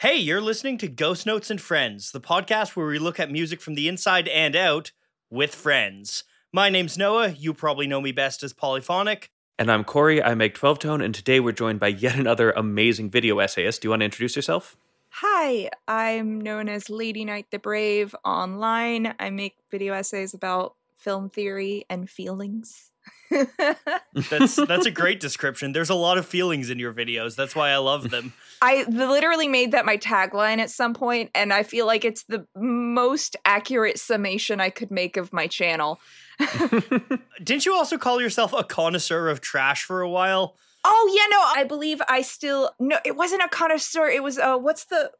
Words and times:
Hey, 0.00 0.14
you're 0.14 0.40
listening 0.40 0.78
to 0.78 0.86
Ghost 0.86 1.26
Notes 1.26 1.50
and 1.50 1.60
Friends, 1.60 2.12
the 2.12 2.20
podcast 2.20 2.76
where 2.76 2.86
we 2.86 3.00
look 3.00 3.18
at 3.18 3.32
music 3.32 3.60
from 3.60 3.74
the 3.74 3.88
inside 3.88 4.28
and 4.28 4.54
out 4.54 4.92
with 5.28 5.52
friends. 5.52 6.22
My 6.52 6.70
name's 6.70 6.96
Noah. 6.96 7.30
You 7.30 7.52
probably 7.52 7.88
know 7.88 8.00
me 8.00 8.12
best 8.12 8.44
as 8.44 8.52
Polyphonic. 8.52 9.32
And 9.58 9.72
I'm 9.72 9.82
Corey. 9.82 10.22
I 10.22 10.36
make 10.36 10.54
12 10.54 10.78
tone, 10.78 11.00
and 11.00 11.12
today 11.12 11.40
we're 11.40 11.50
joined 11.50 11.80
by 11.80 11.88
yet 11.88 12.14
another 12.14 12.52
amazing 12.52 13.10
video 13.10 13.40
essayist. 13.40 13.82
Do 13.82 13.86
you 13.86 13.90
want 13.90 14.02
to 14.02 14.04
introduce 14.04 14.36
yourself? 14.36 14.76
Hi, 15.14 15.68
I'm 15.88 16.40
known 16.40 16.68
as 16.68 16.88
Lady 16.88 17.24
Knight 17.24 17.46
the 17.50 17.58
Brave 17.58 18.14
online. 18.24 19.16
I 19.18 19.30
make 19.30 19.56
video 19.68 19.94
essays 19.94 20.32
about 20.32 20.76
film 20.98 21.30
theory 21.30 21.84
and 21.88 22.08
feelings. 22.08 22.90
That's 23.30 24.56
that's 24.56 24.86
a 24.86 24.90
great 24.90 25.20
description. 25.28 25.72
There's 25.72 25.90
a 25.90 25.94
lot 25.94 26.18
of 26.18 26.26
feelings 26.26 26.70
in 26.70 26.78
your 26.78 26.92
videos. 26.92 27.36
That's 27.36 27.54
why 27.54 27.70
I 27.70 27.76
love 27.76 28.10
them. 28.10 28.32
I 28.60 28.84
literally 28.88 29.48
made 29.48 29.72
that 29.72 29.86
my 29.86 29.96
tagline 29.96 30.58
at 30.58 30.70
some 30.70 30.94
point, 30.94 31.30
and 31.34 31.52
I 31.52 31.62
feel 31.62 31.86
like 31.86 32.04
it's 32.04 32.24
the 32.24 32.46
most 32.56 33.36
accurate 33.44 33.98
summation 33.98 34.60
I 34.60 34.70
could 34.70 34.90
make 34.90 35.16
of 35.16 35.32
my 35.32 35.46
channel. 35.46 36.00
Didn't 37.42 37.66
you 37.66 37.74
also 37.74 37.98
call 37.98 38.20
yourself 38.20 38.52
a 38.52 38.64
connoisseur 38.64 39.28
of 39.28 39.40
trash 39.40 39.84
for 39.84 40.00
a 40.00 40.08
while? 40.08 40.56
Oh 40.84 41.12
yeah, 41.14 41.26
no, 41.30 41.60
I 41.60 41.64
believe 41.64 42.00
I 42.08 42.22
still 42.22 42.70
no. 42.78 42.98
It 43.04 43.16
wasn't 43.16 43.42
a 43.42 43.48
connoisseur. 43.48 44.08
It 44.08 44.22
was 44.22 44.38
uh, 44.38 44.56
what's 44.56 44.86
the 44.86 45.10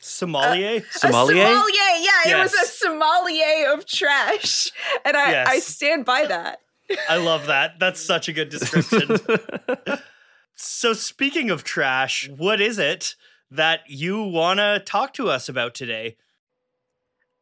Sommelier? 0.00 0.82
Sommelier? 0.90 1.42
A 1.42 1.46
sommelier. 1.46 1.72
Yeah, 1.74 2.32
it 2.36 2.38
was 2.42 2.54
a 2.54 2.58
Yes. 2.58 2.78
sommelier 2.78 3.72
of 3.72 3.84
trash, 3.86 4.70
and 5.04 5.16
I 5.16 5.30
Yes. 5.30 5.48
I 5.48 5.58
stand 5.58 6.04
by 6.04 6.26
that. 6.26 6.60
I 7.08 7.16
love 7.18 7.46
that. 7.46 7.78
That's 7.78 8.00
such 8.00 8.28
a 8.28 8.32
good 8.32 8.48
description. 8.48 9.18
so, 10.54 10.92
speaking 10.94 11.50
of 11.50 11.64
trash, 11.64 12.28
what 12.28 12.60
is 12.60 12.78
it 12.78 13.14
that 13.50 13.80
you 13.88 14.22
want 14.22 14.58
to 14.60 14.80
talk 14.84 15.12
to 15.14 15.28
us 15.28 15.48
about 15.48 15.74
today? 15.74 16.16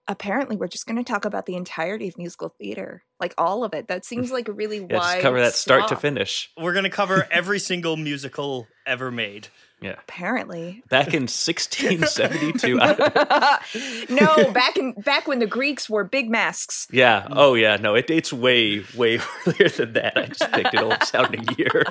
Apparently, 0.09 0.55
we're 0.57 0.69
just 0.69 0.87
going 0.87 0.97
to 0.97 1.03
talk 1.05 1.25
about 1.25 1.47
the 1.47 1.57
entirety 1.57 2.07
of 2.07 2.17
musical 2.17 2.49
theater, 2.49 3.03
like 3.19 3.35
all 3.37 3.65
of 3.65 3.75
it. 3.75 3.89
That 3.89 4.05
seems 4.05 4.31
like 4.31 4.47
a 4.47 4.53
really 4.53 4.79
Yeah, 4.79 4.99
wide. 4.99 5.13
just 5.15 5.21
cover 5.21 5.41
that 5.41 5.55
start 5.55 5.89
to 5.89 5.97
finish. 5.97 6.49
We're 6.57 6.73
going 6.75 6.85
to 6.85 6.91
cover 6.91 7.27
every 7.31 7.59
single 7.59 7.97
musical 7.97 8.69
ever 8.87 9.11
made. 9.11 9.49
Yeah. 9.83 9.97
Apparently, 10.09 10.83
Back 10.89 11.09
in 11.09 11.25
1672. 11.29 12.79
I- 12.81 13.59
no. 14.09 14.51
Back 14.53 14.77
in 14.79 14.93
back 14.93 15.29
when 15.29 15.39
the 15.39 15.47
Greeks 15.47 15.89
wore 15.91 16.03
big 16.05 16.31
masks. 16.31 16.87
yeah. 16.91 17.27
Oh, 17.31 17.55
yeah. 17.55 17.77
No, 17.77 17.95
it 17.95 18.07
dates 18.07 18.33
way, 18.33 18.83
way 18.97 19.21
earlier 19.47 19.69
than 19.69 19.93
that. 19.93 20.17
I 20.17 20.27
just 20.27 20.51
picked 20.53 20.73
an 20.75 20.81
old 20.85 21.03
sounding 21.05 21.45
year. 21.59 21.85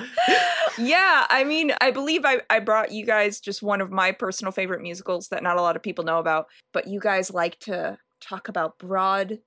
Yeah, 0.78 1.26
I 1.30 1.44
mean, 1.44 1.72
I 1.80 1.90
believe 1.92 2.24
I, 2.24 2.40
I 2.50 2.58
brought 2.58 2.90
you 2.92 3.06
guys 3.06 3.40
just 3.40 3.62
one 3.62 3.80
of 3.80 3.90
my 3.90 4.10
personal 4.12 4.50
favorite 4.52 4.82
musicals 4.82 5.28
that 5.28 5.42
not 5.42 5.56
a 5.56 5.62
lot 5.62 5.76
of 5.76 5.82
people 5.82 6.04
know 6.04 6.18
about, 6.18 6.46
but 6.72 6.88
you 6.88 6.98
guys 7.00 7.30
like 7.32 7.58
to 7.60 7.98
talk 8.20 8.48
about 8.48 8.78
broad 8.78 9.38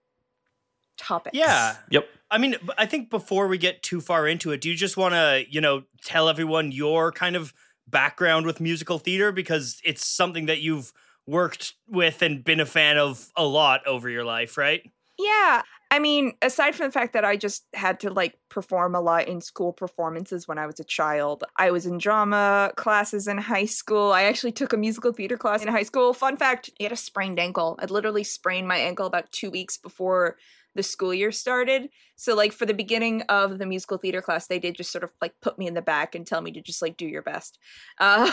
topics. 0.97 1.35
Yeah. 1.37 1.75
Yep. 1.91 2.07
I 2.31 2.37
mean, 2.37 2.55
I 2.77 2.85
think 2.85 3.09
before 3.09 3.47
we 3.47 3.57
get 3.57 3.83
too 3.83 4.01
far 4.01 4.27
into 4.27 4.51
it, 4.51 4.61
do 4.61 4.69
you 4.69 4.75
just 4.75 4.97
want 4.97 5.13
to, 5.13 5.43
you 5.49 5.61
know, 5.61 5.83
tell 6.03 6.29
everyone 6.29 6.71
your 6.71 7.11
kind 7.11 7.35
of 7.35 7.53
background 7.89 8.45
with 8.45 8.59
musical 8.59 8.99
theater? 8.99 9.31
Because 9.31 9.81
it's 9.83 10.05
something 10.05 10.45
that 10.47 10.61
you've 10.61 10.93
worked 11.27 11.73
with 11.87 12.21
and 12.21 12.43
been 12.43 12.59
a 12.59 12.65
fan 12.65 12.97
of 12.97 13.31
a 13.35 13.45
lot 13.45 13.85
over 13.85 14.09
your 14.09 14.23
life, 14.23 14.57
right? 14.57 14.81
Yeah. 15.19 15.61
I 15.91 15.99
mean, 15.99 16.33
aside 16.41 16.75
from 16.75 16.87
the 16.87 16.91
fact 16.91 17.13
that 17.13 17.25
I 17.25 17.35
just 17.35 17.65
had 17.73 17.99
to 18.01 18.11
like 18.11 18.35
perform 18.49 18.93
a 18.93 19.01
lot 19.01 19.27
in 19.27 19.41
school 19.41 19.73
performances 19.73 20.47
when 20.47 20.57
I 20.59 20.67
was 20.67 20.79
a 20.79 20.83
child, 20.83 21.43
I 21.57 21.71
was 21.71 21.85
in 21.85 21.97
drama 21.97 22.71
classes 22.75 23.27
in 23.27 23.37
high 23.39 23.65
school. 23.65 24.11
I 24.11 24.23
actually 24.23 24.51
took 24.51 24.71
a 24.71 24.77
musical 24.77 25.11
theater 25.11 25.35
class 25.35 25.63
in 25.63 25.67
high 25.67 25.83
school. 25.83 26.13
Fun 26.13 26.37
fact 26.37 26.69
I 26.79 26.83
had 26.83 26.91
a 26.91 26.95
sprained 26.95 27.39
ankle. 27.39 27.75
I 27.79 27.85
literally 27.85 28.23
sprained 28.23 28.67
my 28.67 28.77
ankle 28.77 29.07
about 29.07 29.31
two 29.31 29.49
weeks 29.49 29.77
before 29.77 30.37
the 30.79 30.83
school 30.83 31.13
year 31.13 31.31
started. 31.31 31.89
So, 32.15 32.33
like, 32.35 32.53
for 32.53 32.65
the 32.65 32.73
beginning 32.73 33.23
of 33.23 33.59
the 33.59 33.65
musical 33.65 33.97
theater 33.97 34.21
class, 34.21 34.47
they 34.47 34.59
did 34.59 34.75
just 34.75 34.93
sort 34.93 35.03
of 35.03 35.11
like 35.21 35.33
put 35.41 35.59
me 35.59 35.67
in 35.67 35.73
the 35.73 35.81
back 35.81 36.15
and 36.15 36.25
tell 36.25 36.39
me 36.39 36.53
to 36.53 36.61
just 36.61 36.81
like 36.81 36.95
do 36.95 37.05
your 37.05 37.21
best. 37.21 37.59
Uh, 37.99 38.31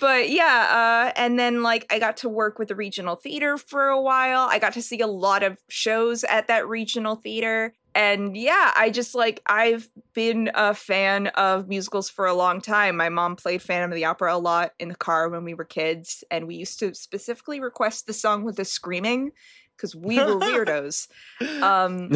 but 0.00 0.28
yeah, 0.28 1.08
uh, 1.08 1.12
and 1.16 1.38
then 1.38 1.62
like 1.62 1.86
I 1.90 1.98
got 1.98 2.18
to 2.18 2.28
work 2.28 2.58
with 2.58 2.68
the 2.68 2.74
regional 2.74 3.16
theater 3.16 3.56
for 3.56 3.88
a 3.88 4.00
while. 4.00 4.48
I 4.50 4.58
got 4.58 4.74
to 4.74 4.82
see 4.82 5.00
a 5.00 5.06
lot 5.06 5.42
of 5.42 5.56
shows 5.70 6.24
at 6.24 6.48
that 6.48 6.68
regional 6.68 7.16
theater. 7.16 7.72
And 7.94 8.36
yeah, 8.36 8.72
I 8.76 8.90
just 8.90 9.14
like 9.14 9.40
I've 9.46 9.88
been 10.14 10.50
a 10.54 10.74
fan 10.74 11.28
of 11.28 11.68
musicals 11.68 12.10
for 12.10 12.26
a 12.26 12.34
long 12.34 12.60
time. 12.60 12.96
My 12.96 13.08
mom 13.08 13.36
played 13.36 13.62
Phantom 13.62 13.90
of 13.90 13.94
the 13.94 14.04
Opera 14.04 14.34
a 14.34 14.38
lot 14.38 14.72
in 14.78 14.88
the 14.88 14.96
car 14.96 15.28
when 15.28 15.44
we 15.44 15.54
were 15.54 15.64
kids, 15.64 16.24
and 16.30 16.46
we 16.46 16.56
used 16.56 16.78
to 16.80 16.94
specifically 16.94 17.60
request 17.60 18.06
the 18.06 18.12
song 18.12 18.44
with 18.44 18.56
the 18.56 18.64
screaming 18.64 19.30
because 19.76 19.94
we 19.94 20.18
were 20.18 20.38
weirdos. 20.38 21.08
Um, 21.62 22.10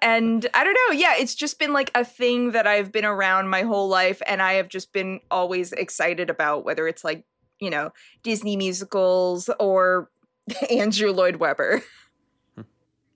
and 0.00 0.46
I 0.54 0.64
don't 0.64 0.76
know. 0.88 0.92
Yeah, 0.94 1.14
it's 1.16 1.34
just 1.34 1.58
been 1.58 1.72
like 1.72 1.90
a 1.94 2.04
thing 2.04 2.52
that 2.52 2.66
I've 2.66 2.92
been 2.92 3.04
around 3.04 3.48
my 3.48 3.62
whole 3.62 3.88
life, 3.88 4.22
and 4.26 4.40
I 4.40 4.54
have 4.54 4.68
just 4.68 4.92
been 4.92 5.20
always 5.30 5.72
excited 5.72 6.30
about 6.30 6.64
whether 6.64 6.86
it's 6.88 7.04
like 7.04 7.24
you 7.60 7.70
know 7.70 7.92
Disney 8.22 8.56
musicals 8.56 9.50
or 9.58 10.10
Andrew 10.70 11.12
Lloyd 11.12 11.36
Webber. 11.36 11.82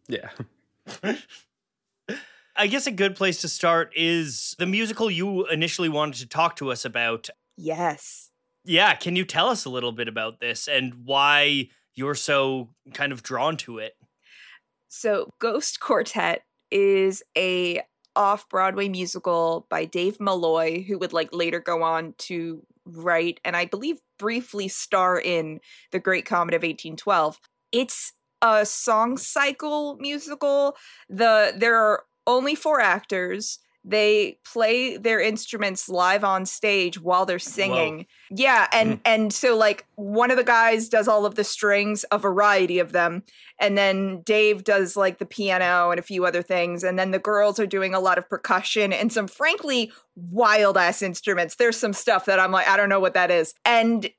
yeah. 0.09 0.31
I 2.59 2.67
guess 2.67 2.87
a 2.87 2.91
good 2.91 3.17
place 3.17 3.41
to 3.43 3.49
start 3.49 3.93
is 3.95 4.55
the 4.59 4.67
musical 4.67 5.11
you 5.11 5.47
initially 5.47 5.89
wanted 5.89 6.21
to 6.21 6.27
talk 6.27 6.57
to 6.57 6.71
us 6.71 6.85
about. 6.85 7.29
Yes. 7.57 8.31
Yeah, 8.65 8.95
can 8.95 9.17
you 9.17 9.25
tell 9.25 9.49
us 9.49 9.65
a 9.65 9.71
little 9.71 9.93
bit 9.93 10.09
about 10.09 10.41
this 10.41 10.67
and 10.67 10.95
why 11.05 11.69
you're 11.95 12.15
so 12.15 12.71
kind 12.95 13.13
of 13.13 13.23
drawn 13.23 13.57
to 13.59 13.79
it? 13.79 13.95
So 14.89 15.31
Ghost 15.39 15.81
Quartet 15.81 16.43
is 16.71 17.23
a 17.37 17.83
off-Broadway 18.15 18.89
musical 18.89 19.67
by 19.69 19.85
Dave 19.85 20.19
Malloy, 20.19 20.83
who 20.83 20.99
would 20.99 21.13
like 21.13 21.29
later 21.33 21.61
go 21.61 21.83
on 21.83 22.15
to 22.19 22.63
write 22.87 23.41
and 23.45 23.57
I 23.57 23.67
believe 23.67 23.99
briefly 24.19 24.69
star 24.69 25.21
in 25.21 25.61
The 25.93 25.99
Great 25.99 26.25
Comet 26.25 26.55
of 26.55 26.63
1812. 26.63 27.39
It's 27.73 28.13
a 28.43 28.65
song 28.65 29.17
cycle 29.17 29.97
musical. 30.01 30.77
The 31.09 31.53
there 31.57 31.77
are 31.77 32.05
only 32.27 32.55
four 32.55 32.81
actors. 32.81 33.59
They 33.89 34.41
play 34.45 34.97
their 34.97 35.21
instruments 35.21 35.89
live 35.89 36.25
on 36.25 36.45
stage 36.45 37.01
while 37.01 37.25
they're 37.25 37.39
singing. 37.39 38.07
Yeah, 38.31 38.67
and 38.73 38.95
mm. 38.95 39.01
and 39.05 39.33
so 39.33 39.57
like 39.57 39.87
one 39.95 40.33
of 40.33 40.37
the 40.37 40.43
guys 40.43 40.89
does 40.89 41.07
all 41.07 41.25
of 41.25 41.37
the 41.37 41.45
strings, 41.45 42.05
a 42.11 42.19
variety 42.19 42.81
of 42.81 42.91
them, 42.91 43.23
and 43.61 43.79
then 43.79 44.23
Dave 44.23 44.65
does 44.65 44.97
like 44.97 45.19
the 45.19 45.27
piano 45.27 45.91
and 45.91 46.01
a 46.01 46.03
few 46.03 46.25
other 46.25 46.43
things, 46.43 46.83
and 46.83 46.99
then 46.99 47.13
the 47.13 47.21
girls 47.21 47.61
are 47.61 47.67
doing 47.67 47.95
a 47.95 48.01
lot 48.01 48.19
of 48.19 48.29
percussion 48.29 48.93
and 48.93 49.13
some 49.13 49.29
frankly 49.29 49.93
wild 50.17 50.77
ass 50.77 51.01
instruments. 51.01 51.55
There's 51.55 51.77
some 51.77 51.93
stuff 51.93 52.25
that 52.25 52.41
I'm 52.41 52.51
like 52.51 52.67
I 52.67 52.77
don't 52.77 52.89
know 52.89 53.01
what 53.01 53.15
that 53.15 53.31
is. 53.31 53.55
And 53.65 54.11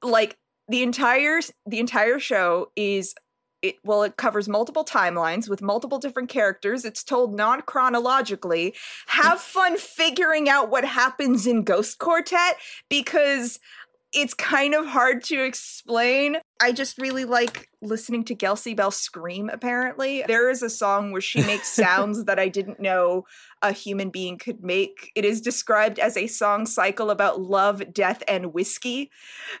like 0.00 0.38
the 0.68 0.82
entire 0.84 1.40
the 1.66 1.80
entire 1.80 2.18
show 2.20 2.70
is 2.76 3.14
it 3.62 3.76
well 3.84 4.02
it 4.02 4.16
covers 4.16 4.48
multiple 4.48 4.84
timelines 4.84 5.48
with 5.48 5.62
multiple 5.62 5.98
different 5.98 6.28
characters. 6.28 6.84
It's 6.84 7.02
told 7.02 7.34
non-chronologically. 7.34 8.74
Have 9.06 9.40
fun 9.40 9.76
figuring 9.76 10.48
out 10.48 10.70
what 10.70 10.84
happens 10.84 11.46
in 11.46 11.62
ghost 11.62 11.98
quartet 11.98 12.56
because 12.88 13.58
it's 14.14 14.32
kind 14.32 14.74
of 14.74 14.86
hard 14.86 15.22
to 15.24 15.44
explain. 15.44 16.38
I 16.60 16.72
just 16.72 16.98
really 16.98 17.26
like 17.26 17.68
listening 17.82 18.24
to 18.24 18.34
Gelsey 18.34 18.74
Bell 18.74 18.90
scream 18.90 19.50
apparently. 19.52 20.24
There 20.26 20.48
is 20.48 20.62
a 20.62 20.70
song 20.70 21.12
where 21.12 21.20
she 21.20 21.42
makes 21.42 21.68
sounds 21.68 22.24
that 22.24 22.38
i 22.38 22.48
didn't 22.48 22.80
know 22.80 23.26
a 23.60 23.72
human 23.72 24.10
being 24.10 24.38
could 24.38 24.62
make. 24.62 25.12
It 25.14 25.24
is 25.24 25.40
described 25.40 25.98
as 25.98 26.16
a 26.16 26.26
song 26.26 26.64
cycle 26.64 27.10
about 27.10 27.40
love 27.40 27.92
death 27.92 28.22
and 28.26 28.54
whiskey 28.54 29.10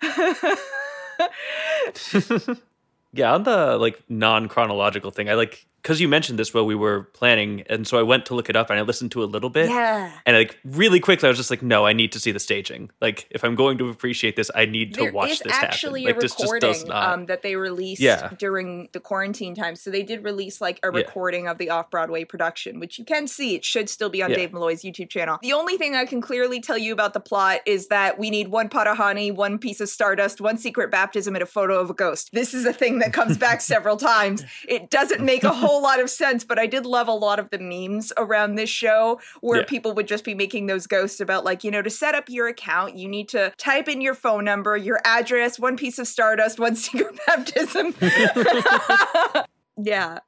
Yeah, 3.12 3.32
on 3.34 3.42
the 3.44 3.76
like 3.78 4.02
non 4.08 4.48
chronological 4.48 5.10
thing, 5.10 5.30
I 5.30 5.34
like 5.34 5.66
because 5.82 6.00
you 6.00 6.08
mentioned 6.08 6.38
this 6.38 6.52
while 6.52 6.66
we 6.66 6.74
were 6.74 7.04
planning, 7.14 7.62
and 7.70 7.86
so 7.86 7.98
I 7.98 8.02
went 8.02 8.26
to 8.26 8.34
look 8.34 8.50
it 8.50 8.56
up 8.56 8.68
and 8.70 8.78
I 8.78 8.82
listened 8.82 9.12
to 9.12 9.22
a 9.22 9.26
little 9.26 9.50
bit. 9.50 9.68
yeah 9.68 10.10
And 10.26 10.36
like 10.36 10.58
really 10.64 11.00
quickly, 11.00 11.26
I 11.26 11.30
was 11.30 11.38
just 11.38 11.50
like, 11.50 11.62
no, 11.62 11.86
I 11.86 11.92
need 11.92 12.12
to 12.12 12.20
see 12.20 12.32
the 12.32 12.40
staging. 12.40 12.90
Like, 13.00 13.26
if 13.30 13.44
I'm 13.44 13.54
going 13.54 13.78
to 13.78 13.88
appreciate 13.88 14.36
this, 14.36 14.50
I 14.54 14.66
need 14.66 14.94
to 14.94 15.00
There 15.02 15.12
watch 15.12 15.30
is 15.30 15.38
this 15.40 15.52
actually 15.54 16.02
happen. 16.02 16.14
Like, 16.16 16.20
this 16.22 16.34
just 16.34 16.60
does 16.60 16.84
not. 16.84 17.12
um, 17.12 17.26
that 17.26 17.42
they 17.42 17.56
released 17.56 18.00
Yeah. 18.00 18.30
during 18.38 18.88
the 18.92 19.00
quarantine 19.00 19.54
time. 19.54 19.76
So 19.76 19.90
they 19.90 20.02
did 20.02 20.24
release 20.24 20.60
like 20.60 20.78
a 20.82 20.88
Yeah. 20.92 20.98
recording 20.98 21.46
of 21.48 21.58
the 21.58 21.70
off 21.70 21.90
Broadway 21.90 22.24
production, 22.24 22.80
which 22.80 22.98
you 22.98 23.04
can 23.04 23.26
see. 23.28 23.54
It 23.54 23.64
should 23.64 23.88
still 23.88 24.08
be 24.10 24.22
on 24.22 24.30
Yeah. 24.30 24.36
Dave 24.36 24.52
Malloy's 24.52 24.82
YouTube 24.82 25.10
channel. 25.10 25.38
The 25.42 25.52
only 25.52 25.76
thing 25.76 25.94
I 25.94 26.04
can 26.06 26.20
clearly 26.20 26.60
tell 26.60 26.76
you 26.78 26.92
about 26.92 27.14
the 27.14 27.20
plot 27.20 27.60
is 27.66 27.86
that 27.88 28.18
we 28.18 28.30
need 28.30 28.48
one 28.48 28.68
pot 28.68 28.86
of 28.88 28.96
honey, 28.96 29.30
one 29.30 29.58
piece 29.58 29.80
of 29.80 29.88
stardust, 29.88 30.40
one 30.40 30.58
secret 30.58 30.90
baptism, 30.90 31.34
and 31.36 31.42
a 31.42 31.46
photo 31.46 31.78
of 31.80 31.88
a 31.90 31.94
ghost. 31.94 32.30
This 32.32 32.52
is 32.52 32.66
a 32.66 32.72
thing 32.72 32.98
that 32.98 33.12
comes 33.12 33.38
back 33.38 33.60
several 33.74 33.96
times. 33.96 34.44
It 34.68 34.90
doesn't 34.90 35.22
make 35.24 35.44
a 35.44 35.50
whole 35.52 35.67
whole 35.68 35.82
lot 35.82 36.00
of 36.00 36.08
sense, 36.10 36.44
but 36.44 36.58
I 36.58 36.66
did 36.66 36.86
love 36.86 37.08
a 37.08 37.12
lot 37.12 37.38
of 37.38 37.50
the 37.50 37.58
memes 37.58 38.12
around 38.16 38.54
this 38.54 38.70
show 38.70 39.20
where 39.40 39.60
Yeah. 39.60 39.66
people 39.66 39.92
would 39.94 40.08
just 40.08 40.24
be 40.24 40.34
making 40.34 40.66
those 40.66 40.86
ghosts 40.86 41.20
about, 41.20 41.44
like, 41.44 41.62
you 41.64 41.70
know, 41.70 41.82
to 41.82 41.90
set 41.90 42.14
up 42.14 42.24
your 42.28 42.48
account, 42.48 42.96
you 42.96 43.08
need 43.08 43.28
to 43.30 43.52
type 43.58 43.88
in 43.88 44.00
your 44.00 44.14
phone 44.14 44.44
number, 44.44 44.76
your 44.76 45.00
address, 45.04 45.58
one 45.58 45.76
piece 45.76 45.98
of 45.98 46.06
stardust, 46.06 46.58
one 46.58 46.74
secret 46.86 47.18
baptism. 47.26 47.94
yeah. 49.76 50.18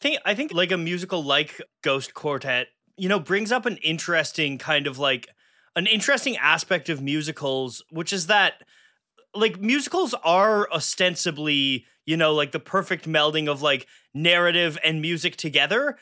think 0.00 0.18
I 0.24 0.34
think 0.34 0.52
like 0.52 0.70
a 0.72 0.76
musical 0.78 1.22
like 1.24 1.60
Ghost 1.82 2.14
Quartet, 2.14 2.68
you 2.96 3.08
know, 3.08 3.18
brings 3.18 3.50
up 3.52 3.66
an 3.66 3.78
interesting 3.78 4.58
kind 4.58 4.86
of 4.86 4.98
like 4.98 5.28
an 5.76 5.86
interesting 5.86 6.36
aspect 6.36 6.88
of 6.88 7.02
musicals, 7.02 7.82
which 7.90 8.12
is 8.12 8.26
that 8.28 8.62
like 9.34 9.60
musicals 9.60 10.14
are 10.22 10.70
ostensibly, 10.70 11.86
you 12.06 12.16
know, 12.16 12.32
like 12.32 12.52
the 12.52 12.60
perfect 12.60 13.06
melding 13.08 13.48
of 13.48 13.62
like 13.62 13.86
narrative 14.14 14.78
and 14.84 15.00
music 15.00 15.36
together, 15.36 15.96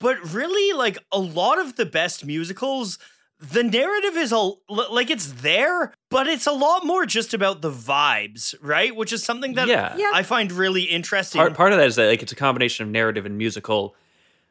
but 0.00 0.32
really 0.34 0.76
like 0.76 0.98
a 1.12 1.18
lot 1.18 1.58
of 1.58 1.76
the 1.76 1.86
best 1.86 2.24
musicals 2.24 2.98
the 3.40 3.62
narrative 3.64 4.16
is 4.16 4.32
a 4.32 4.52
like 4.68 5.10
it's 5.10 5.26
there, 5.42 5.92
but 6.08 6.26
it's 6.26 6.46
a 6.46 6.52
lot 6.52 6.86
more 6.86 7.04
just 7.04 7.34
about 7.34 7.60
the 7.62 7.70
vibes, 7.70 8.54
right? 8.62 8.94
Which 8.94 9.12
is 9.12 9.22
something 9.22 9.54
that 9.54 9.68
Yeah. 9.68 9.94
Yeah. 9.96 10.12
I 10.14 10.22
find 10.22 10.50
really 10.52 10.84
interesting. 10.84 11.40
part 11.40 11.54
part 11.54 11.72
of 11.72 11.78
that 11.78 11.86
is 11.88 11.96
that 11.96 12.06
like 12.06 12.22
it's 12.22 12.32
a 12.32 12.36
combination 12.36 12.84
of 12.86 12.90
narrative 12.92 13.26
and 13.26 13.36
musical, 13.36 13.96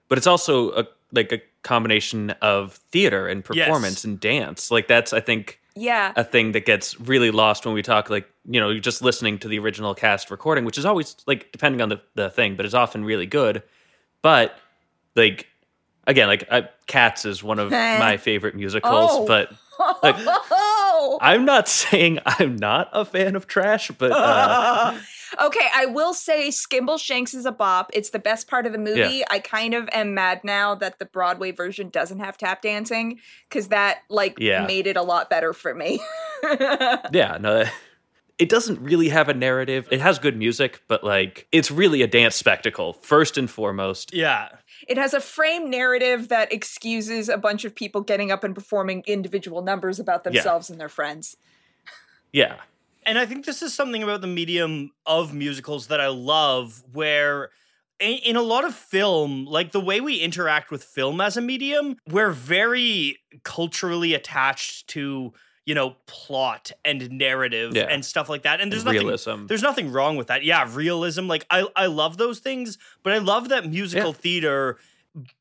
but 0.09 0.17
it's 0.17 0.27
also 0.27 0.71
a 0.73 0.88
like 1.11 1.31
a 1.31 1.41
combination 1.63 2.31
of 2.41 2.73
theater 2.91 3.27
and 3.27 3.44
Yes. 3.53 3.65
performance 3.65 4.03
and 4.03 4.19
dance. 4.19 4.69
Like 4.69 4.88
that's 4.88 5.13
I 5.13 5.21
think 5.21 5.59
Yeah. 5.75 6.13
a 6.15 6.23
thing 6.23 6.51
that 6.51 6.65
gets 6.65 6.99
really 6.99 7.31
lost 7.31 7.65
when 7.65 7.73
we 7.73 7.81
talk 7.81 8.09
like 8.09 8.29
you 8.45 8.59
know 8.61 8.69
you're 8.69 8.79
just 8.79 9.01
listening 9.01 9.39
to 9.39 9.47
the 9.47 9.57
original 9.59 9.95
cast 9.95 10.29
recording, 10.31 10.65
which 10.65 10.77
is 10.77 10.85
always 10.85 11.15
like 11.25 11.51
depending 11.51 11.81
on 11.81 11.89
the 11.89 12.01
the 12.15 12.29
thing, 12.29 12.55
but 12.55 12.65
is 12.65 12.75
often 12.75 13.03
really 13.05 13.25
good. 13.25 13.63
But 14.21 14.57
like 15.15 15.47
again, 16.05 16.27
like 16.27 16.47
I, 16.51 16.69
Cats 16.85 17.25
is 17.25 17.41
one 17.43 17.59
of 17.59 17.71
my 17.71 18.17
favorite 18.17 18.55
musicals, 18.55 19.09
Oh. 19.13 19.25
but 19.25 19.51
Like, 20.03 20.15
I'm 21.21 21.45
not 21.45 21.67
saying 21.67 22.19
I'm 22.25 22.55
not 22.55 22.89
a 22.93 23.03
fan 23.05 23.35
of 23.35 23.47
trash, 23.47 23.89
but 23.97 24.11
uh, 24.11 24.95
okay, 25.41 25.68
I 25.74 25.85
will 25.85 26.13
say 26.13 26.50
Skimble 26.50 27.00
Shanks 27.00 27.33
is 27.33 27.45
a 27.45 27.51
bop. 27.51 27.89
It's 27.94 28.09
the 28.12 28.19
best 28.19 28.47
part 28.47 28.65
of 28.65 28.71
the 28.71 28.77
movie. 28.77 29.24
I 29.30 29.39
kind 29.39 29.74
of 29.74 29.89
am 29.91 30.13
mad 30.13 30.41
now 30.44 30.75
that 30.75 31.00
the 31.00 31.06
Broadway 31.06 31.51
version 31.51 31.89
doesn't 31.89 32.19
have 32.19 32.38
tap 32.38 32.62
dancing 32.62 33.19
because 33.50 33.69
that 33.69 34.00
like 34.09 34.38
Yeah. 34.39 34.65
made 34.65 34.88
it 34.88 34.97
a 34.97 35.01
lot 35.01 35.30
better 35.30 35.53
for 35.53 35.74
me. 35.74 36.00
yeah, 37.12 37.38
no, 37.39 37.65
it 38.39 38.50
doesn't 38.50 38.80
really 38.81 39.09
have 39.09 39.30
a 39.30 39.33
narrative. 39.33 39.88
It 39.91 40.01
has 40.01 40.19
good 40.19 40.35
music, 40.38 40.81
but 40.88 41.03
like 41.03 41.47
it's 41.51 41.69
really 41.71 42.01
a 42.01 42.07
dance 42.07 42.35
spectacle 42.35 42.94
first 42.94 43.38
and 43.38 43.50
foremost. 43.50 44.13
yeah. 44.13 44.50
it 44.88 44.97
has 44.97 45.13
a 45.13 45.21
frame 45.21 45.69
narrative 45.69 46.27
that 46.30 46.51
excuses 46.51 47.30
a 47.30 47.38
bunch 47.38 47.63
of 47.63 47.74
people 47.74 48.01
getting 48.01 48.31
up 48.31 48.44
and 48.44 48.53
performing 48.53 49.01
individual 49.07 49.62
numbers 49.62 50.00
about 50.00 50.24
themselves 50.25 50.69
and 50.69 50.80
their 50.80 50.89
friends. 50.89 51.38
Yeah, 52.33 52.56
And 53.05 53.17
I 53.19 53.25
think 53.25 53.45
this 53.45 53.61
is 53.61 53.73
something 53.73 54.03
about 54.03 54.21
the 54.21 54.27
medium 54.27 54.91
of 55.05 55.33
musicals 55.33 55.88
that 55.88 56.00
I 56.01 56.07
love, 56.07 56.83
where 56.91 57.50
in, 58.00 58.17
in 58.19 58.35
a 58.35 58.41
lot 58.41 58.65
of 58.65 58.73
film, 58.75 59.45
like 59.45 59.71
the 59.71 59.79
way 59.79 60.01
we 60.01 60.17
interact 60.17 60.71
with 60.71 60.83
film 60.83 61.21
as 61.21 61.38
a 61.38 61.41
medium, 61.41 61.97
we're 62.09 62.31
very 62.31 63.17
culturally 63.44 64.13
attached 64.13 64.88
to, 64.89 65.33
you 65.65 65.75
know, 65.75 65.95
plot 66.07 66.71
and 66.83 67.09
narrative 67.11 67.75
Yeah. 67.75 67.83
and 67.83 68.03
stuff 68.03 68.29
like 68.29 68.44
that. 68.44 68.59
And 68.61 68.71
there's 68.71 68.83
nothing 68.83 69.01
realism. 69.01 69.45
there's 69.47 69.61
nothing 69.61 69.91
wrong 69.91 70.17
with 70.17 70.27
that. 70.27 70.44
Yeah, 70.44 70.67
realism. 70.73 71.27
Like 71.27 71.45
I 71.49 71.67
I 71.75 71.85
love 71.85 72.17
those 72.17 72.39
things, 72.39 72.77
but 73.03 73.13
I 73.13 73.19
love 73.19 73.49
that 73.49 73.69
musical 73.69 74.07
Yeah. 74.07 74.13
theater 74.13 74.77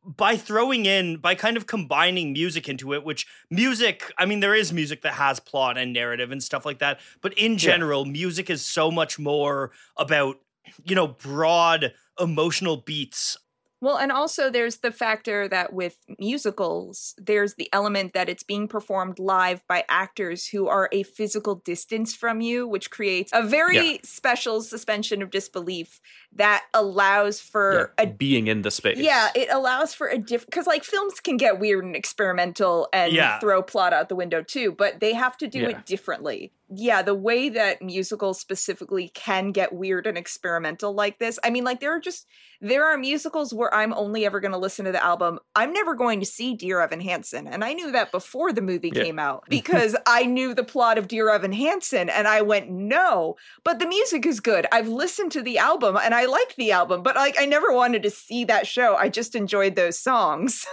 by 0.04 0.36
throwing 0.36 0.86
in 0.86 1.16
by 1.16 1.34
kind 1.34 1.56
of 1.56 1.66
combining 1.66 2.32
music 2.32 2.68
into 2.68 2.92
it, 2.92 3.04
which 3.04 3.26
music, 3.50 4.12
I 4.18 4.26
mean 4.26 4.40
there 4.40 4.54
is 4.54 4.72
music 4.72 5.02
that 5.02 5.14
has 5.14 5.40
plot 5.40 5.78
and 5.78 5.92
narrative 5.92 6.30
and 6.30 6.42
stuff 6.42 6.66
like 6.66 6.78
that, 6.80 7.00
but 7.20 7.32
in 7.38 7.56
general, 7.58 8.04
music 8.04 8.50
is 8.50 8.64
so 8.64 8.90
much 8.90 9.18
more 9.18 9.72
about 9.96 10.38
you 10.84 10.94
know, 10.94 11.08
broad 11.08 11.92
emotional 12.18 12.78
beats. 12.78 13.36
Well, 13.82 13.98
and 13.98 14.12
also 14.12 14.48
there's 14.48 14.78
the 14.78 14.92
factor 14.92 15.48
that 15.48 15.72
with 15.72 15.96
musicals, 16.20 17.14
there's 17.18 17.54
the 17.56 17.68
element 17.72 18.12
that 18.14 18.28
it's 18.28 18.44
being 18.44 18.68
performed 18.68 19.18
live 19.18 19.66
by 19.66 19.84
actors 19.88 20.46
who 20.46 20.68
are 20.68 20.88
a 20.92 21.02
physical 21.02 21.56
distance 21.56 22.14
from 22.14 22.40
you, 22.40 22.68
which 22.68 22.92
creates 22.92 23.32
a 23.34 23.42
very 23.42 23.74
Yeah. 23.76 23.96
special 24.04 24.62
suspension 24.62 25.20
of 25.20 25.30
disbelief 25.30 26.00
that 26.32 26.62
allows 26.72 27.40
for 27.40 27.92
yeah, 27.98 28.04
a 28.04 28.06
being 28.06 28.46
in 28.46 28.62
the 28.62 28.70
space. 28.70 28.98
yeah, 28.98 29.30
it 29.34 29.48
allows 29.50 29.92
for 29.94 30.06
a 30.08 30.16
different 30.16 30.50
because 30.50 30.68
like 30.68 30.84
films 30.84 31.18
can 31.18 31.36
get 31.36 31.58
weird 31.58 31.84
and 31.84 31.96
experimental 31.96 32.88
and 32.92 33.12
Yeah. 33.12 33.40
throw 33.40 33.62
plot 33.62 33.92
out 33.92 34.08
the 34.08 34.14
window 34.16 34.42
too, 34.44 34.70
but 34.72 35.00
they 35.00 35.12
have 35.12 35.36
to 35.38 35.48
do 35.48 35.64
it 35.68 35.84
differently. 35.86 36.52
Yeah, 36.74 37.02
the 37.02 37.14
way 37.14 37.50
that 37.50 37.82
musicals 37.82 38.40
specifically 38.40 39.08
can 39.14 39.52
get 39.52 39.74
weird 39.74 40.06
and 40.06 40.16
experimental 40.16 40.94
like 40.94 41.18
this. 41.18 41.38
I 41.44 41.50
mean, 41.50 41.64
like 41.64 41.80
there 41.80 41.94
are 41.94 42.00
just 42.00 42.26
there 42.62 42.86
are 42.86 42.96
musicals 42.96 43.52
where 43.52 43.74
I'm 43.74 43.92
only 43.92 44.24
ever 44.24 44.40
going 44.40 44.52
to 44.52 44.58
listen 44.58 44.84
to 44.86 44.92
the 44.92 45.04
album. 45.04 45.38
I'm 45.54 45.72
never 45.72 45.94
going 45.94 46.20
to 46.20 46.26
see 46.26 46.54
Dear 46.54 46.80
Evan 46.80 47.00
Hansen, 47.00 47.46
and 47.46 47.62
I 47.62 47.72
knew 47.74 47.92
that 47.92 48.10
before 48.12 48.52
the 48.52 48.62
movie 48.62 48.90
Yeah. 48.94 49.02
came 49.02 49.18
out 49.18 49.44
because 49.50 49.96
I 50.06 50.24
knew 50.24 50.54
the 50.54 50.64
plot 50.64 50.96
of 50.96 51.08
Dear 51.08 51.28
Evan 51.28 51.52
Hansen, 51.52 52.08
and 52.08 52.26
I 52.26 52.40
went 52.40 52.70
no. 52.70 53.34
But 53.64 53.78
the 53.78 53.86
music 53.86 54.24
is 54.24 54.40
good. 54.40 54.66
I've 54.72 54.88
listened 54.88 55.32
to 55.32 55.42
the 55.42 55.58
album 55.58 55.98
and 56.02 56.14
I 56.14 56.24
like 56.26 56.54
the 56.56 56.72
album, 56.72 57.02
but 57.02 57.16
like 57.16 57.36
I 57.38 57.44
never 57.44 57.72
wanted 57.72 58.02
to 58.04 58.10
see 58.10 58.44
that 58.44 58.66
show. 58.66 58.96
I 58.96 59.08
just 59.10 59.34
enjoyed 59.34 59.74
those 59.76 59.98
songs. 59.98 60.64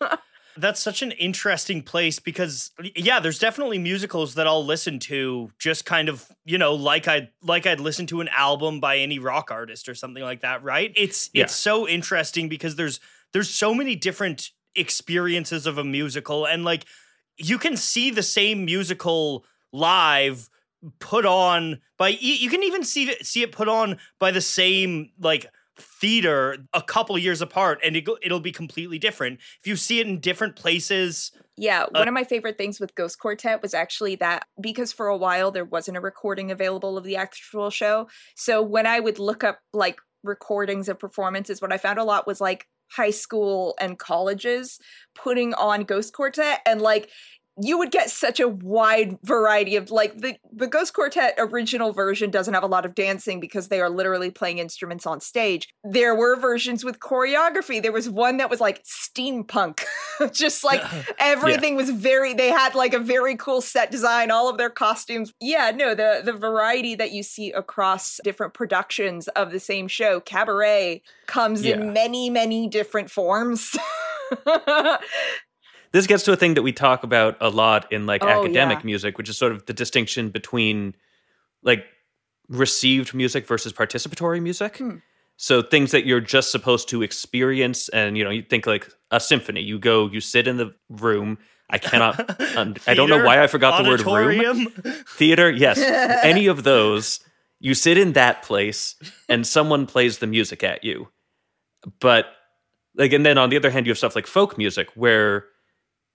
That's 0.60 0.80
such 0.80 1.02
an 1.02 1.12
interesting 1.12 1.82
place 1.82 2.18
because 2.18 2.70
yeah, 2.96 3.20
there's 3.20 3.38
definitely 3.38 3.78
musicals 3.78 4.34
that 4.34 4.46
I'll 4.46 4.64
listen 4.64 4.98
to 5.00 5.50
just 5.58 5.84
kind 5.84 6.08
of, 6.08 6.26
you 6.44 6.58
know, 6.58 6.74
like 6.74 7.08
I 7.08 7.30
like 7.42 7.66
I'd 7.66 7.80
listen 7.80 8.06
to 8.08 8.20
an 8.20 8.28
album 8.28 8.80
by 8.80 8.98
any 8.98 9.18
rock 9.18 9.50
artist 9.50 9.88
or 9.88 9.94
something 9.94 10.22
like 10.22 10.40
that, 10.40 10.62
right? 10.62 10.92
It's 10.96 11.30
Yeah. 11.32 11.44
it's 11.44 11.54
so 11.54 11.88
interesting 11.88 12.48
because 12.48 12.76
there's 12.76 13.00
there's 13.32 13.50
so 13.50 13.74
many 13.74 13.94
different 13.94 14.50
experiences 14.74 15.66
of 15.66 15.78
a 15.78 15.84
musical 15.84 16.46
and 16.46 16.64
like 16.64 16.84
you 17.36 17.58
can 17.58 17.76
see 17.76 18.10
the 18.10 18.22
same 18.22 18.64
musical 18.64 19.44
live 19.72 20.48
put 21.00 21.26
on 21.26 21.80
by 21.96 22.08
you 22.08 22.34
you 22.34 22.48
can 22.48 22.62
even 22.62 22.84
see 22.84 23.10
it 23.10 23.26
see 23.26 23.42
it 23.42 23.50
put 23.50 23.68
on 23.68 23.98
by 24.20 24.30
the 24.30 24.40
same 24.40 25.10
like 25.18 25.46
theater 25.78 26.58
a 26.72 26.82
couple 26.82 27.16
years 27.18 27.40
apart 27.40 27.78
and 27.84 27.96
it 27.96 28.02
go, 28.02 28.18
it'll 28.22 28.40
be 28.40 28.52
completely 28.52 28.98
different 28.98 29.40
if 29.60 29.66
you 29.66 29.76
see 29.76 30.00
it 30.00 30.06
in 30.06 30.20
different 30.20 30.56
places 30.56 31.32
Yeah, 31.56 31.84
uh, 31.84 31.88
one 31.90 32.08
of 32.08 32.14
my 32.14 32.24
favorite 32.24 32.58
things 32.58 32.80
with 32.80 32.94
Ghost 32.94 33.18
Quartet 33.18 33.62
was 33.62 33.74
actually 33.74 34.16
that 34.16 34.46
because 34.60 34.92
for 34.92 35.06
a 35.08 35.16
while 35.16 35.50
there 35.50 35.64
wasn't 35.64 35.96
a 35.96 36.00
recording 36.00 36.50
available 36.50 36.98
of 36.98 37.04
the 37.04 37.16
actual 37.16 37.70
show. 37.70 38.08
So 38.36 38.62
when 38.62 38.86
I 38.86 39.00
would 39.00 39.18
look 39.18 39.44
up 39.44 39.60
like 39.72 39.98
recordings 40.24 40.88
of 40.88 40.98
performances, 40.98 41.60
what 41.62 41.72
I 41.72 41.78
found 41.78 41.98
a 41.98 42.04
lot 42.04 42.26
was 42.26 42.40
like 42.40 42.66
high 42.90 43.10
school 43.10 43.76
and 43.80 43.98
colleges 43.98 44.78
putting 45.14 45.54
on 45.54 45.84
Ghost 45.84 46.12
Quartet 46.12 46.60
and 46.66 46.80
like 46.80 47.10
you 47.60 47.78
would 47.78 47.90
get 47.90 48.10
such 48.10 48.40
a 48.40 48.48
wide 48.48 49.18
variety 49.24 49.76
of 49.76 49.90
like 49.90 50.18
the 50.18 50.36
the 50.52 50.66
Ghost 50.66 50.94
Quartet 50.94 51.34
original 51.38 51.92
version 51.92 52.30
doesn't 52.30 52.54
have 52.54 52.62
a 52.62 52.66
lot 52.68 52.84
of 52.84 52.94
dancing 52.94 53.40
because 53.40 53.68
they 53.68 53.80
are 53.80 53.90
literally 53.90 54.30
playing 54.30 54.58
instruments 54.58 55.06
on 55.06 55.20
stage. 55.20 55.68
There 55.84 56.14
were 56.14 56.36
versions 56.36 56.84
with 56.84 57.00
choreography. 57.00 57.82
There 57.82 57.92
was 57.92 58.08
one 58.08 58.36
that 58.38 58.50
was 58.50 58.60
like 58.60 58.82
steampunk, 58.84 59.80
just 60.32 60.64
like 60.64 60.82
everything 61.18 61.76
was 61.76 61.90
very 61.90 62.34
they 62.34 62.48
had 62.48 62.74
like 62.74 62.94
a 62.94 62.98
very 62.98 63.36
cool 63.36 63.60
set 63.60 63.90
design 63.90 64.30
all 64.30 64.48
of 64.48 64.58
their 64.58 64.70
costumes 64.70 65.32
yeah 65.40 65.70
no 65.74 65.94
the 65.94 66.22
the 66.24 66.32
variety 66.32 66.94
that 66.94 67.12
you 67.12 67.22
see 67.22 67.50
across 67.52 68.20
different 68.24 68.54
productions 68.54 69.28
of 69.28 69.50
the 69.52 69.60
same 69.60 69.88
show 69.88 70.20
cabaret 70.20 71.02
comes 71.26 71.64
Yeah. 71.64 71.74
in 71.76 71.92
many 71.92 72.30
many 72.30 72.68
different 72.68 73.10
forms 73.10 73.76
this 75.92 76.06
gets 76.06 76.22
to 76.24 76.32
a 76.32 76.36
thing 76.36 76.54
that 76.54 76.62
we 76.62 76.72
talk 76.72 77.02
about 77.02 77.36
a 77.40 77.48
lot 77.50 77.90
in 77.92 78.06
like 78.06 78.22
Oh, 78.22 78.28
academic 78.28 78.78
yeah. 78.78 78.84
music, 78.86 79.18
which 79.18 79.28
is 79.28 79.36
sort 79.38 79.52
of 79.52 79.66
the 79.66 79.72
distinction 79.72 80.30
between 80.30 80.94
like 81.62 81.84
received 82.48 83.14
music 83.14 83.46
versus 83.46 83.72
participatory 83.72 84.42
music. 84.42 84.78
Hmm. 84.78 84.96
So 85.36 85.62
things 85.62 85.92
that 85.92 86.04
you're 86.04 86.20
just 86.20 86.50
supposed 86.50 86.88
to 86.88 87.02
experience, 87.02 87.88
and 87.90 88.18
you 88.18 88.24
know, 88.24 88.30
you 88.30 88.42
think 88.42 88.66
like 88.66 88.88
a 89.10 89.20
symphony. 89.20 89.60
You 89.62 89.78
go, 89.78 90.08
you 90.08 90.20
sit 90.20 90.48
in 90.48 90.56
the 90.56 90.74
room. 90.88 91.38
I 91.70 91.78
cannot. 91.78 92.40
un- 92.56 92.76
I 92.86 92.94
don't 92.94 93.08
know 93.08 93.22
why 93.24 93.42
I 93.42 93.46
forgot 93.46 93.82
the 93.82 93.88
word 93.88 94.00
room. 94.00 94.68
Theater, 95.06 95.50
yes. 95.50 95.78
Any 96.24 96.46
of 96.48 96.64
those, 96.64 97.20
you 97.60 97.74
sit 97.74 97.98
in 97.98 98.14
that 98.14 98.42
place, 98.42 98.96
and 99.28 99.46
someone 99.46 99.86
plays 99.86 100.18
the 100.18 100.26
music 100.26 100.64
at 100.64 100.82
you. 100.82 101.08
But 102.00 102.26
like, 102.96 103.12
and 103.12 103.24
then 103.24 103.38
on 103.38 103.50
the 103.50 103.56
other 103.56 103.70
hand, 103.70 103.86
you 103.86 103.90
have 103.90 103.98
stuff 103.98 104.16
like 104.16 104.26
folk 104.26 104.58
music 104.58 104.88
where 104.96 105.44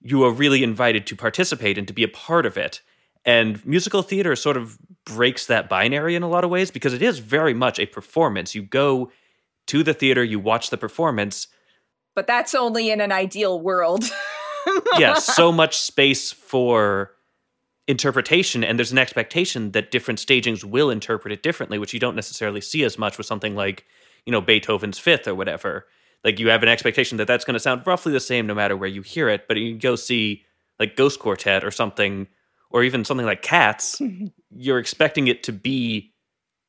you 0.03 0.24
are 0.24 0.31
really 0.31 0.63
invited 0.63 1.07
to 1.07 1.15
participate 1.15 1.77
and 1.77 1.88
to 1.88 1.93
be 1.93 2.03
a 2.03 2.07
part 2.07 2.45
of 2.45 2.57
it. 2.57 2.81
And 3.25 3.65
musical 3.65 4.01
theater 4.01 4.36
sort 4.36 4.57
of 4.57 4.77
breaks 5.05 5.45
that 5.48 5.69
binary 5.69 6.15
in 6.15 6.24
a 6.24 6.29
lot 6.29 6.43
of 6.43 6.50
ways 6.50 6.72
because 6.72 6.93
it 6.93 7.01
is 7.01 7.19
very 7.19 7.53
much 7.53 7.79
a 7.79 7.86
performance. 7.86 8.53
You 8.53 8.63
go 8.63 9.12
to 9.67 9.83
the 9.83 9.93
theater, 9.93 10.24
you 10.24 10.39
watch 10.39 10.69
the 10.69 10.77
performance. 10.77 11.48
But 12.15 12.27
that's 12.27 12.53
only 12.53 12.91
in 12.91 13.00
an 13.00 13.12
ideal 13.12 13.60
world. 13.60 14.03
yeah, 15.00 15.15
so 15.15 15.51
much 15.51 15.77
space 15.77 16.31
for 16.31 17.12
interpretation, 17.88 18.63
and 18.63 18.77
there's 18.77 18.91
an 18.91 18.98
expectation 18.98 19.72
that 19.72 19.91
different 19.91 20.19
stagings 20.19 20.63
will 20.63 20.89
interpret 20.89 21.31
it 21.31 21.43
differently, 21.43 21.77
which 21.77 21.93
you 21.93 22.00
don't 22.00 22.15
necessarily 22.15 22.62
see 22.62 22.83
as 22.83 22.98
much 22.98 23.17
with 23.17 23.27
something 23.27 23.55
like, 23.55 23.86
you 24.25 24.31
know, 24.31 24.41
Beethoven's 24.41 25.00
Fifth 25.00 25.27
or 25.27 25.36
whatever. 25.36 25.86
Like 26.23 26.39
you 26.39 26.49
have 26.49 26.63
an 26.63 26.69
expectation 26.69 27.17
that 27.17 27.27
that's 27.27 27.45
going 27.45 27.55
to 27.55 27.59
sound 27.59 27.85
roughly 27.85 28.11
the 28.11 28.19
same 28.19 28.47
no 28.47 28.55
matter 28.55 28.77
where 28.77 28.89
you 28.89 29.01
hear 29.01 29.29
it, 29.29 29.47
but 29.47 29.57
you 29.57 29.77
go 29.77 29.95
see 29.95 30.43
like 30.79 30.95
Ghost 30.95 31.19
Quartet 31.19 31.63
or 31.63 31.71
something, 31.71 32.27
or 32.69 32.83
even 32.83 33.05
something 33.05 33.25
like 33.25 33.41
Cats, 33.41 33.99
mm-hmm. 33.99 34.27
you're 34.49 34.79
expecting 34.79 35.27
it 35.27 35.43
to 35.43 35.51
be 35.51 36.13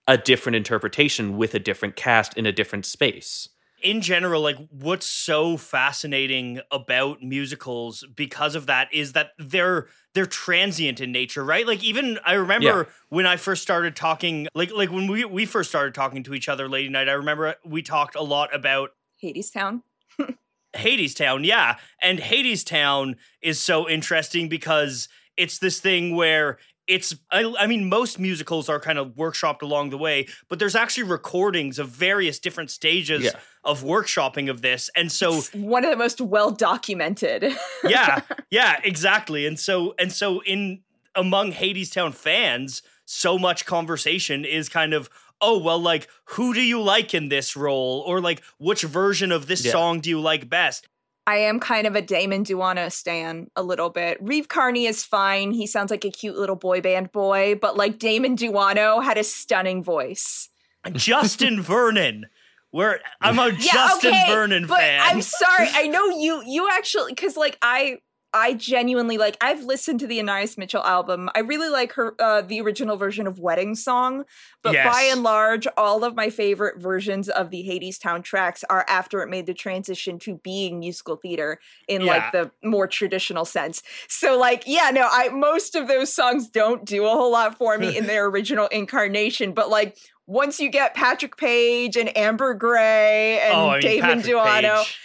a 0.06 0.18
different 0.18 0.56
interpretation 0.56 1.36
with 1.36 1.54
a 1.54 1.58
different 1.58 1.96
cast 1.96 2.36
in 2.36 2.44
a 2.44 2.52
different 2.52 2.84
space 2.84 3.48
in 3.84 4.00
general, 4.00 4.40
like 4.40 4.56
what's 4.70 5.06
so 5.06 5.58
fascinating 5.58 6.60
about 6.72 7.22
musicals 7.22 8.02
because 8.16 8.54
of 8.54 8.66
that 8.66 8.88
is 8.92 9.12
that 9.12 9.32
they're 9.38 9.86
they're 10.14 10.26
transient 10.26 11.00
in 11.00 11.12
nature, 11.12 11.44
right? 11.44 11.66
Like 11.66 11.84
even 11.84 12.18
I 12.24 12.32
remember 12.32 12.64
yeah. 12.88 12.94
when 13.10 13.26
I 13.26 13.36
first 13.36 13.62
started 13.62 13.94
talking, 13.94 14.48
like 14.54 14.72
like 14.72 14.90
when 14.90 15.06
we 15.06 15.26
we 15.26 15.44
first 15.44 15.68
started 15.68 15.94
talking 15.94 16.22
to 16.24 16.34
each 16.34 16.48
other 16.48 16.66
Lady 16.66 16.88
Knight. 16.88 17.10
I 17.10 17.12
remember 17.12 17.56
we 17.64 17.82
talked 17.82 18.16
a 18.16 18.22
lot 18.22 18.54
about 18.54 18.90
Hadestown. 19.22 19.82
Hadestown, 20.76 21.44
yeah, 21.44 21.76
and 22.02 22.18
Hadestown 22.18 23.14
is 23.40 23.60
so 23.60 23.88
interesting 23.88 24.48
because 24.48 25.08
it's 25.36 25.58
this 25.58 25.80
thing 25.80 26.14
where 26.16 26.58
it's 26.86 27.16
I, 27.30 27.52
I, 27.58 27.66
mean 27.66 27.88
most 27.88 28.18
musicals 28.18 28.68
are 28.68 28.78
kind 28.78 28.98
of 28.98 29.14
workshopped 29.14 29.62
along 29.62 29.90
the 29.90 29.98
way 29.98 30.26
but 30.48 30.58
there's 30.58 30.76
actually 30.76 31.04
recordings 31.04 31.78
of 31.78 31.88
various 31.88 32.38
different 32.38 32.70
stages 32.70 33.24
yeah. 33.24 33.30
of 33.64 33.82
workshopping 33.82 34.50
of 34.50 34.60
this 34.62 34.90
and 34.94 35.10
so 35.10 35.34
it's 35.34 35.54
one 35.54 35.84
of 35.84 35.90
the 35.90 35.96
most 35.96 36.20
well 36.20 36.50
documented 36.50 37.54
yeah 37.84 38.20
yeah 38.50 38.78
exactly 38.84 39.46
and 39.46 39.58
so 39.58 39.94
and 39.98 40.12
so 40.12 40.42
in 40.42 40.80
among 41.14 41.52
hadestown 41.52 42.12
fans 42.12 42.82
so 43.06 43.38
much 43.38 43.66
conversation 43.66 44.44
is 44.44 44.68
kind 44.68 44.92
of 44.92 45.08
oh 45.40 45.58
well 45.58 45.78
like 45.78 46.08
who 46.24 46.54
do 46.54 46.60
you 46.60 46.80
like 46.80 47.14
in 47.14 47.28
this 47.28 47.56
role 47.56 48.02
or 48.06 48.20
like 48.20 48.42
which 48.58 48.82
version 48.82 49.32
of 49.32 49.46
this 49.46 49.64
yeah. 49.64 49.72
song 49.72 50.00
do 50.00 50.10
you 50.10 50.20
like 50.20 50.48
best 50.48 50.88
I 51.26 51.36
am 51.38 51.58
kind 51.58 51.86
of 51.86 51.96
a 51.96 52.02
Damon 52.02 52.44
Daunno 52.44 52.92
stan 52.92 53.50
a 53.56 53.62
little 53.62 53.88
bit. 53.88 54.18
Reeve 54.20 54.48
Carney 54.48 54.84
is 54.84 55.04
fine. 55.04 55.52
He 55.52 55.66
sounds 55.66 55.90
like 55.90 56.04
a 56.04 56.10
cute 56.10 56.36
little 56.36 56.56
boy 56.56 56.82
band 56.82 57.12
boy, 57.12 57.54
but 57.54 57.76
like 57.78 57.98
Damon 57.98 58.36
Daunno 58.36 59.02
had 59.02 59.16
a 59.16 59.24
stunning 59.24 59.82
voice. 59.82 60.50
Justin 60.92 61.62
Vernon. 61.62 62.26
Where 62.72 63.00
I'm 63.20 63.38
a 63.38 63.50
yeah, 63.50 63.72
Justin 63.72 64.10
okay, 64.12 64.26
Vernon 64.26 64.66
but 64.66 64.80
fan. 64.80 65.00
I'm 65.02 65.22
sorry. 65.22 65.68
I 65.72 65.86
know 65.86 66.08
you 66.18 66.42
you 66.44 66.68
actually 66.72 67.12
because 67.12 67.36
like 67.36 67.56
I 67.62 67.98
I 68.34 68.54
genuinely 68.54 69.16
like. 69.16 69.36
I've 69.40 69.62
listened 69.62 70.00
to 70.00 70.08
the 70.08 70.18
Anais 70.18 70.56
Mitchell 70.58 70.82
album. 70.82 71.30
I 71.36 71.38
really 71.38 71.68
like 71.68 71.92
her 71.92 72.14
uh, 72.18 72.42
the 72.42 72.60
original 72.60 72.96
version 72.96 73.28
of 73.28 73.38
Wedding 73.38 73.76
Song, 73.76 74.24
but 74.62 74.72
yes. 74.72 74.92
by 74.92 75.02
and 75.02 75.22
large, 75.22 75.68
all 75.76 76.02
of 76.02 76.16
my 76.16 76.30
favorite 76.30 76.78
versions 76.78 77.28
of 77.28 77.50
the 77.50 77.62
Hades 77.62 77.96
Town 77.96 78.22
tracks 78.22 78.64
are 78.68 78.84
after 78.88 79.22
it 79.22 79.30
made 79.30 79.46
the 79.46 79.54
transition 79.54 80.18
to 80.18 80.34
being 80.42 80.80
musical 80.80 81.14
theater 81.14 81.60
in 81.86 82.02
yeah. 82.02 82.12
like 82.12 82.32
the 82.32 82.50
more 82.68 82.88
traditional 82.88 83.44
sense. 83.44 83.84
So 84.08 84.36
like, 84.36 84.64
yeah, 84.66 84.90
no, 84.92 85.08
I 85.08 85.28
most 85.28 85.76
of 85.76 85.86
those 85.86 86.12
songs 86.12 86.48
don't 86.48 86.84
do 86.84 87.06
a 87.06 87.10
whole 87.10 87.30
lot 87.30 87.56
for 87.56 87.78
me 87.78 87.96
in 87.96 88.06
their 88.08 88.26
original 88.26 88.66
incarnation, 88.66 89.52
but 89.52 89.70
like 89.70 89.96
once 90.26 90.58
you 90.58 90.70
get 90.70 90.94
Patrick 90.94 91.36
Page 91.36 91.96
and 91.96 92.16
Amber 92.16 92.54
Gray 92.54 93.40
and 93.40 93.54
oh, 93.54 93.68
I 93.68 93.72
mean, 93.74 93.80
Damon 93.80 94.22
Daunno. 94.22 94.82
Page 94.82 94.98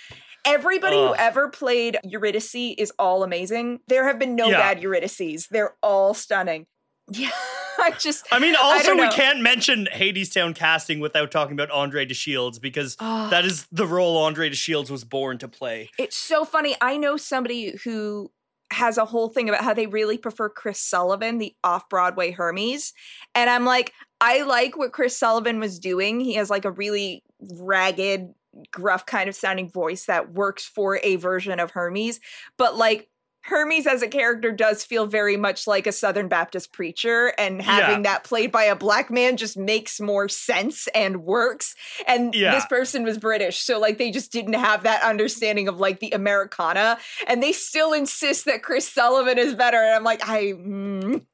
Everybody 0.46 0.96
who 0.96 1.16
ever 1.16 1.50
played 1.50 1.98
Eurydice 2.04 2.76
is 2.78 2.92
all 2.98 3.24
amazing. 3.24 3.80
There 3.88 4.08
have 4.08 4.20
been 4.20 4.36
no 4.36 4.48
yeah. 4.48 4.60
bad 4.60 4.82
Eurydices. 4.82 5.48
They're 5.50 5.76
all 5.82 6.14
stunning. 6.14 6.66
Yeah, 7.12 7.32
I 7.80 7.92
just. 7.98 8.28
I 8.32 8.38
mean, 8.38 8.56
also 8.56 8.92
I 8.92 8.96
we 8.96 9.10
can't 9.10 9.42
mention 9.42 9.88
Hadestown 9.92 10.54
casting 10.54 11.00
without 11.00 11.32
talking 11.32 11.54
about 11.54 11.72
Andre 11.72 12.06
de 12.06 12.14
Shields 12.14 12.60
because 12.60 12.96
oh. 13.00 13.32
that 13.32 13.46
is 13.46 13.66
the 13.72 13.88
role 13.88 14.18
Andre 14.18 14.50
de 14.50 14.56
Shields 14.56 14.92
was 14.92 15.04
born 15.04 15.40
to 15.40 15.48
play. 15.48 15.90
It's 15.98 16.16
so 16.16 16.46
funny. 16.46 16.76
I 16.82 16.98
know 16.98 17.18
somebody 17.18 17.76
who 17.84 18.32
has 18.72 18.98
a 18.98 19.06
whole 19.06 19.30
thing 19.30 19.50
about 19.50 19.64
how 19.64 19.74
they 19.74 19.88
really 19.88 20.18
prefer 20.18 20.50
Chris 20.50 20.80
Sullivan, 20.80 21.40
the 21.40 21.56
off 21.64 21.90
Broadway 21.90 22.32
Hermes. 22.32 22.94
And 23.34 23.50
I'm 23.50 23.66
like, 23.66 23.94
I 24.22 24.44
like 24.44 24.78
what 24.78 24.92
Chris 24.92 25.18
Sullivan 25.18 25.60
was 25.60 25.80
doing. 25.80 26.20
He 26.20 26.36
has 26.36 26.50
like 26.50 26.66
a 26.66 26.72
really 26.72 27.24
ragged, 27.58 28.34
gruff 28.72 29.06
kind 29.06 29.30
of 29.30 29.36
sounding 29.36 29.70
voice 29.70 30.06
that 30.06 30.34
works 30.34 30.66
for 30.66 31.00
a 31.04 31.16
version 31.18 31.60
of 31.60 31.72
Hermes. 31.72 32.20
But 32.58 32.76
like 32.78 33.10
Hermes 33.42 33.88
as 33.88 34.02
a 34.02 34.08
character 34.08 34.52
does 34.52 34.84
feel 34.84 35.06
very 35.06 35.38
much 35.38 35.66
like 35.66 35.88
a 35.88 35.92
Southern 35.92 36.28
Baptist 36.28 36.72
preacher, 36.72 37.34
and 37.38 37.62
having 37.62 38.04
yeah. 38.04 38.12
that 38.12 38.24
played 38.24 38.52
by 38.52 38.64
a 38.64 38.76
black 38.76 39.10
man 39.10 39.38
just 39.38 39.58
makes 39.58 40.00
more 40.00 40.28
sense 40.28 40.88
and 40.94 41.24
works. 41.24 41.74
And 42.08 42.36
yeah. 42.36 42.52
this 42.52 42.66
person 42.66 43.04
was 43.04 43.18
British, 43.18 43.60
so 43.60 43.80
like 43.80 43.98
they 43.98 44.12
just 44.12 44.32
didn't 44.32 44.54
have 44.54 44.84
that 44.84 45.04
understanding 45.04 45.68
of 45.68 45.80
like 45.80 46.00
the 46.00 46.12
Americana, 46.12 47.00
and 47.28 47.42
they 47.42 47.52
still 47.52 47.94
insist 47.94 48.46
that 48.46 48.62
Chris 48.62 48.88
Sullivan 48.88 49.38
is 49.38 49.56
better. 49.56 49.78
And 49.78 49.96
I'm 49.96 50.04
like, 50.04 50.28
I. 50.28 50.54
Mm. 50.54 51.26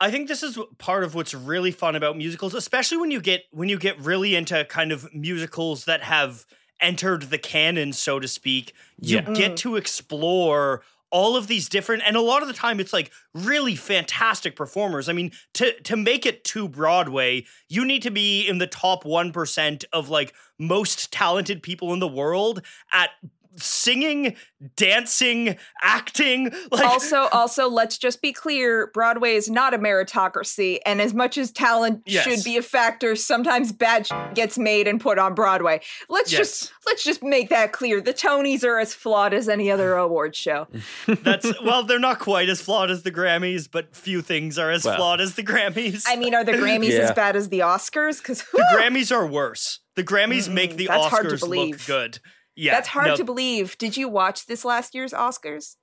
I 0.00 0.10
think 0.10 0.28
this 0.28 0.42
is 0.42 0.58
part 0.78 1.02
of 1.02 1.14
what's 1.14 1.34
really 1.34 1.72
fun 1.72 1.96
about 1.96 2.16
musicals, 2.16 2.54
especially 2.54 2.98
when 2.98 3.10
you 3.10 3.20
get 3.20 3.44
when 3.50 3.68
you 3.68 3.78
get 3.78 3.98
really 3.98 4.36
into 4.36 4.64
kind 4.66 4.92
of 4.92 5.12
musicals 5.12 5.86
that 5.86 6.02
have 6.02 6.44
entered 6.80 7.22
the 7.22 7.38
canon, 7.38 7.92
so 7.92 8.20
to 8.20 8.28
speak. 8.28 8.74
You 9.00 9.16
yeah. 9.16 9.32
get 9.32 9.52
mm. 9.52 9.56
to 9.56 9.76
explore 9.76 10.82
all 11.10 11.36
of 11.36 11.46
these 11.46 11.70
different 11.70 12.02
and 12.04 12.16
a 12.16 12.20
lot 12.20 12.42
of 12.42 12.48
the 12.48 12.54
time 12.54 12.80
it's 12.80 12.92
like 12.92 13.10
really 13.34 13.74
fantastic 13.74 14.54
performers. 14.54 15.08
I 15.08 15.12
mean, 15.12 15.32
to 15.54 15.72
to 15.82 15.96
make 15.96 16.26
it 16.26 16.44
to 16.44 16.68
Broadway, 16.68 17.46
you 17.68 17.84
need 17.84 18.02
to 18.02 18.10
be 18.10 18.46
in 18.46 18.58
the 18.58 18.66
top 18.66 19.04
1% 19.04 19.84
of 19.92 20.08
like 20.08 20.34
most 20.58 21.12
talented 21.12 21.62
people 21.62 21.92
in 21.92 21.98
the 21.98 22.08
world 22.08 22.62
at 22.92 23.10
singing, 23.56 24.36
dancing, 24.76 25.56
acting. 25.82 26.52
Like 26.70 26.84
also, 26.84 27.28
also, 27.32 27.68
let's 27.68 27.98
just 27.98 28.22
be 28.22 28.32
clear: 28.32 28.88
Broadway 28.88 29.34
is 29.34 29.50
not 29.50 29.74
a 29.74 29.78
meritocracy, 29.78 30.78
and 30.86 31.00
as 31.00 31.14
much 31.14 31.38
as 31.38 31.50
talent 31.50 32.02
yes. 32.06 32.24
should 32.24 32.44
be 32.44 32.56
a 32.56 32.62
factor, 32.62 33.16
sometimes 33.16 33.72
bad 33.72 34.08
gets 34.34 34.58
made 34.58 34.88
and 34.88 35.00
put 35.00 35.18
on 35.18 35.34
Broadway. 35.34 35.80
Let's 36.08 36.32
yes. 36.32 36.38
just 36.38 36.72
let's 36.86 37.04
just 37.04 37.22
make 37.22 37.48
that 37.50 37.72
clear. 37.72 38.00
The 38.00 38.14
Tonys 38.14 38.64
are 38.64 38.78
as 38.78 38.94
flawed 38.94 39.34
as 39.34 39.48
any 39.48 39.70
other 39.70 39.94
award 39.96 40.34
show. 40.34 40.66
That's 41.06 41.52
well, 41.62 41.82
they're 41.84 41.98
not 41.98 42.18
quite 42.18 42.48
as 42.48 42.60
flawed 42.60 42.90
as 42.90 43.02
the 43.02 43.12
Grammys, 43.12 43.68
but 43.70 43.94
few 43.94 44.22
things 44.22 44.58
are 44.58 44.70
as 44.70 44.84
well. 44.84 44.96
flawed 44.96 45.20
as 45.20 45.34
the 45.34 45.42
Grammys. 45.42 46.04
I 46.06 46.16
mean, 46.16 46.34
are 46.34 46.44
the 46.44 46.52
Grammys 46.52 46.90
yeah. 46.90 47.00
as 47.00 47.12
bad 47.12 47.36
as 47.36 47.48
the 47.48 47.60
Oscars? 47.60 48.18
Because 48.18 48.42
the 48.52 48.66
Grammys 48.74 49.14
are 49.14 49.26
worse. 49.26 49.80
The 49.96 50.04
Grammys 50.04 50.44
mm-hmm. 50.44 50.54
make 50.54 50.76
the 50.76 50.86
Oscars 50.86 51.46
look 51.46 51.84
good. 51.86 52.20
Yeah. 52.58 52.72
That's 52.72 52.88
hard 52.88 53.06
no. 53.06 53.16
to 53.16 53.24
believe. 53.24 53.78
Did 53.78 53.96
you 53.96 54.08
watch 54.08 54.46
this 54.46 54.64
last 54.64 54.92
year's 54.92 55.12
Oscars? 55.12 55.76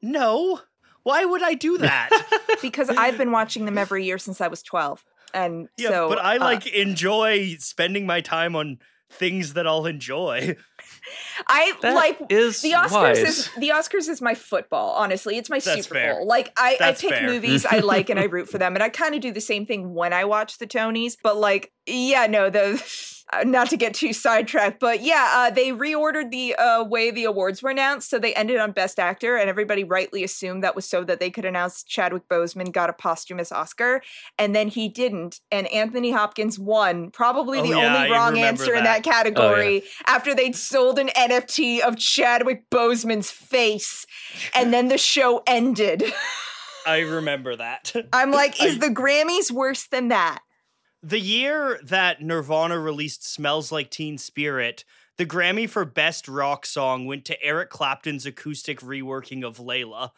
No. 0.00 0.60
Why 1.02 1.26
would 1.26 1.42
I 1.42 1.52
do 1.52 1.76
that? 1.78 2.08
because 2.62 2.88
I've 2.88 3.18
been 3.18 3.32
watching 3.32 3.66
them 3.66 3.76
every 3.76 4.06
year 4.06 4.16
since 4.16 4.40
I 4.40 4.48
was 4.48 4.62
12. 4.62 5.04
And 5.34 5.68
yeah, 5.76 5.88
so 5.90 6.08
but 6.08 6.18
I 6.18 6.36
uh, 6.36 6.40
like 6.40 6.66
enjoy 6.66 7.56
spending 7.58 8.06
my 8.06 8.22
time 8.22 8.56
on 8.56 8.78
things 9.10 9.54
that 9.54 9.66
I'll 9.66 9.84
enjoy. 9.84 10.56
I 11.46 11.72
that 11.82 11.94
like 11.94 12.18
is 12.30 12.62
the 12.62 12.72
Oscars 12.72 12.90
wise. 12.92 13.18
is 13.18 13.50
the 13.58 13.70
Oscars 13.70 14.08
is 14.08 14.22
my 14.22 14.34
football, 14.34 14.90
honestly. 14.90 15.36
It's 15.36 15.50
my 15.50 15.58
That's 15.58 15.84
Super 15.84 15.94
fair. 15.94 16.14
Bowl. 16.16 16.26
Like 16.26 16.52
I, 16.56 16.76
I 16.80 16.92
pick 16.92 17.10
fair. 17.10 17.26
movies 17.26 17.66
I 17.66 17.78
like 17.78 18.08
and 18.10 18.18
I 18.18 18.24
root 18.30 18.48
for 18.48 18.58
them. 18.58 18.74
And 18.74 18.82
I 18.82 18.88
kind 18.88 19.14
of 19.14 19.20
do 19.20 19.32
the 19.32 19.40
same 19.40 19.66
thing 19.66 19.94
when 19.94 20.12
I 20.12 20.24
watch 20.24 20.58
the 20.58 20.66
Tonys. 20.66 21.16
But 21.22 21.36
like, 21.36 21.72
yeah, 21.86 22.26
no, 22.26 22.50
the 22.50 22.82
not 23.44 23.70
to 23.70 23.76
get 23.76 23.94
too 23.94 24.12
sidetracked, 24.12 24.78
but 24.78 25.02
yeah, 25.02 25.28
uh, 25.34 25.50
they 25.50 25.70
reordered 25.70 26.30
the 26.30 26.54
uh, 26.54 26.84
way 26.84 27.10
the 27.10 27.24
awards 27.24 27.62
were 27.62 27.70
announced. 27.70 28.10
So 28.10 28.18
they 28.18 28.34
ended 28.34 28.58
on 28.58 28.72
Best 28.72 28.98
Actor, 28.98 29.36
and 29.36 29.48
everybody 29.48 29.84
rightly 29.84 30.22
assumed 30.22 30.62
that 30.62 30.76
was 30.76 30.88
so 30.88 31.04
that 31.04 31.20
they 31.20 31.30
could 31.30 31.44
announce 31.44 31.82
Chadwick 31.82 32.28
Boseman 32.28 32.72
got 32.72 32.90
a 32.90 32.92
posthumous 32.92 33.50
Oscar, 33.50 34.02
and 34.38 34.54
then 34.54 34.68
he 34.68 34.88
didn't. 34.88 35.40
And 35.50 35.66
Anthony 35.68 36.10
Hopkins 36.10 36.58
won, 36.58 37.10
probably 37.10 37.60
oh, 37.60 37.62
the 37.62 37.68
yeah, 37.70 37.96
only 37.96 38.10
wrong 38.10 38.38
answer 38.38 38.72
that. 38.72 38.78
in 38.78 38.84
that 38.84 39.02
category, 39.02 39.82
oh, 39.82 39.84
yeah. 39.84 40.14
after 40.14 40.34
they'd 40.34 40.56
sold 40.56 40.98
an 40.98 41.08
NFT 41.08 41.80
of 41.80 41.96
Chadwick 41.96 42.68
Boseman's 42.70 43.30
face, 43.30 44.06
and 44.54 44.72
then 44.72 44.88
the 44.88 44.98
show 44.98 45.42
ended. 45.46 46.04
I 46.86 47.00
remember 47.00 47.56
that. 47.56 47.92
I'm 48.12 48.30
like, 48.30 48.62
is 48.62 48.76
I, 48.76 48.88
the 48.88 48.94
Grammys 48.94 49.50
worse 49.50 49.86
than 49.86 50.08
that? 50.08 50.40
The 51.02 51.20
year 51.20 51.80
that 51.82 52.22
Nirvana 52.22 52.78
released 52.78 53.28
Smells 53.28 53.72
Like 53.72 53.90
Teen 53.90 54.18
Spirit, 54.18 54.84
the 55.16 55.26
Grammy 55.26 55.68
for 55.68 55.84
Best 55.84 56.28
Rock 56.28 56.64
Song 56.64 57.06
went 57.06 57.24
to 57.26 57.42
Eric 57.42 57.70
Clapton's 57.70 58.24
acoustic 58.24 58.80
reworking 58.80 59.44
of 59.44 59.58
Layla. 59.58 60.10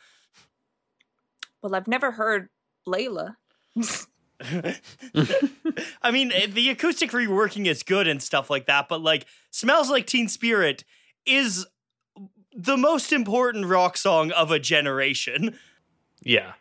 Well, 1.62 1.74
I've 1.74 1.88
never 1.88 2.12
heard 2.12 2.50
Layla. 2.86 3.36
I 6.02 6.10
mean, 6.10 6.32
eh, 6.32 6.46
the 6.46 6.68
acoustic 6.70 7.10
reworking 7.10 7.66
is 7.66 7.82
good 7.82 8.06
and 8.06 8.22
stuff 8.22 8.50
like 8.50 8.66
that, 8.66 8.88
but 8.88 9.00
like 9.00 9.26
Smells 9.50 9.90
Like 9.90 10.06
Teen 10.06 10.28
Spirit 10.28 10.84
is 11.24 11.66
the 12.54 12.76
most 12.76 13.12
important 13.12 13.66
rock 13.66 13.96
song 13.96 14.30
of 14.32 14.50
a 14.50 14.58
generation. 14.58 15.58
Yeah. 16.22 16.52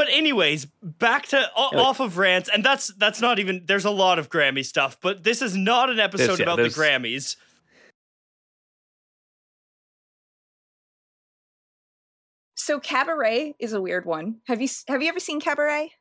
But 0.00 0.08
anyways, 0.10 0.64
back 0.82 1.26
to 1.26 1.50
o- 1.54 1.78
off 1.78 2.00
of 2.00 2.16
rants, 2.16 2.48
and 2.48 2.64
that's 2.64 2.86
that's 2.94 3.20
not 3.20 3.38
even. 3.38 3.64
There's 3.66 3.84
a 3.84 3.90
lot 3.90 4.18
of 4.18 4.30
Grammy 4.30 4.64
stuff, 4.64 4.96
but 5.02 5.24
this 5.24 5.42
is 5.42 5.54
not 5.54 5.90
an 5.90 6.00
episode 6.00 6.38
There's- 6.38 6.38
yeah, 6.38 6.44
about 6.44 6.56
the 6.56 6.68
Grammys. 6.70 7.36
So 12.54 12.80
Cabaret 12.80 13.54
is 13.58 13.74
a 13.74 13.80
weird 13.82 14.06
one. 14.06 14.36
Have 14.46 14.62
you 14.62 14.68
have 14.88 15.02
you 15.02 15.08
ever 15.08 15.20
seen 15.20 15.38
Cabaret? 15.38 15.92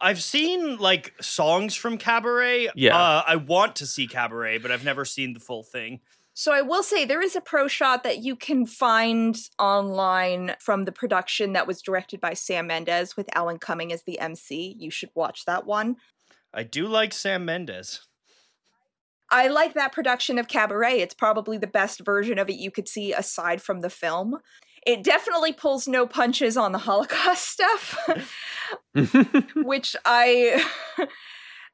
I've 0.00 0.20
seen 0.20 0.78
like 0.78 1.14
songs 1.20 1.76
from 1.76 1.98
Cabaret. 1.98 2.70
Yeah. 2.74 2.98
uh, 2.98 3.22
I 3.24 3.36
want 3.36 3.76
to 3.76 3.86
see 3.86 4.08
Cabaret, 4.08 4.58
but 4.58 4.72
I've 4.72 4.84
never 4.84 5.04
seen 5.04 5.32
the 5.32 5.38
full 5.40 5.62
thing. 5.62 6.00
So 6.34 6.52
I 6.52 6.62
will 6.62 6.82
say 6.82 7.04
there 7.04 7.22
is 7.22 7.36
a 7.36 7.40
pro 7.40 7.68
shot 7.68 8.04
that 8.04 8.22
you 8.22 8.36
can 8.36 8.64
find 8.66 9.36
online 9.58 10.56
from 10.60 10.84
the 10.84 10.92
production 10.92 11.52
that 11.52 11.66
was 11.66 11.82
directed 11.82 12.20
by 12.20 12.32
Sam 12.34 12.66
Mendes 12.66 13.16
with 13.16 13.28
Alan 13.36 13.58
Cumming 13.58 13.92
as 13.92 14.04
the 14.04 14.18
MC. 14.18 14.76
You 14.78 14.90
should 14.90 15.10
watch 15.14 15.44
that 15.44 15.66
one. 15.66 15.96
I 16.54 16.62
do 16.62 16.86
like 16.86 17.12
Sam 17.12 17.44
Mendes. 17.44 18.06
I 19.30 19.48
like 19.48 19.72
that 19.74 19.92
production 19.92 20.38
of 20.38 20.46
Cabaret. 20.46 21.00
It's 21.00 21.14
probably 21.14 21.56
the 21.56 21.66
best 21.66 22.00
version 22.04 22.38
of 22.38 22.50
it 22.50 22.56
you 22.56 22.70
could 22.70 22.86
see 22.86 23.12
aside 23.12 23.62
from 23.62 23.80
the 23.80 23.88
film. 23.88 24.36
It 24.86 25.02
definitely 25.02 25.52
pulls 25.52 25.88
no 25.88 26.06
punches 26.06 26.56
on 26.56 26.72
the 26.72 26.78
Holocaust 26.78 27.48
stuff, 27.48 27.96
which 29.56 29.96
I, 30.04 30.66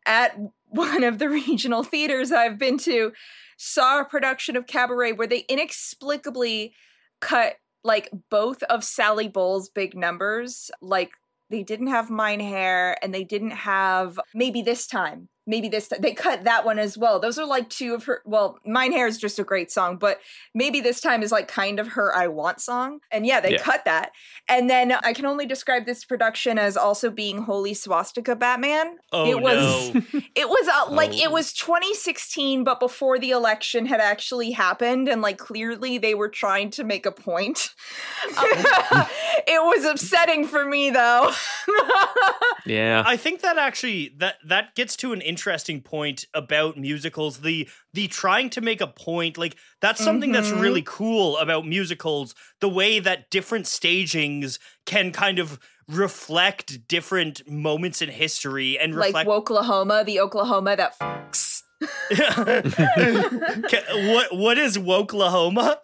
at 0.06 0.38
one 0.66 1.02
of 1.02 1.18
the 1.18 1.28
regional 1.28 1.82
theaters 1.82 2.30
I've 2.30 2.58
been 2.58 2.78
to, 2.78 3.12
saw 3.58 4.00
a 4.00 4.04
production 4.04 4.56
of 4.56 4.66
Cabaret 4.66 5.12
where 5.12 5.26
they 5.26 5.44
inexplicably 5.48 6.72
cut 7.20 7.56
like 7.84 8.08
both 8.30 8.62
of 8.64 8.82
Sally 8.84 9.28
Bowles' 9.28 9.68
big 9.68 9.94
numbers. 9.94 10.70
Like 10.80 11.10
they 11.50 11.62
didn't 11.62 11.88
have 11.88 12.08
Mein 12.08 12.40
Herr 12.40 12.96
and 13.02 13.12
they 13.12 13.24
didn't 13.24 13.50
have 13.50 14.18
maybe 14.34 14.62
this 14.62 14.86
time. 14.86 15.28
Maybe 15.48 15.68
this 15.70 15.88
they 15.98 16.12
cut 16.12 16.44
that 16.44 16.64
one 16.66 16.78
as 16.78 16.98
well. 16.98 17.18
Those 17.18 17.38
are 17.38 17.46
like 17.46 17.70
two 17.70 17.94
of 17.94 18.04
her. 18.04 18.20
Well, 18.26 18.58
Mein 18.66 18.92
Herr 18.92 19.06
is 19.06 19.16
just 19.16 19.38
a 19.38 19.44
great 19.44 19.72
song, 19.72 19.96
but 19.96 20.20
maybe 20.54 20.82
this 20.82 21.00
time 21.00 21.22
is 21.22 21.32
like 21.32 21.48
kind 21.48 21.80
of 21.80 21.88
her 21.88 22.14
I 22.14 22.28
want 22.28 22.60
song. 22.60 23.00
And 23.10 23.24
yeah, 23.26 23.40
they 23.40 23.52
Yeah. 23.52 23.62
cut 23.62 23.86
that. 23.86 24.10
And 24.46 24.68
then 24.68 24.92
I 24.92 25.14
can 25.14 25.24
only 25.24 25.46
describe 25.46 25.86
this 25.86 26.04
production 26.04 26.58
as 26.58 26.76
also 26.76 27.10
being 27.10 27.42
Holy 27.42 27.72
Swastika 27.72 28.36
Batman. 28.36 28.98
Oh 29.10 29.26
it 29.30 29.40
was 29.40 29.94
no! 29.94 30.02
it 30.34 30.48
was 30.50 30.68
uh, 30.68 30.92
like 30.92 31.18
it 31.18 31.28
Oh. 31.28 31.32
was 31.32 31.54
2016, 31.54 32.62
but 32.62 32.78
before 32.78 33.18
the 33.18 33.30
election 33.30 33.86
had 33.86 34.00
actually 34.00 34.50
happened, 34.50 35.08
and 35.08 35.22
like 35.22 35.38
clearly 35.38 35.96
they 35.96 36.14
were 36.14 36.28
trying 36.28 36.68
to 36.72 36.84
make 36.84 37.06
a 37.06 37.10
point. 37.12 37.70
Um, 38.36 38.44
it 39.46 39.62
was 39.62 39.86
upsetting 39.86 40.46
for 40.46 40.66
me 40.66 40.90
though. 40.90 41.32
yeah. 42.66 43.02
I 43.06 43.16
think 43.16 43.40
that 43.40 43.56
actually 43.56 44.12
that 44.18 44.36
that 44.44 44.74
gets 44.74 44.94
to 44.96 45.14
an 45.14 45.22
interesting 45.22 45.37
point 45.82 46.24
about 46.34 46.76
musicals. 46.76 47.40
The 47.40 47.68
the 47.92 48.08
trying 48.08 48.50
to 48.50 48.60
make 48.60 48.80
a 48.80 48.86
point, 48.86 49.38
like 49.38 49.56
that's 49.80 50.02
something 50.02 50.32
that's 50.32 50.50
Mhm. 50.50 50.60
really 50.60 50.82
cool 50.82 51.36
about 51.38 51.66
musicals. 51.66 52.34
The 52.60 52.68
way 52.68 52.98
that 53.00 53.30
different 53.30 53.66
stagings 53.66 54.58
can 54.86 55.12
kind 55.12 55.38
of 55.38 55.58
reflect 55.88 56.86
different 56.86 57.48
moments 57.48 58.02
in 58.02 58.10
history 58.10 58.78
and 58.78 58.94
like 58.94 59.06
reflect 59.08 59.28
Oklahoma, 59.30 60.04
the 60.04 60.20
Oklahoma 60.20 60.76
that 60.76 60.98
fucks. 60.98 61.62
What 63.92 64.34
what 64.36 64.58
is 64.58 64.76
Woklahoma? 64.78 65.78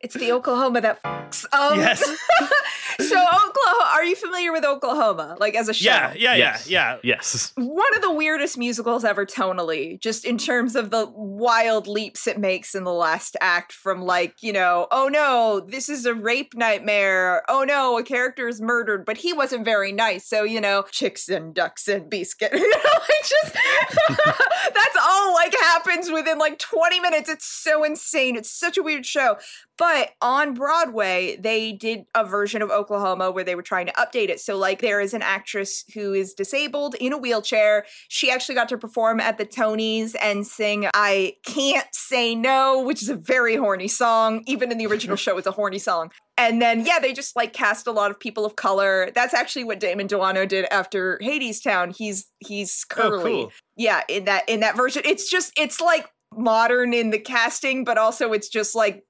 It's 0.00 0.14
the 0.14 0.32
Oklahoma 0.32 0.80
that 0.80 1.02
fucks. 1.02 1.44
Um, 1.52 1.78
Yes. 1.78 2.00
so 3.00 3.16
Oklahoma, 3.18 3.90
are 3.92 4.04
you 4.04 4.16
familiar 4.16 4.50
with 4.50 4.64
Oklahoma? 4.64 5.36
Like 5.38 5.54
as 5.54 5.68
a 5.68 5.74
show? 5.74 5.90
Yeah, 5.90 6.14
yeah, 6.16 6.34
Yes. 6.34 6.68
yeah, 6.68 6.92
yeah. 7.02 7.16
yes. 7.20 7.52
one 7.56 7.94
of 7.96 8.00
the 8.02 8.10
weirdest 8.12 8.56
musicals 8.56 9.04
ever 9.04 9.26
tonally, 9.26 10.00
just 10.00 10.24
in 10.24 10.38
terms 10.38 10.74
of 10.74 10.90
the 10.90 11.06
wild 11.14 11.86
leaps 11.86 12.26
it 12.26 12.38
makes 12.38 12.74
in 12.74 12.84
the 12.84 12.92
last 12.92 13.36
act 13.42 13.72
from 13.72 14.00
like, 14.02 14.42
you 14.42 14.52
know, 14.54 14.88
oh 14.90 15.08
no, 15.08 15.60
this 15.60 15.88
is 15.90 16.06
a 16.06 16.14
rape 16.14 16.54
nightmare. 16.56 17.42
Oh 17.48 17.64
no, 17.64 17.98
a 17.98 18.02
character 18.02 18.48
is 18.48 18.60
murdered, 18.60 19.04
but 19.04 19.18
he 19.18 19.34
wasn't 19.34 19.66
very 19.66 19.92
nice. 19.92 20.26
So, 20.26 20.44
you 20.44 20.60
know, 20.62 20.84
chicks 20.90 21.28
and 21.28 21.54
ducks 21.54 21.88
and 21.88 22.08
biscuit. 22.08 22.52
You 22.60 22.68
know, 22.70 22.90
like 22.92 23.28
just 23.28 23.54
that's 24.74 24.96
all 25.02 25.34
like 25.34 25.54
happens 25.54 26.10
within 26.10 26.38
like 26.38 26.58
20 26.58 27.00
minutes. 27.00 27.28
It's 27.28 27.46
so 27.46 27.84
insane. 27.84 28.36
It's 28.36 28.50
such 28.50 28.76
a 28.78 28.82
weird 28.82 29.04
show. 29.06 29.36
But 29.78 29.89
on 30.20 30.54
Broadway, 30.54 31.36
they 31.40 31.72
did 31.72 32.04
a 32.14 32.24
version 32.24 32.62
of 32.62 32.70
Oklahoma 32.70 33.30
where 33.30 33.44
they 33.44 33.54
were 33.54 33.62
trying 33.62 33.86
to 33.86 33.92
update 33.92 34.28
it. 34.28 34.40
So, 34.40 34.56
like, 34.56 34.80
there 34.80 35.00
is 35.00 35.14
an 35.14 35.22
actress 35.22 35.84
who 35.94 36.12
is 36.12 36.34
disabled 36.34 36.94
in 37.00 37.12
a 37.12 37.18
wheelchair. 37.18 37.84
She 38.08 38.30
actually 38.30 38.54
got 38.54 38.68
to 38.70 38.78
perform 38.78 39.20
at 39.20 39.38
the 39.38 39.46
Tonys 39.46 40.14
and 40.22 40.46
sing 40.46 40.86
I 40.94 41.34
Can't 41.44 41.88
Say 41.94 42.34
No, 42.34 42.82
which 42.82 43.02
is 43.02 43.08
a 43.08 43.16
very 43.16 43.56
horny 43.56 43.88
song. 43.88 44.42
Even 44.46 44.70
in 44.72 44.78
the 44.78 44.86
original 44.86 45.16
show, 45.24 45.36
it's 45.38 45.46
a 45.46 45.52
horny 45.52 45.78
song. 45.78 46.10
And 46.38 46.62
then, 46.62 46.86
yeah, 46.86 46.98
they 47.00 47.12
just 47.12 47.36
like 47.36 47.52
cast 47.52 47.86
a 47.86 47.92
lot 47.92 48.10
of 48.10 48.18
people 48.18 48.46
of 48.46 48.56
color. 48.56 49.10
That's 49.14 49.34
actually 49.34 49.64
what 49.64 49.78
Damon 49.78 50.06
Delano 50.06 50.46
did 50.46 50.64
after 50.70 51.18
Hades 51.20 51.60
Town. 51.60 51.90
He's 51.90 52.30
he's 52.38 52.84
Oh, 52.92 52.94
curly. 52.94 53.22
cool. 53.32 53.52
Yeah, 53.76 54.02
in 54.08 54.24
that 54.24 54.48
in 54.48 54.60
that 54.60 54.74
version. 54.76 55.02
It's 55.04 55.30
just 55.30 55.52
it's 55.58 55.80
like 55.80 56.06
modern 56.34 56.94
in 56.94 57.10
the 57.10 57.18
casting, 57.18 57.84
but 57.84 57.98
also 57.98 58.32
it's 58.32 58.48
just 58.48 58.74
like 58.74 59.04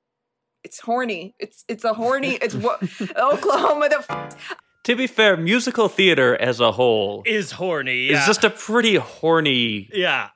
it's 0.64 0.81
horny. 0.81 1.35
It's 1.38 1.64
it's 1.68 1.85
a 1.85 1.94
horny. 1.94 2.35
It's 2.40 2.55
what 2.66 2.83
Oklahoma. 3.16 3.88
The 3.88 4.05
f- 4.09 4.59
To 4.85 4.96
be 4.96 5.07
fair, 5.07 5.37
musical 5.37 5.88
theater 5.88 6.37
as 6.40 6.61
a 6.61 6.73
whole 6.73 7.23
Is 7.27 7.53
horny. 7.53 8.07
Yeah. 8.09 8.20
is 8.20 8.27
just 8.27 8.44
a 8.44 8.51
pretty 8.51 8.96
horny 8.96 9.88
yeah. 9.92 10.29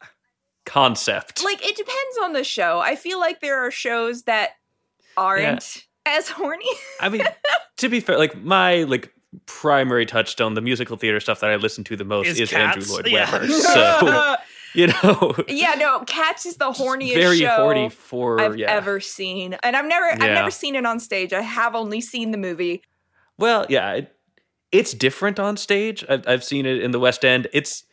concept. 0.66 1.42
like 1.44 1.64
it 1.64 1.76
depends 1.76 2.18
on 2.22 2.32
the 2.32 2.44
show. 2.44 2.80
I 2.80 2.96
feel 2.96 3.18
like 3.20 3.40
there 3.40 3.66
are 3.66 3.70
shows 3.70 4.22
that 4.24 4.50
aren't 5.16 5.86
as 6.06 6.28
horny. 6.28 6.68
I 7.00 7.08
mean, 7.08 7.22
to 7.78 7.88
be 7.88 8.00
fair, 8.00 8.18
like 8.18 8.42
my 8.42 8.82
like 8.84 9.12
primary 9.46 10.06
touchstone, 10.06 10.54
the 10.54 10.60
musical 10.60 10.96
theater 10.96 11.20
stuff 11.20 11.40
that 11.40 11.50
I 11.50 11.56
listen 11.56 11.84
to 11.84 11.96
the 11.96 12.04
most 12.04 12.26
Is 12.28 12.40
is, 12.40 12.52
Andrew 12.52 12.82
Lloyd 12.88 13.06
Yeah. 13.08 13.30
Webber. 13.32 13.46
So 13.48 14.36
you 14.76 14.88
know, 14.88 15.34
yeah, 15.48 15.74
no, 15.78 16.00
Cats 16.00 16.46
is 16.46 16.56
the 16.56 16.72
horniest 16.72 17.14
very 17.14 17.38
show 17.38 17.56
horny 17.56 17.88
for 17.90 18.40
I've 18.40 18.58
yeah. 18.58 18.70
ever 18.70 18.98
seen, 18.98 19.56
and 19.62 19.76
I've 19.76 19.86
never 19.86 20.06
I've 20.06 20.18
never 20.18 20.50
seen 20.50 20.74
it 20.74 20.84
on 20.84 20.98
stage. 20.98 21.32
I 21.32 21.42
have 21.42 21.76
only 21.76 22.00
seen 22.00 22.32
the 22.32 22.38
movie. 22.38 22.82
Well, 23.38 23.66
yeah, 23.68 23.92
it, 23.92 24.16
it's 24.72 24.92
different 24.92 25.38
on 25.38 25.56
stage. 25.56 26.04
I've, 26.08 26.26
I've 26.26 26.42
seen 26.42 26.66
it 26.66 26.82
in 26.82 26.90
the 26.90 26.98
West 26.98 27.24
End. 27.24 27.46
It's 27.52 27.84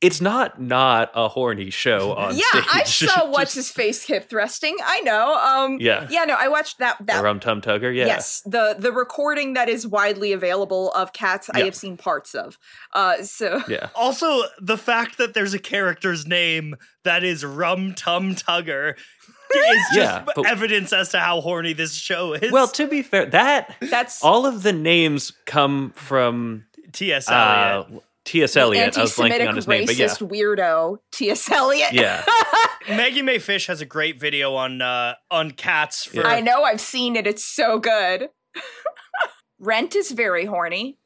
it's 0.00 0.20
not 0.20 0.60
not 0.60 1.10
a 1.14 1.28
horny 1.28 1.70
show 1.70 2.14
on 2.16 2.36
yeah, 2.36 2.44
stage. 2.50 2.64
I 2.72 2.82
saw 2.84 3.06
Just- 3.16 3.28
what's 3.28 3.54
his 3.54 3.70
face 3.70 4.04
hip 4.04 4.28
thrusting. 4.30 4.76
I 4.84 5.00
know. 5.00 5.34
Um, 5.34 5.78
Yeah. 5.80 6.06
yeah, 6.10 6.24
no, 6.24 6.34
I 6.38 6.48
watched 6.48 6.78
that. 6.78 6.96
That 7.06 7.22
Rum 7.22 7.40
Tum 7.40 7.60
Tugger. 7.60 7.94
Yeah, 7.94 8.06
Yes, 8.06 8.40
the 8.44 8.76
the 8.78 8.92
recording 8.92 9.54
that 9.54 9.68
is 9.68 9.86
widely 9.86 10.32
available 10.32 10.92
of 10.92 11.12
cats 11.12 11.50
I 11.52 11.60
have 11.64 11.74
seen 11.74 11.96
parts 11.96 12.34
of. 12.34 12.58
Uh 12.92 13.22
so 13.24 13.60
yeah. 13.68 13.88
Also, 13.94 14.42
the 14.60 14.78
fact 14.78 15.18
that 15.18 15.34
there's 15.34 15.54
a 15.54 15.58
character's 15.58 16.26
name 16.26 16.76
that 17.04 17.24
is 17.24 17.44
Rum 17.44 17.94
Tum 17.94 18.34
Tugger 18.36 18.94
is 18.96 19.82
just 19.92 19.96
Yeah, 19.96 20.24
but- 20.34 20.46
evidence 20.46 20.92
as 20.92 21.08
to 21.10 21.18
how 21.18 21.40
horny 21.40 21.72
this 21.72 21.94
show 21.94 22.34
is. 22.34 22.52
Well, 22.52 22.68
to 22.68 22.86
be 22.86 23.02
fair, 23.02 23.26
that 23.26 23.74
that's 23.80 24.22
all 24.22 24.46
of 24.46 24.62
the 24.62 24.72
names 24.72 25.32
come 25.46 25.92
from 25.96 26.66
T.S. 26.92 27.28
uh, 27.28 27.82
Eliot. 27.88 28.02
T.S. 28.28 28.56
Eliot. 28.56 28.98
I 28.98 29.00
was 29.00 29.12
blanking 29.12 29.30
anti-Semitic 29.40 29.48
on 29.48 29.56
his 29.56 29.66
name, 29.66 29.86
but 29.86 29.96
yeah, 29.96 30.06
racist 30.06 30.28
weirdo 30.28 30.98
T.S. 31.12 31.50
Eliot. 31.50 31.94
yeah. 31.94 32.22
Maggie 32.88 33.22
Mae 33.22 33.38
Fish 33.38 33.66
has 33.68 33.80
a 33.80 33.86
great 33.86 34.20
video 34.20 34.54
on 34.54 34.82
uh, 34.82 35.14
on 35.30 35.52
cats 35.52 36.04
for 36.04 36.26
I 36.26 36.40
know 36.40 36.62
I've 36.62 36.80
seen 36.80 37.16
it. 37.16 37.26
It's 37.26 37.42
so 37.42 37.78
good. 37.78 38.28
Rent 39.58 39.96
is 39.96 40.10
very 40.10 40.44
horny. 40.44 40.98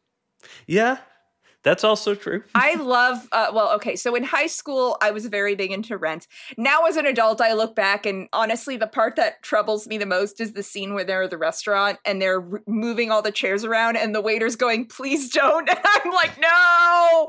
Yeah, 0.66 0.98
that's 1.62 1.84
also 1.84 2.14
true. 2.14 2.42
I 2.54 2.74
love, 2.74 3.28
uh, 3.32 3.50
well, 3.54 3.70
okay, 3.76 3.94
so 3.96 4.14
in 4.14 4.24
high 4.24 4.46
school, 4.48 4.96
I 5.00 5.10
was 5.12 5.26
very 5.26 5.54
big 5.54 5.70
into 5.70 5.96
Rent. 5.96 6.26
Now, 6.56 6.84
as 6.86 6.96
an 6.96 7.06
adult, 7.06 7.40
I 7.40 7.52
look 7.52 7.74
back, 7.76 8.04
and 8.06 8.28
honestly, 8.32 8.76
the 8.76 8.86
part 8.86 9.16
that 9.16 9.42
troubles 9.42 9.86
me 9.86 9.98
the 9.98 10.06
most 10.06 10.40
is 10.40 10.52
the 10.52 10.62
scene 10.62 10.94
where 10.94 11.04
they're 11.04 11.22
at 11.22 11.30
the 11.30 11.38
restaurant 11.38 11.98
and 12.04 12.20
they're 12.20 12.40
r- 12.40 12.62
moving 12.66 13.10
all 13.10 13.22
the 13.22 13.30
chairs 13.32 13.64
around, 13.64 13.96
and 13.96 14.14
the 14.14 14.20
waiter's 14.20 14.56
going, 14.56 14.86
please 14.86 15.28
don't. 15.30 15.68
And 15.72 15.78
I'm 15.84 16.12
like, 16.12 16.38
no, 16.40 17.28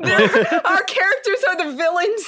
our 0.64 0.82
characters 0.84 1.44
are 1.48 1.56
the 1.56 1.76
villains. 1.76 2.24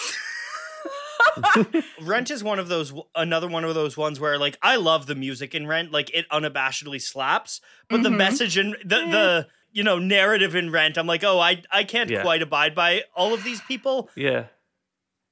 Rent 2.02 2.30
is 2.30 2.44
one 2.44 2.58
of 2.58 2.68
those 2.68 2.92
another 3.14 3.48
one 3.48 3.64
of 3.64 3.74
those 3.74 3.96
ones 3.96 4.20
where 4.20 4.38
like 4.38 4.56
I 4.62 4.76
love 4.76 5.06
the 5.06 5.14
music 5.14 5.54
in 5.54 5.66
Rent, 5.66 5.90
like 5.92 6.10
it 6.14 6.28
unabashedly 6.30 7.00
slaps, 7.00 7.60
but 7.88 8.02
the 8.02 8.08
Mhm. 8.10 8.16
message 8.16 8.56
and 8.56 8.74
the 8.84 8.96
the 8.96 9.46
you 9.76 9.84
know 9.84 9.98
narrative 9.98 10.54
in 10.56 10.70
Rent, 10.72 10.96
I'm 10.96 11.06
like, 11.06 11.22
oh, 11.22 11.38
I 11.38 11.62
I 11.70 11.84
can't 11.84 12.10
Yeah. 12.10 12.22
quite 12.22 12.42
abide 12.42 12.74
by 12.74 13.02
all 13.14 13.34
of 13.34 13.44
these 13.44 13.60
people. 13.68 14.08
Yeah, 14.16 14.46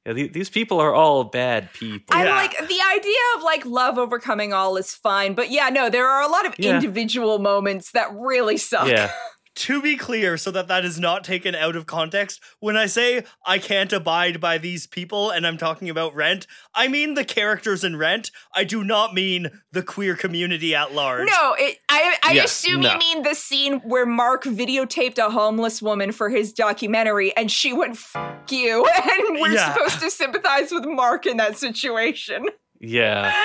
Yeah, 0.06 0.12
these 0.12 0.50
people 0.50 0.78
are 0.80 0.92
all 0.94 1.24
bad 1.24 1.72
people. 1.72 2.14
I'm 2.14 2.26
Yeah. 2.26 2.34
like 2.36 2.52
the 2.68 2.80
idea 2.96 3.22
of 3.36 3.42
like 3.42 3.64
love 3.64 3.96
overcoming 3.98 4.52
all 4.52 4.76
is 4.76 4.94
fine, 4.94 5.32
but 5.34 5.50
yeah, 5.50 5.70
no, 5.70 5.88
there 5.88 6.06
are 6.08 6.20
a 6.22 6.28
lot 6.28 6.44
of 6.46 6.54
Yeah. 6.58 6.74
individual 6.74 7.38
moments 7.38 7.90
that 7.92 8.08
really 8.12 8.58
suck. 8.58 8.86
yeah, 8.88 9.10
to 9.56 9.80
be 9.80 9.96
clear, 9.96 10.36
so 10.36 10.50
that 10.50 10.68
that 10.68 10.84
is 10.84 10.98
not 10.98 11.22
taken 11.24 11.54
out 11.54 11.76
of 11.76 11.86
context, 11.86 12.40
when 12.60 12.76
I 12.76 12.86
say 12.86 13.24
I 13.46 13.58
can't 13.58 13.92
abide 13.92 14.40
by 14.40 14.58
these 14.58 14.86
people 14.86 15.30
and 15.30 15.46
I'm 15.46 15.56
talking 15.56 15.88
about 15.88 16.14
Rent, 16.14 16.46
I 16.74 16.88
mean 16.88 17.14
the 17.14 17.24
characters 17.24 17.84
in 17.84 17.96
Rent. 17.96 18.30
I 18.54 18.64
do 18.64 18.82
not 18.82 19.14
mean 19.14 19.48
the 19.72 19.82
queer 19.82 20.16
community 20.16 20.74
at 20.74 20.92
large. 20.92 21.28
No, 21.28 21.54
it, 21.58 21.78
I 21.88 22.16
I 22.24 22.32
Yeah, 22.32 22.44
assume 22.44 22.80
no. 22.80 22.92
you 22.92 22.98
mean 22.98 23.22
the 23.22 23.34
scene 23.34 23.80
where 23.80 24.06
Mark 24.06 24.44
videotaped 24.44 25.18
a 25.18 25.30
homeless 25.30 25.80
woman 25.80 26.10
for 26.12 26.28
his 26.30 26.52
documentary, 26.52 27.36
and 27.36 27.50
she 27.50 27.72
went 27.72 27.96
"fuck 27.96 28.50
you," 28.50 28.84
and 28.96 29.40
we're 29.40 29.52
Yeah. 29.54 29.72
supposed 29.74 30.00
to 30.00 30.10
sympathize 30.10 30.72
with 30.72 30.84
Mark 30.86 31.26
in 31.26 31.36
that 31.36 31.56
situation. 31.56 32.46
yeah, 32.80 33.32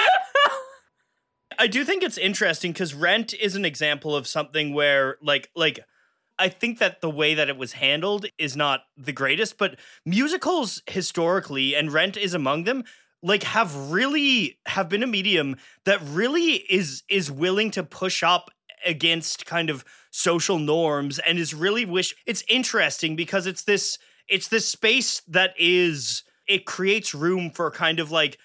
I 1.57 1.67
do 1.67 1.83
think 1.83 2.03
it's 2.03 2.17
interesting 2.17 2.71
because 2.71 2.93
Rent 2.93 3.33
is 3.33 3.55
an 3.55 3.65
example 3.65 4.15
of 4.15 4.27
something 4.27 4.73
where, 4.73 5.17
like, 5.21 5.49
like 5.55 5.79
I 6.39 6.49
think 6.49 6.79
that 6.79 7.01
the 7.01 7.09
way 7.09 7.33
that 7.35 7.49
it 7.49 7.57
was 7.57 7.73
handled 7.73 8.25
is 8.37 8.55
not 8.55 8.83
the 8.97 9.11
greatest, 9.11 9.57
but 9.57 9.77
musicals 10.05 10.81
historically, 10.87 11.75
and 11.75 11.91
Rent 11.91 12.15
is 12.15 12.33
among 12.33 12.63
them, 12.63 12.85
like 13.21 13.43
have 13.43 13.91
really 13.91 14.57
have 14.65 14.87
been 14.89 15.03
a 15.03 15.07
medium 15.07 15.57
that 15.85 15.99
really 16.01 16.53
is 16.69 17.03
is 17.09 17.29
willing 17.29 17.71
to 17.71 17.83
push 17.83 18.23
up 18.23 18.49
against 18.85 19.45
kind 19.45 19.69
of 19.69 19.83
social 20.11 20.57
norms 20.57 21.19
and 21.19 21.37
is 21.37 21.53
really 21.53 21.85
wish 21.85 22.15
it's 22.25 22.43
interesting 22.47 23.15
because 23.15 23.45
it's 23.45 23.63
this 23.63 23.97
it's 24.29 24.47
this 24.47 24.67
space 24.67 25.21
that 25.27 25.53
is 25.59 26.23
it 26.47 26.65
creates 26.65 27.13
room 27.13 27.51
for 27.51 27.69
kind 27.69 27.99
of 27.99 28.09
like 28.09 28.37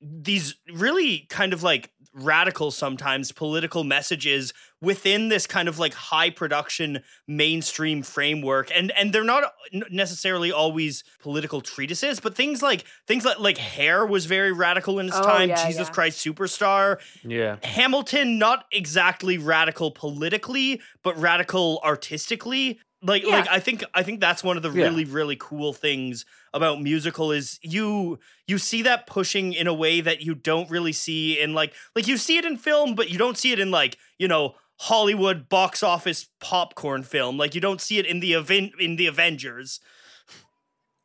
these 0.00 0.54
really 0.74 1.26
kind 1.28 1.52
of 1.52 1.62
like 1.62 1.90
radical 2.14 2.70
sometimes 2.70 3.32
political 3.32 3.84
messages 3.84 4.54
within 4.82 5.28
this 5.28 5.46
kind 5.46 5.68
of 5.68 5.78
like 5.78 5.94
high 5.94 6.28
production 6.30 7.00
mainstream 7.26 8.02
framework 8.02 8.70
and 8.74 8.92
and 8.92 9.12
they're 9.12 9.24
not 9.24 9.44
necessarily 9.90 10.52
always 10.52 11.02
political 11.20 11.60
treatises 11.60 12.20
but 12.20 12.34
things 12.34 12.62
like 12.62 12.84
things 13.06 13.24
like 13.24 13.38
like 13.38 13.58
hair 13.58 14.04
was 14.04 14.26
very 14.26 14.52
radical 14.52 14.98
in 14.98 15.06
its 15.06 15.16
Oh, 15.16 15.22
time 15.22 15.48
yeah, 15.48 15.66
jesus 15.66 15.88
yeah. 15.88 15.94
christ 15.94 16.24
superstar 16.24 16.98
yeah, 17.24 17.56
hamilton 17.62 18.38
not 18.38 18.66
exactly 18.70 19.38
radical 19.38 19.90
politically 19.90 20.80
but 21.02 21.18
radical 21.18 21.80
artistically 21.84 22.78
like 23.02 23.22
Yeah. 23.22 23.30
like 23.40 23.48
i 23.48 23.60
think 23.60 23.82
i 23.94 24.02
think 24.02 24.20
that's 24.20 24.42
one 24.44 24.56
of 24.56 24.62
the 24.62 24.70
Yeah. 24.70 24.84
really 24.84 25.04
really 25.04 25.36
cool 25.38 25.72
things 25.72 26.24
about 26.54 26.80
musical 26.80 27.32
is 27.32 27.58
you 27.62 28.18
you 28.46 28.58
see 28.58 28.82
that 28.82 29.06
pushing 29.06 29.52
in 29.52 29.66
a 29.66 29.74
way 29.74 30.00
that 30.00 30.22
you 30.22 30.34
don't 30.34 30.70
really 30.70 30.92
see 30.92 31.40
in 31.40 31.54
like 31.54 31.72
like 31.94 32.06
you 32.06 32.16
see 32.16 32.38
it 32.38 32.44
in 32.44 32.56
film 32.56 32.94
but 32.94 33.10
you 33.10 33.18
don't 33.18 33.36
see 33.36 33.52
it 33.52 33.58
in 33.58 33.70
like 33.70 33.98
you 34.18 34.28
know 34.28 34.54
hollywood 34.78 35.48
box 35.48 35.82
office 35.82 36.28
popcorn 36.40 37.02
film 37.02 37.36
like 37.36 37.54
you 37.54 37.60
don't 37.60 37.80
see 37.80 37.98
it 37.98 38.06
in 38.06 38.20
the 38.20 38.32
event 38.32 38.72
in 38.78 38.96
the 38.96 39.06
avengers 39.06 39.80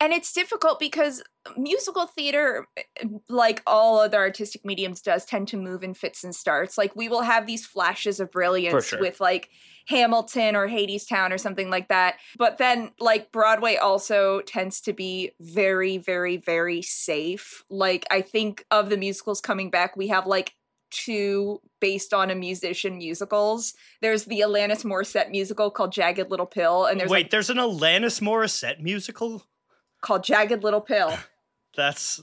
And 0.01 0.13
it's 0.13 0.33
difficult 0.33 0.79
because 0.79 1.21
musical 1.55 2.07
theater, 2.07 2.65
like 3.29 3.61
all 3.67 3.99
other 3.99 4.17
artistic 4.17 4.65
mediums, 4.65 4.99
does 4.99 5.25
tend 5.25 5.47
to 5.49 5.57
move 5.57 5.83
in 5.83 5.93
fits 5.93 6.23
and 6.23 6.35
starts. 6.35 6.75
Like 6.75 6.95
we 6.95 7.07
will 7.07 7.21
have 7.21 7.45
these 7.45 7.67
flashes 7.67 8.19
of 8.19 8.31
brilliance 8.31 8.87
sure. 8.87 8.99
with 8.99 9.21
like 9.21 9.49
Hamilton 9.85 10.55
or 10.55 10.67
Hadestown 10.67 11.31
or 11.31 11.37
something 11.37 11.69
like 11.69 11.87
that. 11.89 12.15
But 12.35 12.57
then, 12.57 12.93
like 12.99 13.31
Broadway 13.31 13.75
also 13.75 14.41
tends 14.41 14.81
to 14.81 14.93
be 14.93 15.33
very, 15.39 15.99
very, 15.99 16.37
very 16.37 16.81
safe. 16.81 17.63
Like 17.69 18.07
I 18.09 18.21
think 18.21 18.65
of 18.71 18.89
the 18.89 18.97
musicals 18.97 19.39
coming 19.39 19.69
back, 19.69 19.95
we 19.95 20.07
have 20.07 20.25
like 20.25 20.55
two 20.91 21.61
based 21.79 22.13
on 22.13 22.29
a 22.29 22.35
musician 22.35 22.97
musicals. 22.97 23.73
There's 24.01 24.25
the 24.25 24.41
Alanis 24.41 24.85
Morissette 24.85 25.31
musical 25.31 25.71
called 25.71 25.91
Jagged 25.91 26.29
Little 26.29 26.45
Pill, 26.45 26.85
and 26.85 26.99
there's 26.99 27.09
wait 27.09 27.25
like 27.25 27.31
there's 27.31 27.49
an 27.49 27.57
alanis 27.57 28.21
morissette 28.21 28.79
musical 28.79 29.43
called 30.01 30.23
Jagged 30.23 30.63
Little 30.63 30.81
Pill. 30.81 31.17
that's 31.75 32.21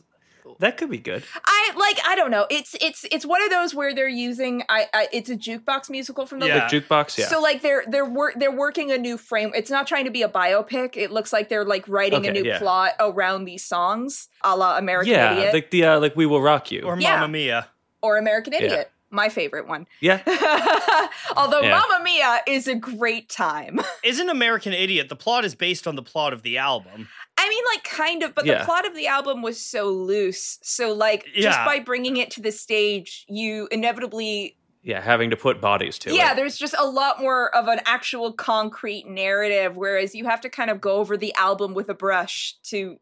that 0.60 0.76
could 0.76 0.90
be 0.90 0.98
good. 0.98 1.22
I 1.44 1.72
like 1.76 1.98
I 2.06 2.14
don't 2.14 2.30
know. 2.30 2.46
It's 2.50 2.74
it's 2.80 3.04
it's 3.10 3.26
one 3.26 3.42
of 3.42 3.50
those 3.50 3.74
where 3.74 3.94
they're 3.94 4.08
using 4.08 4.62
I, 4.68 4.86
I 4.94 5.08
it's 5.12 5.28
a 5.30 5.36
jukebox 5.36 5.90
musical 5.90 6.26
from 6.26 6.40
the 6.40 6.46
Yeah. 6.46 6.56
Like 6.56 6.70
jukebox, 6.70 7.18
yeah. 7.18 7.26
So 7.26 7.40
like 7.40 7.62
they're 7.62 7.84
they're 7.86 8.08
work 8.08 8.34
they're 8.36 8.54
working 8.54 8.90
a 8.90 8.98
new 8.98 9.18
frame. 9.18 9.52
It's 9.54 9.70
not 9.70 9.86
trying 9.86 10.06
to 10.06 10.10
be 10.10 10.22
a 10.22 10.28
biopic. 10.28 10.96
It 10.96 11.10
looks 11.10 11.32
like 11.32 11.48
they're 11.48 11.64
like 11.64 11.86
writing 11.88 12.26
a 12.26 12.32
new 12.32 12.44
yeah. 12.44 12.58
plot 12.58 12.92
around 12.98 13.44
these 13.44 13.64
songs, 13.64 14.28
a 14.42 14.56
la 14.56 14.78
American 14.78 15.12
yeah, 15.12 15.32
Idiot 15.32 15.54
like 15.54 15.70
the 15.70 15.84
uh, 15.84 16.00
like 16.00 16.16
we 16.16 16.26
will 16.26 16.42
rock 16.42 16.70
you. 16.70 16.82
or 16.82 16.98
Yeah. 16.98 17.16
mamma 17.16 17.28
mia 17.28 17.68
or 18.02 18.16
American 18.18 18.52
Idiot. 18.52 18.90
My 19.10 19.30
favorite 19.30 19.66
one. 19.66 19.86
yeah, 20.02 20.20
Although 21.36 21.62
Yeah. 21.62 21.70
Mamma 21.88 22.04
Mia 22.04 22.40
is 22.46 22.68
a 22.68 22.74
great 22.74 23.30
time. 23.30 23.80
isn't 24.04 24.28
american 24.28 24.74
idiot 24.74 25.08
the 25.08 25.16
plot 25.16 25.46
is 25.46 25.54
based 25.54 25.86
on 25.86 25.96
the 25.96 26.02
plot 26.02 26.34
of 26.34 26.42
the 26.42 26.58
album 26.58 27.08
I 27.40 27.48
mean, 27.48 27.64
like, 27.72 27.84
kind 27.84 28.22
of, 28.24 28.34
but 28.34 28.44
Yeah. 28.46 28.58
the 28.58 28.64
plot 28.64 28.84
of 28.86 28.94
the 28.96 29.06
album 29.06 29.42
was 29.42 29.60
so 29.60 29.88
loose. 29.90 30.58
So, 30.62 30.92
like, 30.92 31.24
just 31.36 31.56
by 31.64 31.78
bringing 31.78 32.16
it 32.16 32.32
to 32.32 32.42
the 32.42 32.50
stage, 32.50 33.24
you 33.28 33.68
inevitably 33.70 34.56
yeah, 34.82 35.00
having 35.00 35.30
to 35.30 35.36
put 35.36 35.60
bodies 35.60 35.98
to 36.00 36.12
yeah, 36.14 36.32
it. 36.32 36.36
there's 36.36 36.58
just 36.58 36.74
a 36.76 36.84
lot 36.84 37.20
more 37.20 37.54
of 37.54 37.68
an 37.68 37.78
actual 37.86 38.32
concrete 38.32 39.06
narrative, 39.06 39.76
whereas 39.76 40.16
you 40.16 40.24
have 40.24 40.40
to 40.42 40.48
kind 40.48 40.68
of 40.68 40.80
go 40.80 40.96
over 40.96 41.16
the 41.16 41.32
album 41.36 41.74
with 41.74 41.88
a 41.88 41.94
brush 41.94 42.56
to. 42.64 42.98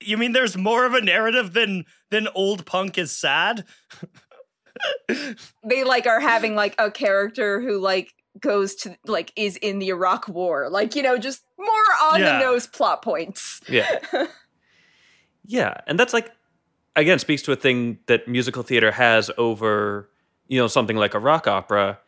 You 0.00 0.16
mean 0.18 0.32
there's 0.32 0.56
more 0.56 0.84
of 0.84 0.92
a 0.94 1.00
narrative 1.00 1.52
than 1.52 1.84
than 2.10 2.26
old 2.34 2.66
punk 2.66 2.98
is 2.98 3.12
sad? 3.12 3.64
They 5.64 5.84
like 5.84 6.06
are 6.06 6.20
having 6.20 6.54
like 6.54 6.74
a 6.78 6.90
character 6.90 7.60
who 7.60 7.78
like 7.78 8.12
goes 8.40 8.74
to 8.76 8.96
like 9.06 9.32
is 9.36 9.56
in 9.56 9.78
the 9.78 9.88
Iraq 9.88 10.28
War, 10.28 10.68
like 10.70 10.94
you 10.94 11.02
know, 11.02 11.16
just 11.18 11.42
more 11.58 11.68
on 12.12 12.20
Yeah. 12.20 12.32
the 12.34 12.44
nose 12.44 12.66
plot 12.66 13.02
points. 13.02 13.60
Yeah. 13.68 13.98
yeah. 15.46 15.74
And 15.86 15.98
that's 15.98 16.12
like, 16.12 16.30
again, 16.94 17.18
speaks 17.18 17.42
to 17.42 17.52
a 17.52 17.56
thing 17.56 17.98
that 18.06 18.28
musical 18.28 18.62
theater 18.62 18.90
has 18.90 19.30
over, 19.38 20.10
you 20.48 20.60
know, 20.60 20.66
something 20.66 20.96
like 20.96 21.14
a 21.14 21.18
rock 21.18 21.46
opera 21.46 21.98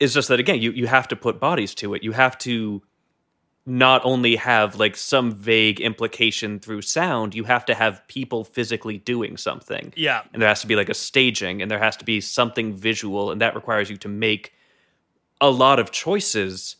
is 0.00 0.12
just 0.12 0.28
that, 0.28 0.40
again, 0.40 0.60
you, 0.60 0.72
you 0.72 0.86
have 0.86 1.08
to 1.08 1.16
put 1.16 1.40
bodies 1.40 1.74
to 1.76 1.94
it. 1.94 2.02
You 2.02 2.12
have 2.12 2.36
to 2.38 2.82
not 3.66 4.00
only 4.04 4.36
have 4.36 4.76
like 4.76 4.96
some 4.96 5.32
vague 5.32 5.80
implication 5.80 6.60
through 6.60 6.82
sound, 6.82 7.34
you 7.34 7.42
have 7.44 7.64
to 7.66 7.74
have 7.74 8.06
people 8.06 8.44
physically 8.44 8.98
doing 8.98 9.36
something. 9.36 9.92
Yeah. 9.96 10.22
And 10.32 10.40
there 10.40 10.48
has 10.48 10.60
to 10.60 10.68
be 10.68 10.76
like 10.76 10.88
a 10.88 10.94
staging 10.94 11.60
and 11.60 11.68
there 11.70 11.80
has 11.80 11.96
to 11.96 12.04
be 12.04 12.20
something 12.20 12.74
visual. 12.74 13.32
And 13.32 13.40
that 13.40 13.56
requires 13.56 13.90
you 13.90 13.96
to 13.98 14.08
make 14.08 14.52
a 15.40 15.50
lot 15.50 15.80
of 15.80 15.90
choices 15.90 16.76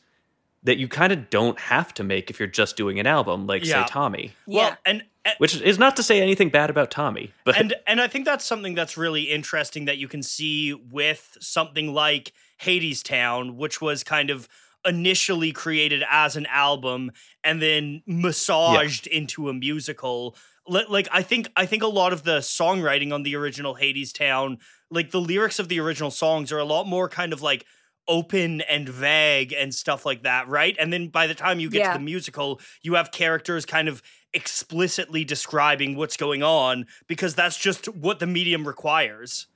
that 0.62 0.78
you 0.78 0.88
kind 0.88 1.12
of 1.12 1.28
don't 1.28 1.58
have 1.58 1.92
to 1.94 2.04
make 2.04 2.30
if 2.30 2.38
you're 2.38 2.48
just 2.48 2.76
doing 2.76 2.98
an 3.00 3.06
album, 3.06 3.46
like, 3.46 3.64
Yeah. 3.64 3.84
say, 3.84 3.88
Tommy 3.92 4.34
Yeah, 4.46 4.60
Well, 4.62 4.76
and 4.86 5.04
eh 5.24 5.34
which 5.38 5.60
is 5.60 5.78
not 5.78 5.96
to 5.96 6.02
say 6.04 6.20
anything 6.20 6.50
bad 6.50 6.70
about 6.70 6.90
Tommy, 6.90 7.32
but 7.44 7.56
and 7.56 7.74
and 7.86 8.00
I 8.00 8.06
think 8.08 8.24
that's 8.24 8.44
something 8.44 8.74
that's 8.74 8.96
really 8.96 9.24
interesting 9.24 9.84
that 9.86 9.98
you 9.98 10.08
can 10.08 10.22
see 10.22 10.72
with 10.72 11.36
something 11.40 11.92
like 11.92 12.32
Hades 12.58 13.02
Town, 13.02 13.56
which 13.56 13.80
was 13.80 14.02
kind 14.04 14.30
of 14.30 14.48
initially 14.86 15.52
created 15.52 16.02
as 16.08 16.36
an 16.36 16.46
album 16.46 17.10
and 17.44 17.60
then 17.60 18.02
massaged 18.06 19.06
into 19.06 19.48
a 19.48 19.54
musical. 19.54 20.36
Like 20.68 21.08
I 21.12 21.22
think 21.22 21.48
I 21.56 21.66
think 21.66 21.82
a 21.82 21.88
lot 21.88 22.12
of 22.12 22.24
the 22.24 22.38
songwriting 22.38 23.12
on 23.12 23.22
the 23.22 23.36
original 23.36 23.74
Hades 23.74 24.12
Town, 24.12 24.58
like 24.90 25.10
the 25.10 25.20
lyrics 25.20 25.58
of 25.58 25.68
the 25.68 25.78
original 25.80 26.10
songs 26.10 26.50
are 26.52 26.58
a 26.58 26.64
lot 26.64 26.86
more 26.86 27.08
kind 27.08 27.32
of 27.32 27.40
like 27.42 27.64
open 28.08 28.60
and 28.62 28.88
vague 28.88 29.52
and 29.52 29.74
stuff 29.74 30.06
like 30.06 30.22
that, 30.22 30.48
right? 30.48 30.76
And 30.78 30.92
then 30.92 31.08
by 31.08 31.26
the 31.26 31.34
time 31.34 31.58
you 31.60 31.68
get 31.68 31.80
Yeah. 31.80 31.92
to 31.92 31.98
the 31.98 32.04
musical, 32.04 32.60
you 32.82 32.94
have 32.94 33.10
characters 33.10 33.66
kind 33.66 33.88
of 33.88 34.00
explicitly 34.32 35.24
describing 35.24 35.96
what's 35.96 36.16
going 36.16 36.42
on 36.42 36.86
because 37.08 37.34
that's 37.34 37.56
just 37.58 37.86
what 37.88 38.18
the 38.20 38.26
medium 38.26 38.66
requires. 38.66 39.48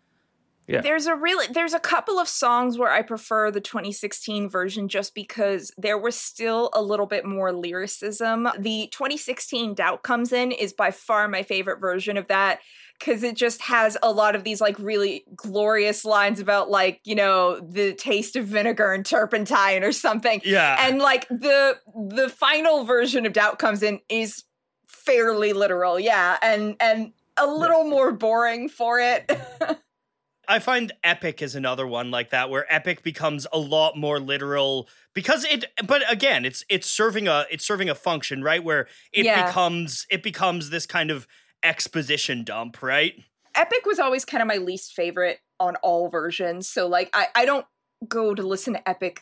Yeah, 0.71 0.81
There's 0.81 1.07
a 1.07 1.17
really 1.17 1.47
there's 1.53 1.75
a 1.75 1.81
couple 1.81 2.19
of 2.19 2.29
songs 2.29 2.79
where 2.79 2.93
I 2.93 3.03
prefer 3.03 3.51
the 3.51 3.61
2016 3.61 4.49
version 4.49 4.89
just 4.89 5.15
because 5.15 5.73
there 5.77 5.99
was 5.99 6.15
still 6.15 6.71
a 6.73 6.81
little 6.81 7.07
bit 7.07 7.25
more 7.25 7.53
lyricism. 7.53 8.49
The 8.59 8.89
2016 8.93 9.75
Doubt 9.75 10.05
Comes 10.05 10.33
In 10.33 10.53
is 10.53 10.73
by 10.73 10.93
far 10.93 11.27
my 11.27 11.43
favorite 11.43 11.81
version 11.81 12.17
of 12.17 12.29
that 12.29 12.61
cuz 13.01 13.23
it 13.23 13.35
just 13.35 13.63
has 13.63 13.97
a 14.03 14.13
lot 14.13 14.37
of 14.37 14.45
these 14.45 14.61
like 14.61 14.79
really 14.79 15.25
glorious 15.35 16.05
lines 16.05 16.39
about 16.39 16.71
like, 16.71 17.01
you 17.05 17.17
know, 17.17 17.59
the 17.61 17.95
taste 17.95 18.37
of 18.37 18.47
vinegar 18.47 18.93
and 18.93 19.05
turpentine 19.05 19.83
or 19.83 19.93
something. 19.93 20.41
Yeah. 20.45 20.77
And 20.87 21.01
like 21.01 21.27
the 21.29 21.79
the 22.15 22.29
final 22.29 22.85
version 22.85 23.27
of 23.27 23.33
Doubt 23.33 23.59
Comes 23.59 23.83
In 23.83 23.99
is 24.09 24.45
fairly 24.87 25.53
literal. 25.53 25.99
Yeah, 25.99 26.37
and 26.43 26.77
and 26.79 27.13
a 27.37 27.47
little 27.47 27.85
more 27.85 28.13
boring 28.13 28.69
for 28.69 29.01
it. 29.01 29.31
I 30.51 30.59
find 30.59 30.93
Epic 31.05 31.41
is 31.43 31.55
another 31.55 31.87
one 31.87 32.11
like 32.11 32.31
that 32.31 32.51
where 32.51 32.67
Epic 32.73 33.03
becomes 33.03 33.47
a 33.53 33.59
lot 33.59 33.97
more 33.97 34.19
literal 34.19 34.89
because 35.15 35.45
it 35.45 35.65
but 35.87 36.03
again 36.13 36.45
it's 36.45 36.65
it's 36.69 36.91
serving 36.91 37.29
a 37.29 37.47
it's 37.51 37.65
serving 37.65 37.89
a 37.89 37.95
function 37.95 38.43
right 38.43 38.63
where 38.63 38.89
it 39.13 39.25
Yeah. 39.25 39.47
becomes 39.47 40.07
it 40.11 40.23
becomes 40.23 40.71
this 40.71 40.87
kind 40.87 41.11
of 41.11 41.27
exposition 41.63 42.43
dump, 42.45 42.83
right? 42.83 43.15
Epic 43.55 43.87
was 43.87 43.99
always 43.99 44.25
kind 44.25 44.43
of 44.43 44.49
my 44.49 44.57
least 44.57 44.93
favorite 44.95 45.39
on 45.59 45.77
all 45.77 46.09
versions. 46.09 46.69
So 46.69 46.87
like 46.89 47.11
I, 47.15 47.29
I 47.35 47.45
don't 47.45 47.67
go 48.09 48.35
to 48.35 48.43
listen 48.43 48.75
to 48.75 48.89
Epic 48.89 49.21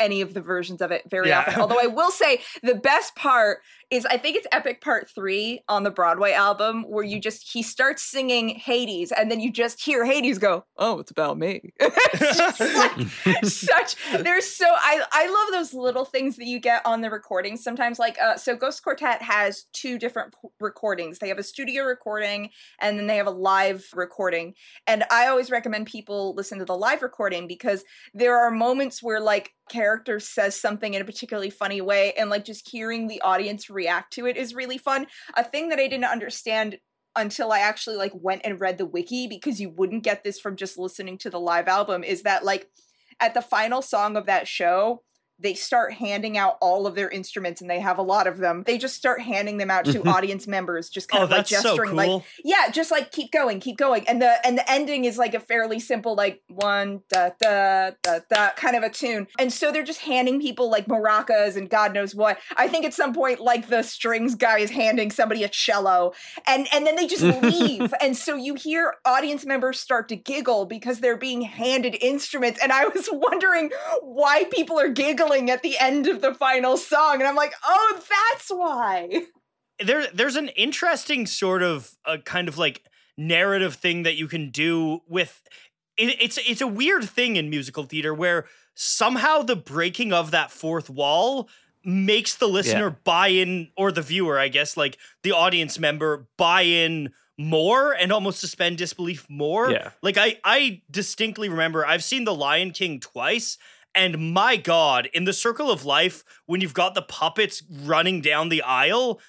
any 0.00 0.20
of 0.20 0.32
the 0.32 0.40
versions 0.40 0.80
of 0.80 0.92
it 0.92 1.02
very 1.10 1.28
Yeah. 1.28 1.40
often. 1.40 1.60
Although 1.60 1.80
I 1.80 1.86
will 1.86 2.12
say 2.12 2.40
the 2.62 2.76
best 2.76 3.16
part 3.16 3.58
is 3.90 4.04
I 4.06 4.18
think 4.18 4.36
it's 4.36 4.46
Epic 4.52 4.80
Part 4.80 5.08
3 5.08 5.62
on 5.68 5.82
the 5.82 5.90
Broadway 5.90 6.32
album 6.32 6.82
where 6.82 7.04
you 7.04 7.20
just 7.20 7.50
he 7.50 7.62
starts 7.62 8.02
singing 8.02 8.50
Hades 8.50 9.12
and 9.12 9.30
then 9.30 9.40
you 9.40 9.50
just 9.50 9.82
hear 9.82 10.04
Hades 10.04 10.38
go, 10.38 10.64
"Oh, 10.76 10.98
it's 10.98 11.10
about 11.10 11.38
me." 11.38 11.72
it's 11.80 12.36
just 12.36 12.60
like 12.60 13.44
such 13.44 13.96
there's 14.22 14.46
so 14.46 14.66
I 14.68 15.02
I 15.12 15.26
love 15.28 15.52
those 15.52 15.72
little 15.72 16.04
things 16.04 16.36
that 16.36 16.46
you 16.46 16.58
get 16.58 16.84
on 16.84 17.00
the 17.00 17.10
recordings 17.10 17.62
sometimes 17.62 17.98
like 17.98 18.18
uh 18.20 18.36
so 18.36 18.56
Ghost 18.56 18.82
Quartet 18.82 19.22
has 19.22 19.64
two 19.72 19.98
different 19.98 20.34
p- 20.34 20.48
recordings. 20.60 21.18
They 21.18 21.28
have 21.28 21.38
a 21.38 21.42
studio 21.42 21.84
recording 21.84 22.50
and 22.80 22.98
then 22.98 23.06
they 23.06 23.16
have 23.16 23.26
a 23.26 23.30
live 23.30 23.86
recording. 23.94 24.54
And 24.86 25.04
I 25.10 25.28
always 25.28 25.50
recommend 25.50 25.86
people 25.86 26.34
listen 26.34 26.58
to 26.58 26.64
the 26.64 26.76
live 26.76 27.02
recording 27.02 27.46
because 27.46 27.84
there 28.12 28.38
are 28.38 28.50
moments 28.50 29.02
where 29.02 29.20
like 29.20 29.54
character 29.68 30.18
says 30.18 30.58
something 30.58 30.94
in 30.94 31.02
a 31.02 31.04
particularly 31.04 31.50
funny 31.50 31.80
way 31.80 32.12
and 32.14 32.30
like 32.30 32.44
just 32.44 32.68
hearing 32.68 33.06
the 33.06 33.20
audience 33.20 33.70
react 33.78 34.12
to 34.14 34.26
it 34.26 34.36
is 34.36 34.54
really 34.54 34.78
fun. 34.78 35.06
A 35.34 35.44
thing 35.44 35.68
that 35.68 35.78
I 35.78 35.86
didn't 35.86 36.04
understand 36.04 36.78
until 37.14 37.52
I 37.52 37.60
actually 37.60 37.96
like 37.96 38.12
went 38.14 38.42
and 38.44 38.60
read 38.60 38.78
the 38.78 38.86
wiki 38.86 39.26
because 39.26 39.60
you 39.60 39.70
wouldn't 39.70 40.04
get 40.04 40.24
this 40.24 40.40
from 40.40 40.56
just 40.56 40.78
listening 40.78 41.18
to 41.18 41.30
the 41.30 41.40
live 41.40 41.68
album 41.68 42.04
is 42.04 42.22
that 42.22 42.44
like 42.44 42.68
at 43.20 43.34
the 43.34 43.42
final 43.42 43.82
song 43.82 44.16
of 44.16 44.26
that 44.26 44.46
show 44.46 45.02
they 45.40 45.54
start 45.54 45.92
handing 45.92 46.36
out 46.36 46.58
all 46.60 46.86
of 46.86 46.94
their 46.94 47.08
instruments 47.08 47.60
and 47.60 47.70
they 47.70 47.78
have 47.80 47.98
a 47.98 48.02
lot 48.02 48.26
of 48.26 48.38
them. 48.38 48.64
They 48.66 48.76
just 48.76 48.96
start 48.96 49.20
handing 49.20 49.58
them 49.58 49.70
out 49.70 49.84
to 49.84 50.00
mm-hmm. 50.00 50.08
audience 50.08 50.46
members 50.46 50.88
just 50.88 51.08
oh, 51.12 51.18
kind 51.18 51.22
Oh, 51.22 51.24
of 51.24 51.30
like 51.30 51.38
that's 51.48 51.62
so 51.62 51.76
gesturing 51.76 51.94
like 51.94 52.22
yeah, 52.44 52.70
just 52.70 52.90
like 52.90 53.12
keep 53.12 53.30
going, 53.30 53.60
keep 53.60 53.76
going. 53.76 54.06
And 54.08 54.20
the 54.20 54.44
and 54.44 54.58
the 54.58 54.70
ending 54.70 55.04
is 55.04 55.16
like 55.16 55.34
a 55.34 55.40
fairly 55.40 55.78
simple 55.78 56.16
like 56.16 56.42
one 56.48 57.02
da 57.08 57.30
da 57.40 57.92
da 58.02 58.20
da 58.28 58.50
kind 58.56 58.76
of 58.76 58.82
a 58.82 58.90
tune. 58.90 59.28
And 59.38 59.52
so 59.52 59.70
they're 59.70 59.84
just 59.84 60.00
handing 60.00 60.40
people 60.40 60.70
like 60.70 60.86
maracas 60.86 61.56
and 61.56 61.70
God 61.70 61.94
knows 61.94 62.14
what. 62.14 62.38
I 62.56 62.66
think 62.66 62.84
at 62.84 62.94
some 62.94 63.14
point 63.14 63.40
like 63.40 63.68
the 63.68 63.82
strings 63.82 64.34
guy 64.34 64.58
is 64.58 64.70
handing 64.70 65.10
somebody 65.10 65.44
a 65.44 65.48
cello 65.48 66.12
and 66.46 66.66
and 66.72 66.86
then 66.86 66.96
they 66.96 67.06
just 67.06 67.22
leave. 67.42 67.94
and 68.00 68.16
so 68.16 68.34
you 68.34 68.54
hear 68.54 68.94
audience 69.04 69.46
members 69.46 69.78
start 69.78 70.08
to 70.08 70.16
giggle 70.16 70.66
because 70.66 70.98
they're 70.98 71.16
being 71.16 71.42
handed 71.42 71.96
instruments 72.00 72.58
and 72.60 72.72
I 72.72 72.88
was 72.88 73.08
wondering 73.12 73.70
why 74.02 74.44
people 74.50 74.80
are 74.80 74.88
giggling 74.88 75.27
at 75.50 75.62
the 75.62 75.78
end 75.78 76.06
of 76.06 76.20
the 76.20 76.34
final 76.34 76.76
song 76.76 77.14
and 77.14 77.24
I'm 77.24 77.36
like, 77.36 77.54
"Oh, 77.64 78.00
that's 78.08 78.48
why." 78.50 79.22
there 79.84 80.06
there's 80.12 80.36
an 80.36 80.48
interesting 80.48 81.24
sort 81.26 81.62
of 81.62 81.90
a 82.04 82.18
kind 82.18 82.48
of 82.48 82.58
like 82.58 82.82
narrative 83.16 83.74
thing 83.74 84.02
that 84.04 84.16
you 84.16 84.26
can 84.26 84.50
do 84.50 85.00
with 85.08 85.42
it, 85.96 86.16
it's 86.20 86.38
it's 86.38 86.60
a 86.60 86.66
weird 86.66 87.04
thing 87.04 87.36
in 87.36 87.48
musical 87.50 87.84
theater 87.84 88.12
where 88.14 88.46
somehow 88.74 89.42
the 89.42 89.56
breaking 89.56 90.12
of 90.12 90.30
that 90.32 90.50
fourth 90.50 90.88
wall 90.90 91.48
makes 91.84 92.34
the 92.36 92.48
listener 92.48 92.90
buy 93.04 93.28
in 93.28 93.68
or 93.76 93.92
the 93.92 94.02
viewer 94.02 94.38
i 94.38 94.48
guess 94.48 94.76
like 94.76 94.98
the 95.22 95.30
audience 95.32 95.78
member 95.78 96.26
buy 96.36 96.62
in 96.62 97.10
more 97.38 97.92
and 97.92 98.10
almost 98.12 98.40
suspend 98.40 98.78
disbelief 98.78 99.26
more 99.28 99.70
Yeah. 99.70 99.90
like 100.02 100.18
i 100.18 100.38
i 100.44 100.82
distinctly 100.90 101.48
remember 101.48 101.86
i've 101.86 102.02
seen 102.04 102.24
the 102.24 102.34
lion 102.34 102.72
king 102.72 102.98
twice 102.98 103.58
and 103.94 104.32
my 104.32 104.56
god 104.56 105.08
in 105.12 105.24
the 105.24 105.32
circle 105.32 105.70
of 105.70 105.84
life 105.84 106.24
when 106.46 106.60
you've 106.60 106.74
got 106.74 106.94
the 106.94 107.02
puppets 107.02 107.62
running 107.84 108.20
down 108.20 108.48
the 108.48 108.62
aisle 108.62 109.20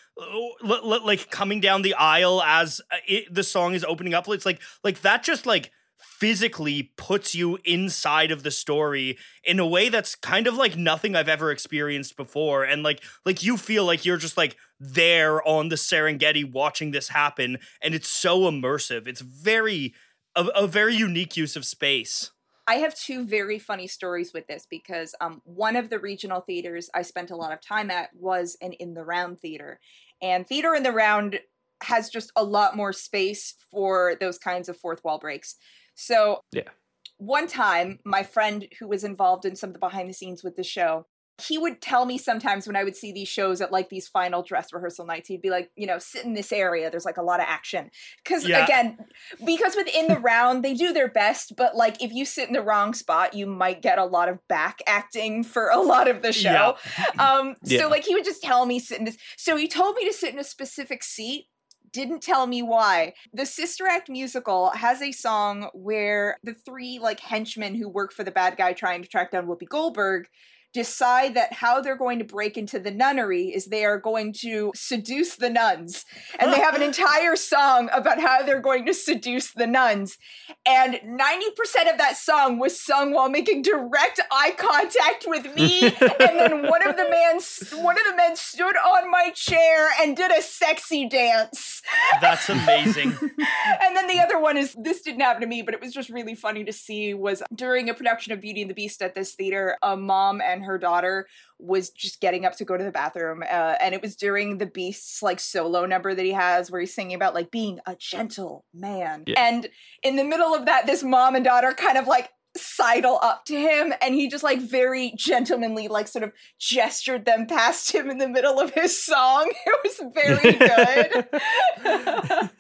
l- 0.64 1.06
like 1.06 1.30
coming 1.30 1.60
down 1.60 1.82
the 1.82 1.94
aisle 1.94 2.42
as 2.44 2.82
uh, 2.92 2.98
it, 3.08 3.34
the 3.34 3.44
song 3.44 3.74
is 3.74 3.84
opening 3.86 4.14
up 4.14 4.28
it's 4.30 4.46
like 4.46 4.62
like 4.84 5.02
that 5.02 5.24
just 5.24 5.46
like 5.46 5.72
physically 6.00 6.92
puts 6.98 7.34
you 7.34 7.58
inside 7.64 8.32
of 8.32 8.44
the 8.44 8.52
story 8.52 9.18
in 9.44 9.60
a 9.60 9.68
way 9.68 9.90
that's 9.90 10.16
kind 10.16 10.48
of 10.48 10.56
like 10.56 10.78
nothing 10.78 11.16
I've 11.16 11.30
ever 11.30 11.52
experienced 11.52 12.18
before. 12.18 12.64
And 12.64 12.84
like 12.84 13.04
like 13.26 13.44
you 13.44 13.58
feel 13.58 13.86
like 13.86 14.06
you're 14.06 14.18
just 14.18 14.38
like 14.38 14.58
there 14.80 15.46
on 15.48 15.70
the 15.70 15.76
Serengeti 15.76 16.50
watching 16.50 16.92
this 16.92 17.10
happen 17.10 17.58
and 17.82 17.94
it's 17.94 18.10
so 18.10 18.42
immersive. 18.42 19.08
It's 19.08 19.22
very 19.22 19.94
a, 20.36 20.46
a 20.56 20.68
very 20.68 20.96
unique 20.96 21.38
use 21.38 21.56
of 21.56 21.66
space 21.66 22.32
I 22.70 22.76
have 22.76 22.94
two 22.94 23.26
very 23.26 23.58
funny 23.58 23.88
stories 23.88 24.32
with 24.32 24.46
this 24.46 24.68
because 24.70 25.16
um, 25.20 25.42
one 25.44 25.76
of 25.76 25.90
the 25.90 25.98
regional 25.98 26.42
theaters 26.42 26.88
I 26.94 27.02
spent 27.02 27.32
a 27.32 27.36
lot 27.36 27.52
of 27.52 27.62
time 27.62 27.90
at 27.90 28.12
was 28.14 28.58
an 28.62 28.74
In 28.74 28.94
the 28.94 29.04
Round 29.04 29.40
theater. 29.40 29.80
And 30.22 30.48
Theater 30.48 30.76
in 30.76 30.84
the 30.84 30.92
Round 30.92 31.40
has 31.82 32.12
just 32.12 32.32
a 32.36 32.44
lot 32.44 32.78
more 32.78 32.94
space 32.94 33.56
for 33.72 34.16
those 34.20 34.38
kinds 34.38 34.70
of 34.70 34.78
fourth 34.78 35.04
wall 35.04 35.18
breaks. 35.18 35.56
So, 35.96 36.42
Yeah. 36.52 36.70
one 37.18 37.48
time, 37.48 38.02
my 38.06 38.22
friend 38.22 38.68
who 38.80 38.88
was 38.88 39.04
involved 39.04 39.46
in 39.46 39.56
some 39.56 39.72
of 39.72 39.74
the 39.74 39.80
behind 39.80 40.08
the 40.08 40.14
scenes 40.14 40.44
with 40.44 40.56
the 40.56 40.64
show, 40.64 41.08
he 41.42 41.58
would 41.58 41.82
tell 41.82 42.06
me 42.06 42.18
sometimes 42.18 42.68
when 42.68 42.76
I 42.76 42.84
would 42.84 42.96
see 42.96 43.12
these 43.12 43.28
shows 43.28 43.62
at 43.62 43.72
like 43.72 43.90
these 43.90 44.08
final 44.08 44.44
dress 44.44 44.72
rehearsal 44.74 45.06
nights, 45.06 45.28
he'd 45.28 45.42
be 45.42 45.50
like, 45.50 45.72
you 45.76 45.88
know, 45.88 46.00
sit 46.00 46.26
in 46.26 46.34
this 46.34 46.52
area. 46.52 46.90
There's 46.90 47.06
like 47.06 47.18
a 47.18 47.24
lot 47.24 47.40
of 47.40 47.46
action. 47.48 47.90
Because 48.24 48.48
Yeah. 48.48 48.64
again, 48.64 48.98
because 49.46 49.76
within 49.76 50.08
the 50.08 50.20
round 50.20 50.64
they 50.64 50.74
do 50.74 50.94
their 50.94 51.08
best 51.10 51.56
but 51.56 51.76
like 51.76 52.02
if 52.04 52.12
you 52.12 52.26
sit 52.26 52.48
in 52.48 52.54
the 52.54 52.62
wrong 52.62 52.94
spot 52.94 53.34
you 53.34 53.46
might 53.46 53.82
get 53.82 53.98
a 53.98 54.06
lot 54.06 54.30
of 54.30 54.40
back 54.48 54.80
acting 54.88 55.44
for 55.44 55.70
a 55.70 55.80
lot 55.80 56.08
of 56.08 56.22
the 56.22 56.32
show 56.34 56.76
um 57.20 57.56
Yeah. 57.64 57.80
so 57.82 57.90
like 57.90 58.04
he 58.06 58.14
would 58.16 58.26
just 58.26 58.42
tell 58.42 58.66
me 58.66 58.80
sit 58.80 59.00
in 59.00 59.06
this 59.06 59.18
so 59.38 59.56
he 59.56 59.68
told 59.68 59.96
me 59.96 60.06
to 60.06 60.14
sit 60.14 60.34
in 60.34 60.40
a 60.40 60.44
specific 60.44 61.04
seat 61.04 61.46
didn't 61.92 62.22
tell 62.22 62.46
me 62.46 62.62
why. 62.62 63.14
The 63.34 63.48
Sister 63.48 63.88
Act 63.88 64.10
musical 64.10 64.70
has 64.70 65.02
a 65.02 65.12
song 65.12 65.70
where 65.74 66.38
the 66.44 66.54
three 66.54 67.00
like 67.00 67.20
henchmen 67.20 67.74
who 67.74 67.90
work 67.90 68.14
for 68.14 68.24
the 68.24 68.30
bad 68.30 68.58
guy 68.58 68.74
trying 68.74 69.02
to 69.02 69.08
track 69.08 69.32
down 69.32 69.48
Whoopi 69.48 69.68
Goldberg 69.68 70.28
decide 70.74 71.34
that 71.36 71.54
how 71.54 71.82
they're 71.82 71.98
going 71.98 72.20
to 72.20 72.26
break 72.26 72.58
into 72.58 72.80
the 72.80 72.92
nunnery 72.92 73.48
is 73.48 73.66
they 73.66 73.86
are 73.86 74.00
going 74.00 74.34
to 74.34 74.72
seduce 74.76 75.36
the 75.36 75.50
nuns. 75.50 76.06
And 76.40 76.54
they 76.54 76.60
have 76.60 76.76
an 76.76 76.82
entire 76.90 77.36
song 77.36 77.90
about 77.94 78.20
how 78.20 78.44
they're 78.44 78.62
going 78.62 78.86
to 78.86 78.94
seduce 78.94 79.52
the 79.52 79.68
nuns. 79.68 80.18
And 80.66 80.96
90% 80.96 81.92
of 81.92 81.98
that 81.98 82.18
song 82.18 82.60
was 82.60 82.80
sung 82.80 83.14
while 83.14 83.30
making 83.30 83.64
direct 83.64 84.20
eye 84.32 84.54
contact 84.58 85.26
with 85.28 85.54
me. 85.56 85.84
and 86.20 86.40
then 86.40 86.68
one 86.68 86.88
of 86.88 86.96
the 86.96 87.10
men 87.10 87.40
one 87.82 87.98
of 87.98 88.06
the 88.06 88.16
men 88.16 88.36
stood 88.36 88.76
on 88.76 89.10
my 89.10 89.32
chair 89.36 89.90
and 90.02 90.16
did 90.16 90.32
a 90.32 90.42
sexy 90.42 91.08
dance. 91.08 91.82
that's 92.22 92.50
amazing 92.50 93.10
and 93.82 93.96
then 93.96 94.08
the 94.08 94.20
other 94.20 94.40
one 94.40 94.58
is 94.58 94.76
this 94.82 95.02
didn't 95.02 95.22
happen 95.22 95.42
to 95.42 95.48
me, 95.48 95.62
but 95.62 95.74
it 95.74 95.82
was 95.82 95.94
just 95.94 96.10
really 96.10 96.36
funny 96.36 96.64
to 96.64 96.74
see 96.74 97.14
was 97.14 97.42
during 97.54 97.90
a 97.90 97.94
production 97.94 98.34
of 98.34 98.42
Beauty 98.42 98.62
and 98.62 98.70
the 98.70 98.76
Beast 98.76 99.02
at 99.02 99.16
this 99.16 99.34
theater, 99.34 99.78
a 99.82 99.96
mom 99.96 100.42
and 100.42 100.59
her 100.64 100.78
daughter 100.78 101.28
was 101.58 101.90
just 101.90 102.22
getting 102.22 102.46
up 102.46 102.56
to 102.58 102.66
go 102.66 102.78
to 102.78 102.84
the 102.84 102.92
bathroom, 102.92 103.44
uh, 103.44 103.76
and 103.82 103.94
it 103.94 104.02
was 104.02 104.16
during 104.16 104.58
the 104.58 104.66
Beast's 104.66 105.22
like 105.22 105.40
solo 105.40 105.86
number 105.86 106.14
that 106.16 106.26
he 106.26 106.32
has 106.32 106.70
where 106.72 106.82
he's 106.82 106.94
singing 106.94 107.16
about 107.16 107.34
like 107.34 107.52
being 107.52 107.80
a 107.86 107.96
gentle 107.96 108.66
man, 108.74 109.24
Yeah. 109.28 109.36
and 109.46 109.68
in 110.04 110.16
the 110.16 110.24
middle 110.24 110.54
of 110.56 110.66
that, 110.66 110.86
this 110.86 111.04
mom 111.04 111.36
and 111.36 111.44
daughter 111.46 111.72
kind 111.74 111.98
of 111.98 112.08
like 112.08 112.30
sidle 112.58 113.20
up 113.22 113.46
to 113.46 113.56
him 113.56 113.94
and 114.02 114.16
he 114.16 114.28
just 114.28 114.44
like 114.44 114.60
very 114.60 115.14
gentlemanly 115.16 115.88
like 115.88 116.08
sort 116.08 116.24
of 116.24 116.34
gestured 116.60 117.24
them 117.24 117.46
past 117.46 117.92
him 117.94 118.10
in 118.10 118.18
the 118.18 118.28
middle 118.28 118.60
of 118.60 118.74
his 118.74 119.02
song. 119.02 119.52
It 119.68 119.80
was 119.84 120.14
very 120.14 120.54
good. 120.54 122.50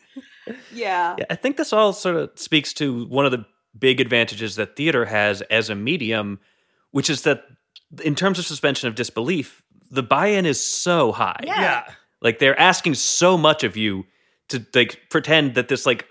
Yeah. 0.74 1.16
Yeah, 1.18 1.26
I 1.30 1.36
think 1.36 1.58
this 1.58 1.74
all 1.74 1.94
sort 1.94 2.16
of 2.16 2.32
speaks 2.36 2.74
to 2.76 3.06
one 3.06 3.26
of 3.26 3.32
the 3.32 3.46
big 3.78 4.02
advantages 4.02 4.56
that 4.56 4.76
theater 4.76 5.06
has 5.06 5.42
as 5.44 5.70
a 5.70 5.76
medium, 5.76 6.40
which 6.92 7.10
is 7.10 7.22
that 7.24 7.44
in 8.04 8.16
terms 8.16 8.40
of 8.40 8.46
suspension 8.46 8.88
of 8.88 8.96
disbelief, 8.96 9.64
the 9.92 10.04
buy-in 10.04 10.46
is 10.46 10.60
so 10.60 11.12
high. 11.12 11.40
Yeah. 11.44 11.62
yeah 11.62 11.84
Like 12.22 12.40
they're 12.40 12.60
asking 12.60 12.96
so 12.96 13.38
much 13.38 13.64
of 13.64 13.76
you 13.78 14.06
to 14.50 14.66
like 14.74 15.10
pretend 15.10 15.56
that 15.56 15.68
this 15.68 15.86
like 15.86 16.06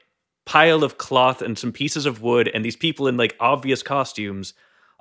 pile 0.47 0.83
of 0.83 0.99
cloth 0.99 1.43
and 1.43 1.59
some 1.59 1.73
pieces 1.73 2.07
of 2.07 2.23
wood 2.23 2.49
and 2.49 2.64
these 2.64 2.77
people 2.77 3.07
in 3.07 3.17
like 3.17 3.37
obvious 3.38 3.83
costumes 3.83 4.55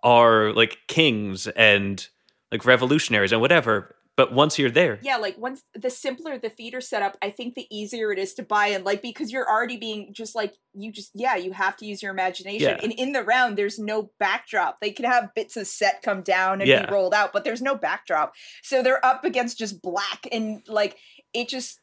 are 0.03 0.51
like 0.53 0.77
kings 0.87 1.47
and 1.47 2.07
like 2.51 2.65
revolutionaries 2.65 3.31
and 3.31 3.41
whatever. 3.41 3.95
But 4.17 4.33
once 4.33 4.57
you're 4.57 4.71
there, 4.71 4.97
yeah 5.03 5.17
like 5.17 5.37
once 5.37 5.61
the 5.75 5.89
simpler 5.91 6.37
the 6.39 6.49
theater 6.49 6.81
setup 6.81 7.15
i 7.21 7.29
think 7.29 7.53
the 7.53 7.67
easier 7.69 8.11
it 8.11 8.17
is 8.19 8.33
to 8.33 8.43
buy 8.43 8.67
in 8.67 8.83
like 8.83 9.01
because 9.03 9.31
you're 9.31 9.47
already 9.47 9.77
being 9.77 10.11
just 10.11 10.35
like 10.35 10.53
you 10.73 10.91
just 10.91 11.11
yeah 11.13 11.35
you 11.35 11.51
have 11.53 11.77
to 11.77 11.85
use 11.85 12.01
your 12.01 12.11
imagination 12.11 12.69
Yeah. 12.71 12.79
and 12.81 12.91
in 12.93 13.11
the 13.11 13.23
round 13.23 13.57
there's 13.57 13.77
no 13.77 14.09
backdrop 14.19 14.79
they 14.81 14.89
can 14.91 15.05
have 15.05 15.33
bits 15.35 15.55
of 15.55 15.67
set 15.67 16.01
come 16.01 16.21
down 16.23 16.61
and 16.61 16.67
Yeah. 16.67 16.85
be 16.87 16.91
rolled 16.91 17.13
out 17.13 17.31
but 17.31 17.43
there's 17.43 17.61
no 17.61 17.75
backdrop 17.75 18.33
so 18.63 18.81
they're 18.81 19.05
up 19.05 19.23
against 19.23 19.59
just 19.59 19.81
black 19.83 20.27
and 20.31 20.61
like 20.67 20.97
it 21.33 21.47
just 21.47 21.79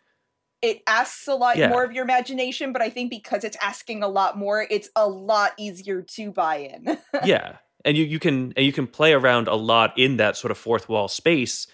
it 0.61 0.81
asks 0.89 1.29
a 1.29 1.35
lot 1.35 1.57
Yeah. 1.57 1.69
more 1.69 1.85
of 1.85 1.93
your 1.93 2.03
imagination 2.05 2.73
but 2.73 2.83
i 2.83 2.91
think 2.91 3.11
because 3.11 3.45
it's 3.45 3.57
asking 3.63 4.03
a 4.03 4.09
lot 4.09 4.37
more 4.37 4.67
it's 4.71 4.91
a 4.97 5.07
lot 5.09 5.53
easier 5.57 6.03
to 6.17 6.33
buy 6.33 6.57
in 6.57 6.99
yeah 7.25 7.59
and 7.85 7.97
you, 7.97 8.05
you 8.05 8.19
can 8.19 8.53
and 8.57 8.67
you 8.67 8.73
can 8.73 8.89
play 8.89 9.13
around 9.13 9.47
a 9.47 9.55
lot 9.55 9.97
in 9.97 10.17
that 10.17 10.37
sort 10.37 10.51
of 10.51 10.59
fourth 10.59 10.89
wall 10.89 11.07
space 11.07 11.69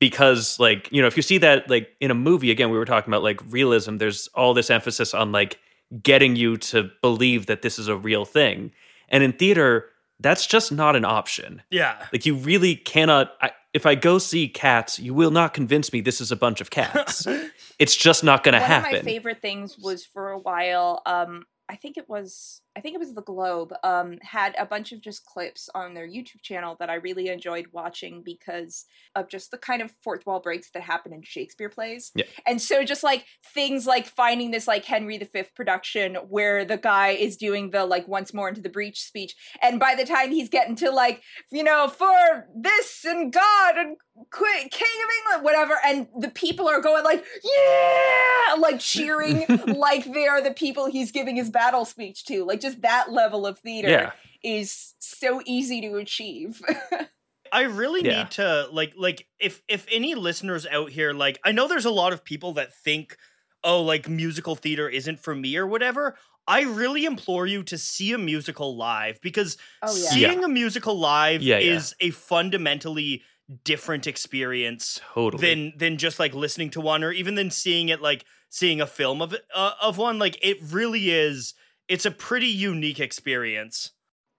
because 0.00 0.58
like 0.60 0.88
you 0.92 1.00
know 1.00 1.08
if 1.08 1.16
you 1.16 1.22
see 1.22 1.38
that 1.38 1.68
like 1.68 1.88
in 2.00 2.10
a 2.10 2.14
movie 2.14 2.50
again 2.50 2.70
we 2.70 2.78
were 2.78 2.84
talking 2.84 3.10
about 3.10 3.22
like 3.22 3.40
realism 3.50 3.96
there's 3.96 4.28
all 4.34 4.54
this 4.54 4.70
emphasis 4.70 5.14
on 5.14 5.32
like 5.32 5.58
getting 6.02 6.36
you 6.36 6.56
to 6.56 6.90
believe 7.02 7.46
that 7.46 7.62
this 7.62 7.78
is 7.78 7.88
a 7.88 7.96
real 7.96 8.24
thing 8.24 8.70
and 9.08 9.22
in 9.22 9.32
theater 9.32 9.86
that's 10.20 10.46
just 10.46 10.70
not 10.72 10.96
an 10.96 11.04
option 11.04 11.62
Yeah. 11.70 12.06
like 12.12 12.26
you 12.26 12.34
really 12.34 12.76
cannot 12.76 13.32
I, 13.40 13.52
if 13.72 13.86
i 13.86 13.94
go 13.94 14.18
see 14.18 14.48
cats 14.48 14.98
you 14.98 15.14
will 15.14 15.30
not 15.30 15.54
convince 15.54 15.92
me 15.92 16.00
this 16.00 16.20
is 16.20 16.30
a 16.32 16.36
bunch 16.36 16.60
of 16.60 16.70
cats 16.70 17.26
it's 17.78 17.96
just 17.96 18.22
not 18.24 18.44
going 18.44 18.54
to 18.54 18.60
One 18.60 18.68
happen 18.68 18.96
of 18.96 19.04
my 19.04 19.10
favorite 19.10 19.40
things 19.40 19.78
was 19.78 20.04
for 20.04 20.30
a 20.30 20.38
while. 20.38 21.02
Um, 21.06 21.44
I 21.68 21.76
think 21.76 21.96
it 21.96 22.08
was 22.08 22.60
I 22.78 22.80
think 22.80 22.94
it 22.94 23.00
was 23.00 23.12
the 23.12 23.22
Globe. 23.22 23.74
Um, 23.82 24.18
had 24.22 24.54
a 24.56 24.64
bunch 24.64 24.92
of 24.92 25.00
just 25.00 25.26
clips 25.26 25.68
on 25.74 25.94
their 25.94 26.06
YouTube 26.06 26.42
channel 26.42 26.76
that 26.78 26.88
I 26.88 26.94
really 26.94 27.26
enjoyed 27.28 27.66
watching 27.72 28.22
because 28.24 28.86
of 29.16 29.28
just 29.28 29.50
the 29.50 29.58
kind 29.58 29.82
of 29.82 29.90
fourth 30.04 30.24
wall 30.24 30.38
breaks 30.38 30.70
that 30.70 30.82
happen 30.84 31.12
in 31.12 31.22
Shakespeare 31.24 31.68
plays. 31.68 32.12
Yeah. 32.14 32.26
And 32.46 32.62
so 32.62 32.84
just 32.84 33.02
like 33.02 33.24
things 33.52 33.84
like 33.84 34.06
finding 34.06 34.52
this 34.52 34.68
like 34.68 34.84
Henry 34.84 35.18
V 35.18 35.42
production 35.56 36.14
where 36.28 36.64
the 36.64 36.76
guy 36.76 37.08
is 37.08 37.36
doing 37.36 37.70
the 37.70 37.84
like 37.84 38.06
once 38.06 38.32
more 38.32 38.48
into 38.48 38.60
the 38.60 38.68
breach 38.68 39.02
speech, 39.02 39.34
and 39.60 39.80
by 39.80 39.96
the 39.96 40.04
time 40.04 40.30
he's 40.30 40.48
getting 40.48 40.76
to 40.76 40.92
like 40.92 41.20
you 41.50 41.64
know 41.64 41.88
for 41.88 42.46
this 42.54 43.04
and 43.04 43.32
God 43.32 43.76
and 43.76 43.96
Qu- 44.30 44.68
King 44.70 44.88
of 45.04 45.10
England, 45.18 45.44
whatever, 45.44 45.74
and 45.84 46.08
the 46.18 46.28
people 46.28 46.68
are 46.68 46.80
going 46.80 47.04
like, 47.04 47.24
yeah, 47.42 48.54
like 48.58 48.80
cheering 48.80 49.44
like 49.66 50.12
they 50.12 50.26
are 50.26 50.42
the 50.42 50.52
people 50.52 50.86
he's 50.86 51.12
giving 51.12 51.36
his 51.36 51.50
battle 51.50 51.84
speech 51.84 52.24
to. 52.24 52.44
Like 52.44 52.60
just 52.60 52.67
that 52.76 53.10
level 53.12 53.46
of 53.46 53.58
theater 53.58 53.88
yeah 53.88 54.12
is 54.44 54.94
so 55.00 55.42
easy 55.46 55.80
to 55.80 55.96
achieve. 55.96 56.62
I 57.52 57.62
really 57.62 58.04
Yeah. 58.04 58.18
need 58.22 58.30
to 58.32 58.68
like 58.72 58.92
like 58.96 59.26
if 59.40 59.62
if 59.68 59.86
any 59.90 60.14
listeners 60.14 60.66
out 60.66 60.90
here 60.90 61.12
like 61.12 61.38
I 61.44 61.52
know 61.52 61.66
there's 61.66 61.86
a 61.86 61.90
lot 61.90 62.12
of 62.12 62.22
people 62.24 62.52
that 62.54 62.74
think 62.74 63.16
oh 63.64 63.82
like 63.82 64.08
musical 64.08 64.54
theater 64.54 64.88
isn't 64.88 65.18
for 65.20 65.34
me 65.34 65.56
or 65.56 65.66
whatever. 65.66 66.16
I 66.46 66.62
really 66.62 67.04
implore 67.04 67.46
you 67.46 67.62
to 67.64 67.76
see 67.76 68.12
a 68.12 68.18
musical 68.18 68.76
live 68.76 69.20
because 69.22 69.56
oh 69.82 69.94
yeah. 69.96 70.10
seeing 70.10 70.44
a 70.44 70.48
musical 70.48 70.98
live 70.98 71.42
Yeah, 71.42 71.58
yeah. 71.58 71.74
is 71.74 71.94
a 72.00 72.10
fundamentally 72.10 73.22
different 73.64 74.06
experience 74.06 75.00
totally 75.14 75.40
than 75.46 75.72
than 75.76 75.96
just 75.96 76.18
like 76.18 76.34
listening 76.34 76.70
to 76.70 76.80
one 76.80 77.02
or 77.02 77.12
even 77.12 77.34
than 77.34 77.50
seeing 77.50 77.88
it 77.88 78.00
like 78.02 78.24
seeing 78.50 78.80
a 78.80 78.86
film 78.86 79.20
of 79.22 79.32
it 79.32 79.42
uh, 79.54 79.72
of 79.82 79.96
one 79.98 80.18
like 80.18 80.38
it 80.42 80.58
really 80.70 81.10
is 81.10 81.54
it's 81.88 82.06
a 82.06 82.10
pretty 82.10 82.46
unique 82.48 83.00
experience. 83.00 83.92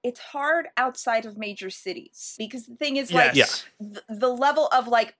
It's 0.03 0.19
hard 0.19 0.67
outside 0.77 1.25
of 1.25 1.37
major 1.37 1.69
cities 1.69 2.35
because 2.37 2.65
the 2.67 2.75
thing 2.75 2.95
is 2.97 3.11
like 3.11 3.35
Yes. 3.35 3.65
th- 3.81 3.99
the 4.07 4.29
level 4.29 4.67
of 4.71 4.87
like 4.87 5.15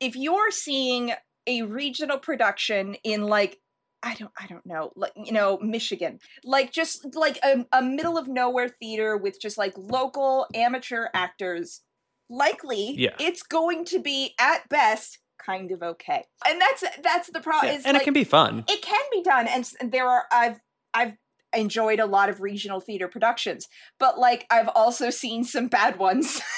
if 0.00 0.16
you're 0.16 0.50
seeing 0.50 1.12
a 1.46 1.62
regional 1.62 2.18
production 2.18 2.96
in 3.04 3.22
like 3.22 3.58
I 4.02 4.14
don't 4.14 4.32
I 4.38 4.46
don't 4.46 4.64
know 4.66 4.92
like 4.96 5.12
you 5.14 5.30
know 5.32 5.58
Michigan 5.58 6.18
like 6.42 6.72
just 6.72 7.14
like 7.14 7.38
a, 7.44 7.66
a 7.72 7.82
middle 7.82 8.18
of 8.18 8.26
nowhere 8.28 8.68
theater 8.68 9.16
with 9.16 9.40
just 9.40 9.56
like 9.58 9.74
local 9.76 10.46
amateur 10.54 11.08
actors 11.14 11.82
likely 12.28 12.94
Yeah. 12.96 13.10
it's 13.18 13.42
going 13.42 13.84
to 13.86 13.98
be 14.00 14.34
at 14.40 14.68
best 14.68 15.18
kind 15.44 15.70
of 15.72 15.82
okay 15.82 16.24
and 16.46 16.60
that's 16.60 16.84
that's 17.02 17.30
the 17.30 17.40
problem 17.40 17.72
Yeah, 17.74 17.80
and 17.84 17.94
like, 17.94 18.02
it 18.02 18.04
can 18.04 18.14
be 18.14 18.24
fun 18.24 18.64
it 18.68 18.82
can 18.82 19.02
be 19.12 19.22
done 19.22 19.46
and 19.48 19.66
there 19.82 20.06
are 20.08 20.24
i've 20.32 20.60
i've 20.94 21.14
enjoyed 21.54 21.98
a 22.00 22.06
lot 22.06 22.28
of 22.28 22.40
regional 22.40 22.80
theater 22.80 23.08
productions 23.08 23.66
but 23.98 24.18
like 24.18 24.46
i've 24.50 24.68
also 24.74 25.10
seen 25.10 25.44
some 25.44 25.66
bad 25.68 25.98
ones. 25.98 26.40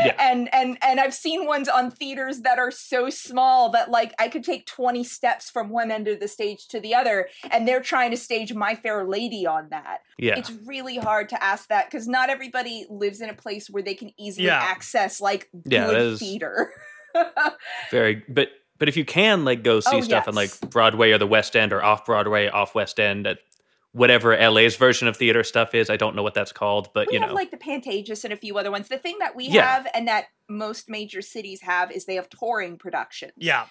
Yeah. 0.00 0.14
and 0.20 0.48
and 0.54 0.78
and 0.80 1.00
i've 1.00 1.12
seen 1.14 1.44
ones 1.44 1.68
on 1.68 1.90
theaters 1.90 2.42
that 2.42 2.60
are 2.60 2.70
so 2.70 3.10
small 3.10 3.68
that 3.70 3.90
like 3.90 4.14
i 4.20 4.28
could 4.28 4.44
take 4.44 4.64
20 4.66 5.02
steps 5.02 5.50
from 5.50 5.70
one 5.70 5.90
end 5.90 6.06
of 6.06 6.20
the 6.20 6.28
stage 6.28 6.68
to 6.68 6.78
the 6.78 6.94
other 6.94 7.28
and 7.50 7.66
they're 7.66 7.80
trying 7.80 8.12
to 8.12 8.16
stage 8.16 8.54
my 8.54 8.76
fair 8.76 9.04
lady 9.04 9.44
on 9.44 9.68
that. 9.70 9.98
Yeah. 10.16 10.38
It's 10.38 10.52
really 10.64 10.98
hard 10.98 11.28
to 11.30 11.42
ask 11.42 11.68
that 11.68 11.90
because 11.90 12.06
not 12.06 12.30
everybody 12.30 12.86
lives 12.88 13.20
in 13.20 13.28
a 13.28 13.34
place 13.34 13.68
where 13.68 13.82
they 13.82 13.94
can 13.94 14.12
easily 14.18 14.46
Yeah. 14.46 14.58
access 14.60 15.20
like 15.20 15.48
Yeah, 15.64 15.86
good 15.86 16.18
theater. 16.20 16.72
very 17.90 18.22
but 18.28 18.50
but 18.78 18.88
if 18.88 18.96
you 18.96 19.04
can 19.04 19.44
like 19.44 19.64
go 19.64 19.80
see 19.80 19.96
Oh, 19.96 20.00
stuff 20.00 20.28
on 20.28 20.34
like 20.34 20.58
broadway 20.70 21.10
or 21.10 21.18
the 21.18 21.26
west 21.26 21.56
end 21.56 21.72
or 21.72 21.82
off 21.82 22.04
broadway 22.04 22.48
off 22.48 22.74
west 22.74 23.00
end 23.00 23.26
at 23.26 23.38
whatever 23.98 24.36
la's 24.50 24.76
version 24.76 25.08
of 25.08 25.16
theater 25.16 25.42
stuff 25.44 25.74
is 25.74 25.90
i 25.90 25.96
don't 25.96 26.14
know 26.16 26.22
what 26.22 26.34
that's 26.34 26.52
called 26.52 26.88
but 26.94 27.08
we 27.08 27.14
you 27.14 27.20
have 27.20 27.28
know 27.30 27.34
like 27.34 27.50
the 27.50 27.56
Pantages 27.58 28.24
and 28.24 28.32
a 28.32 28.36
few 28.36 28.56
other 28.58 28.70
ones. 28.70 28.88
The 28.88 28.98
thing 28.98 29.16
that 29.18 29.34
we 29.36 29.46
Yeah. 29.48 29.66
have 29.66 29.86
and 29.94 30.08
that 30.08 30.26
most 30.48 30.88
major 30.88 31.20
cities 31.20 31.60
have 31.62 31.90
is 31.92 32.04
they 32.06 32.14
have 32.14 32.28
touring 32.30 32.78
productions. 32.78 33.32
Yeah. 33.36 33.66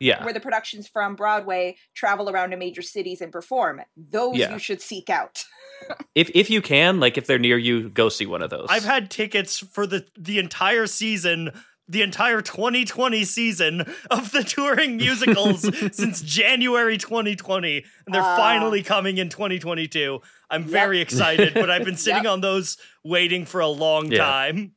yeah 0.00 0.24
Where 0.24 0.32
the 0.32 0.40
productions 0.40 0.88
from 0.88 1.14
Broadway 1.16 1.76
travel 1.94 2.30
around 2.30 2.50
to 2.50 2.56
major 2.56 2.82
cities 2.82 3.20
and 3.20 3.30
perform. 3.32 3.82
Those 3.96 4.36
Yeah. 4.36 4.52
you 4.52 4.58
should 4.58 4.80
seek 4.80 5.10
out. 5.10 5.44
if 6.14 6.30
if 6.34 6.48
you 6.50 6.62
can 6.62 7.00
like 7.00 7.18
if 7.18 7.26
they're 7.26 7.38
near 7.38 7.58
you 7.58 7.88
go 7.90 8.08
see 8.08 8.26
one 8.26 8.42
of 8.42 8.50
those 8.50 8.66
I've 8.70 8.84
had 8.84 9.10
tickets 9.10 9.58
for 9.58 9.86
the 9.86 10.06
the 10.18 10.38
entire 10.38 10.86
season, 10.86 11.50
the 11.88 12.02
entire 12.02 12.40
2020 12.40 13.24
season 13.24 13.80
of 14.10 14.30
the 14.32 14.42
touring 14.42 14.96
musicals 15.04 15.62
since 15.96 16.22
January 16.22 16.96
2020, 16.96 17.84
and 18.06 18.14
they're 18.14 18.22
Ah. 18.22 18.36
finally 18.36 18.82
coming 18.82 19.18
in 19.18 19.28
2022. 19.28 20.20
I'm 20.50 20.62
Yep. 20.62 20.70
very 20.70 21.00
excited, 21.00 21.52
but 21.54 21.70
I've 21.70 21.84
been 21.84 21.96
sitting 22.06 22.24
Yep. 22.24 22.32
on 22.32 22.40
those 22.40 22.76
waiting 23.04 23.44
for 23.44 23.60
a 23.60 23.68
long 23.68 24.10
Yeah. 24.10 24.18
time. 24.18 24.72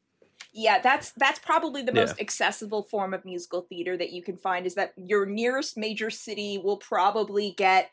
Yeah, 0.51 0.79
that's 0.81 1.11
that's 1.17 1.39
probably 1.39 1.83
the 1.83 1.93
Yeah. 1.93 2.01
most 2.01 2.19
accessible 2.19 2.83
form 2.83 3.13
of 3.13 3.23
musical 3.23 3.61
theater 3.61 3.95
that 3.95 4.11
you 4.11 4.23
can 4.23 4.37
find 4.37 4.65
is 4.65 4.73
that 4.75 4.91
your 4.97 5.25
nearest 5.25 5.77
major 5.77 6.09
city 6.09 6.57
will 6.57 6.77
probably 6.77 7.53
get 7.55 7.91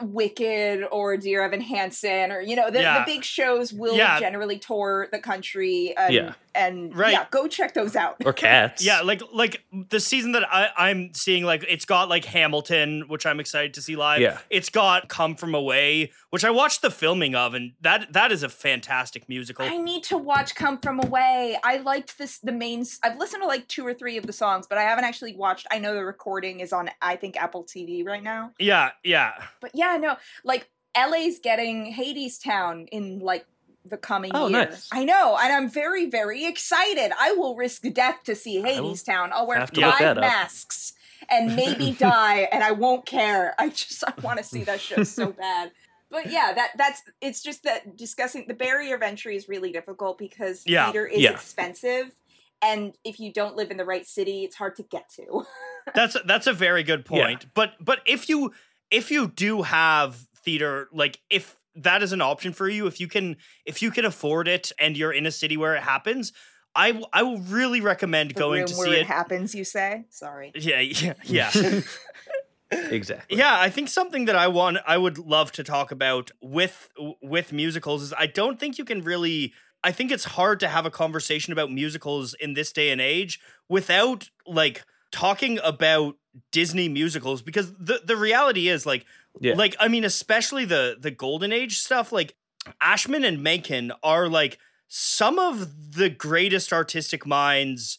Wicked 0.00 0.84
or 0.90 1.16
Dear 1.16 1.42
Evan 1.42 1.60
Hansen 1.60 2.30
or 2.32 2.40
you 2.40 2.56
know 2.56 2.70
the, 2.70 2.80
Yeah. 2.80 2.98
the 2.98 3.04
big 3.12 3.24
shows 3.24 3.72
will 3.72 3.96
Yeah. 3.96 4.18
generally 4.20 4.58
tour 4.58 5.08
the 5.12 5.18
country 5.18 5.94
and 5.96 6.12
Yeah. 6.14 6.32
And 6.56 6.96
Right. 6.96 7.12
yeah 7.12 7.26
go 7.30 7.46
check 7.46 7.74
those 7.74 7.94
out. 7.96 8.16
or 8.24 8.32
cats 8.32 8.84
Yeah, 8.84 9.02
like 9.02 9.22
like 9.32 9.62
the 9.90 10.00
season 10.00 10.32
that 10.32 10.42
I, 10.52 10.70
I'm 10.76 11.12
seeing, 11.14 11.44
like 11.44 11.64
it's 11.68 11.84
got 11.84 12.08
like 12.08 12.24
Hamilton, 12.24 13.04
which 13.08 13.26
I'm 13.26 13.40
excited 13.40 13.74
to 13.74 13.82
see 13.82 13.94
live. 13.96 14.20
Yeah. 14.20 14.38
It's 14.50 14.68
got 14.70 15.08
Come 15.08 15.36
From 15.36 15.54
Away, 15.54 16.10
which 16.30 16.44
I 16.44 16.50
watched 16.50 16.82
the 16.82 16.90
filming 16.90 17.34
of, 17.34 17.54
and 17.54 17.72
that 17.82 18.12
that 18.12 18.32
is 18.32 18.42
a 18.42 18.48
fantastic 18.48 19.28
musical. 19.28 19.64
I 19.66 19.76
need 19.76 20.02
to 20.04 20.16
watch 20.18 20.54
Come 20.54 20.78
From 20.78 21.00
Away. 21.00 21.58
I 21.62 21.78
liked 21.78 22.16
this 22.18 22.38
the 22.38 22.52
main 22.52 22.84
I've 23.02 23.18
listened 23.18 23.42
to 23.42 23.46
like 23.46 23.68
two 23.68 23.86
or 23.86 23.94
three 23.94 24.16
of 24.16 24.26
the 24.26 24.32
songs, 24.32 24.66
but 24.66 24.78
I 24.78 24.82
haven't 24.82 25.04
actually 25.04 25.34
watched. 25.36 25.66
I 25.70 25.78
know 25.78 25.94
the 25.94 26.04
recording 26.04 26.60
is 26.60 26.72
on 26.72 26.90
I 27.02 27.16
think 27.16 27.36
Apple 27.36 27.64
TV 27.64 28.04
right 28.06 28.22
now. 28.22 28.52
yeah, 28.58 28.90
yeah. 29.04 29.32
But 29.60 29.72
yeah, 29.74 29.96
no, 29.98 30.16
like 30.44 30.70
LA's 30.96 31.38
getting 31.38 31.92
Hadestown 31.92 32.88
in 32.90 33.18
like 33.20 33.46
the 33.88 33.96
coming 33.96 34.32
Oh, 34.34 34.48
year. 34.48 34.66
nice. 34.66 34.88
I 34.92 35.04
know, 35.04 35.36
and 35.40 35.52
I'm 35.52 35.68
very 35.68 36.06
very 36.10 36.44
excited. 36.46 37.12
I 37.18 37.32
will 37.32 37.56
risk 37.56 37.82
death 37.92 38.20
to 38.24 38.34
see 38.34 38.58
will 38.60 38.66
Hadestown. 38.92 39.30
I'll 39.32 39.46
wear 39.46 39.58
have 39.58 39.72
to 39.72 39.80
look 39.80 39.94
five 39.96 40.16
masks 40.16 40.92
and 41.30 41.56
maybe 41.56 41.92
die 41.98 42.48
and 42.52 42.62
I 42.62 42.72
won't 42.72 43.06
care. 43.06 43.54
I 43.58 43.68
just 43.70 44.02
I 44.06 44.12
want 44.22 44.38
to 44.38 44.44
see 44.44 44.64
that 44.64 44.80
show 44.80 45.02
so 45.02 45.32
bad. 45.38 45.72
But 46.10 46.30
yeah, 46.30 46.52
that 46.54 46.70
that's 46.76 47.02
it's 47.20 47.42
just 47.42 47.64
that 47.64 47.96
discussing 47.96 48.46
the 48.46 48.54
barrier 48.54 48.94
of 48.96 49.02
entry 49.02 49.36
is 49.36 49.48
really 49.48 49.72
difficult 49.72 50.18
because 50.18 50.62
Yeah, 50.66 50.86
theater 50.86 51.06
is 51.06 51.22
yeah. 51.22 51.32
expensive 51.32 52.14
and 52.62 52.96
if 53.04 53.20
you 53.20 53.32
don't 53.32 53.54
live 53.54 53.70
in 53.70 53.76
the 53.76 53.84
right 53.84 54.06
city, 54.06 54.42
it's 54.44 54.56
hard 54.56 54.76
to 54.76 54.82
get 54.82 55.10
to. 55.16 55.44
That's 55.94 56.16
that's 56.26 56.46
a 56.46 56.52
very 56.52 56.82
good 56.82 57.06
Yeah. 57.10 57.26
point. 57.26 57.46
But 57.54 57.74
but 57.80 58.00
if 58.06 58.28
you 58.28 58.52
if 58.90 59.10
you 59.10 59.28
do 59.28 59.62
have 59.62 60.16
theater, 60.42 60.88
like 60.92 61.20
if 61.30 61.56
that 61.76 62.02
is 62.02 62.12
an 62.12 62.20
option 62.20 62.52
for 62.52 62.68
you, 62.68 62.86
if 62.86 63.00
you 63.00 63.08
can 63.08 63.36
if 63.64 63.82
you 63.82 63.90
can 63.90 64.04
afford 64.04 64.48
it 64.48 64.72
and 64.78 64.96
you're 64.96 65.12
in 65.12 65.26
a 65.26 65.30
city 65.30 65.56
where 65.56 65.74
it 65.74 65.82
happens, 65.82 66.32
I 66.74 66.88
w- 66.88 67.06
I 67.12 67.22
will 67.22 67.38
really 67.38 67.80
recommend 67.80 68.30
the 68.30 68.34
going 68.34 68.60
room 68.60 68.68
to 68.68 68.76
where 68.76 68.86
see 68.86 68.94
it, 68.94 69.00
it. 69.00 69.06
happens, 69.06 69.54
you 69.54 69.64
say? 69.64 70.06
Sorry. 70.10 70.52
yeah, 70.54 70.80
yeah, 70.80 71.14
yeah. 71.24 71.80
exactly 72.70 73.38
Yeah, 73.38 73.58
I 73.58 73.70
think 73.70 73.88
something 73.88 74.24
that 74.24 74.36
I 74.36 74.48
want 74.48 74.78
I 74.86 74.98
would 74.98 75.18
love 75.18 75.52
to 75.52 75.64
talk 75.64 75.92
about 75.92 76.30
with 76.40 76.88
with 77.22 77.52
musicals 77.52 78.02
is 78.02 78.12
I 78.18 78.26
don't 78.26 78.58
think 78.58 78.78
you 78.78 78.84
can 78.84 79.02
really 79.02 79.52
I 79.84 79.92
think 79.92 80.10
it's 80.10 80.24
hard 80.24 80.58
to 80.60 80.68
have 80.68 80.84
a 80.84 80.90
conversation 80.90 81.52
about 81.52 81.70
musicals 81.70 82.34
in 82.34 82.54
this 82.54 82.72
day 82.72 82.90
and 82.90 83.00
age 83.00 83.38
without 83.68 84.30
like 84.46 84.84
talking 85.12 85.60
about 85.62 86.16
Disney 86.50 86.88
musicals 86.88 87.40
because 87.40 87.72
the 87.74 88.00
the 88.04 88.16
reality 88.16 88.68
is 88.68 88.84
like 88.84 89.06
Yeah. 89.40 89.54
like 89.54 89.76
I 89.78 89.88
mean 89.88 90.04
especially 90.04 90.64
the 90.64 90.96
the 90.98 91.10
golden 91.10 91.52
age 91.52 91.78
stuff 91.78 92.12
like 92.12 92.34
Ashman 92.80 93.24
and 93.24 93.42
Menken 93.42 93.92
are 94.02 94.28
like 94.28 94.58
some 94.88 95.38
of 95.38 95.92
the 95.94 96.08
greatest 96.08 96.72
artistic 96.72 97.26
minds 97.26 97.98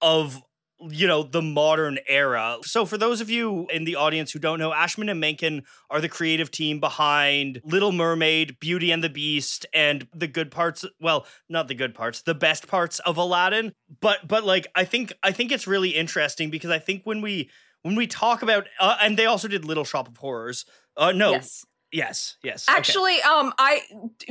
of 0.00 0.42
you 0.88 1.06
know 1.06 1.22
the 1.22 1.42
modern 1.42 1.98
era. 2.08 2.56
So 2.62 2.86
for 2.86 2.96
those 2.96 3.20
of 3.20 3.28
you 3.28 3.66
in 3.70 3.84
the 3.84 3.96
audience 3.96 4.32
who 4.32 4.38
don't 4.38 4.58
know, 4.58 4.72
Ashman 4.72 5.08
and 5.08 5.20
Menken 5.20 5.62
are 5.90 6.00
the 6.00 6.08
creative 6.08 6.50
team 6.50 6.80
behind 6.80 7.60
Little 7.64 7.92
Mermaid, 7.92 8.58
Beauty 8.60 8.90
and 8.90 9.04
the 9.04 9.10
Beast, 9.10 9.66
and 9.74 10.08
the 10.14 10.26
good 10.26 10.50
parts. 10.50 10.84
Well, 11.00 11.26
not 11.48 11.68
the 11.68 11.74
good 11.74 11.94
parts, 11.94 12.22
the 12.22 12.34
best 12.34 12.66
parts 12.66 12.98
of 13.00 13.16
Aladdin. 13.16 13.72
But 14.00 14.26
but 14.26 14.44
like 14.44 14.68
I 14.74 14.84
think 14.84 15.12
I 15.22 15.32
think 15.32 15.52
it's 15.52 15.66
really 15.66 15.90
interesting 15.90 16.50
because 16.50 16.70
I 16.70 16.78
think 16.78 17.02
when 17.04 17.20
we 17.20 17.50
when 17.82 17.94
we 17.96 18.06
talk 18.06 18.42
about 18.42 18.66
uh, 18.78 18.96
and 19.00 19.16
they 19.18 19.26
also 19.26 19.48
did 19.48 19.64
Little 19.64 19.84
Shop 19.84 20.08
of 20.08 20.16
Horrors. 20.16 20.64
Uh, 20.96 21.12
no, 21.12 21.30
Yes. 21.32 21.64
yes, 21.92 22.36
yes. 22.42 22.68
okay. 22.68 22.76
Actually, 22.76 23.22
um, 23.22 23.52
I 23.58 23.82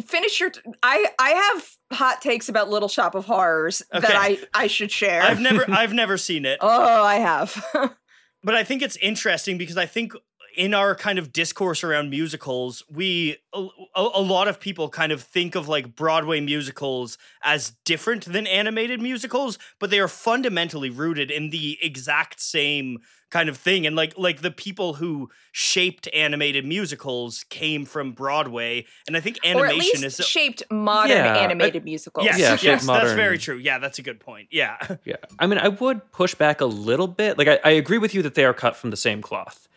finish 0.06 0.40
your. 0.40 0.52
I 0.84 1.06
I 1.18 1.30
have 1.30 1.70
hot 1.98 2.22
takes 2.22 2.50
about 2.50 2.70
Little 2.70 2.90
Shop 2.90 3.16
of 3.16 3.26
Horrors 3.26 3.82
Okay. 3.94 4.06
that 4.08 4.16
I 4.16 4.38
I 4.54 4.68
should 4.68 4.92
share. 4.92 5.22
I've 5.24 5.40
never 5.40 5.66
I've 5.70 5.94
never 5.94 6.18
seen 6.18 6.46
it. 6.46 6.60
oh, 6.62 7.04
I 7.04 7.16
have. 7.16 7.66
but 8.44 8.56
I 8.56 8.64
think 8.64 8.82
it's 8.82 8.98
interesting 8.98 9.58
because 9.58 9.78
I 9.78 9.86
think 9.86 10.14
in 10.60 10.74
our 10.74 10.94
kind 10.94 11.18
of 11.18 11.32
discourse 11.32 11.86
around 11.86 12.10
musicals, 12.10 12.84
we 12.92 13.38
a, 13.54 13.60
a 13.96 14.02
a 14.16 14.22
lot 14.22 14.50
of 14.50 14.60
people 14.60 14.90
kind 14.90 15.14
of 15.14 15.24
think 15.24 15.56
of 15.56 15.70
like 15.70 15.96
Broadway 15.96 16.42
musicals 16.42 17.18
as 17.42 17.72
different 17.86 18.26
than 18.26 18.46
animated 18.46 19.02
musicals, 19.02 19.58
but 19.80 19.90
they 19.90 20.00
are 20.02 20.10
fundamentally 20.10 20.90
rooted 20.90 21.32
in 21.32 21.50
the 21.50 21.78
exact 21.82 22.42
same 22.42 22.98
kind 23.32 23.48
of 23.48 23.56
thing 23.56 23.86
and 23.86 23.96
like 23.96 24.18
like 24.18 24.42
the 24.42 24.52
people 24.52 24.96
who 24.96 25.30
shaped 25.54 26.10
animated 26.14 26.66
musicals 26.66 27.46
came 27.50 27.86
from 27.86 28.12
Broadway 28.12 28.86
and 29.08 29.16
I 29.16 29.20
think 29.22 29.38
or 29.46 29.50
at 29.68 29.72
animation 29.72 30.02
least 30.02 30.20
is 30.20 30.26
shaped 30.28 30.64
modern 30.70 31.16
Yeah, 31.16 31.36
I- 31.36 31.38
animated 31.38 31.86
musicals. 31.86 32.26
Yes, 32.26 32.40
Yeah, 32.40 32.50
yes, 32.52 32.60
shaped 32.62 32.88
that's 32.88 33.14
very 33.14 33.38
true. 33.38 33.58
Yeah, 33.58 33.78
that's 33.80 34.00
a 34.00 34.02
good 34.02 34.20
point. 34.20 34.50
Yeah. 34.52 34.76
Yeah. 35.06 35.16
I 35.40 35.48
mean, 35.48 35.58
I 35.60 35.70
would 35.70 36.12
push 36.12 36.36
back 36.36 36.60
a 36.60 36.66
little 36.66 37.08
bit. 37.08 37.38
Like, 37.38 37.48
I, 37.48 37.60
I 37.64 37.70
agree 37.72 37.98
with 38.00 38.14
you 38.14 38.22
that 38.24 38.34
they 38.36 38.44
are 38.44 38.54
cut 38.54 38.76
from 38.76 38.90
the 38.90 38.98
same 38.98 39.22
cloth. 39.22 39.69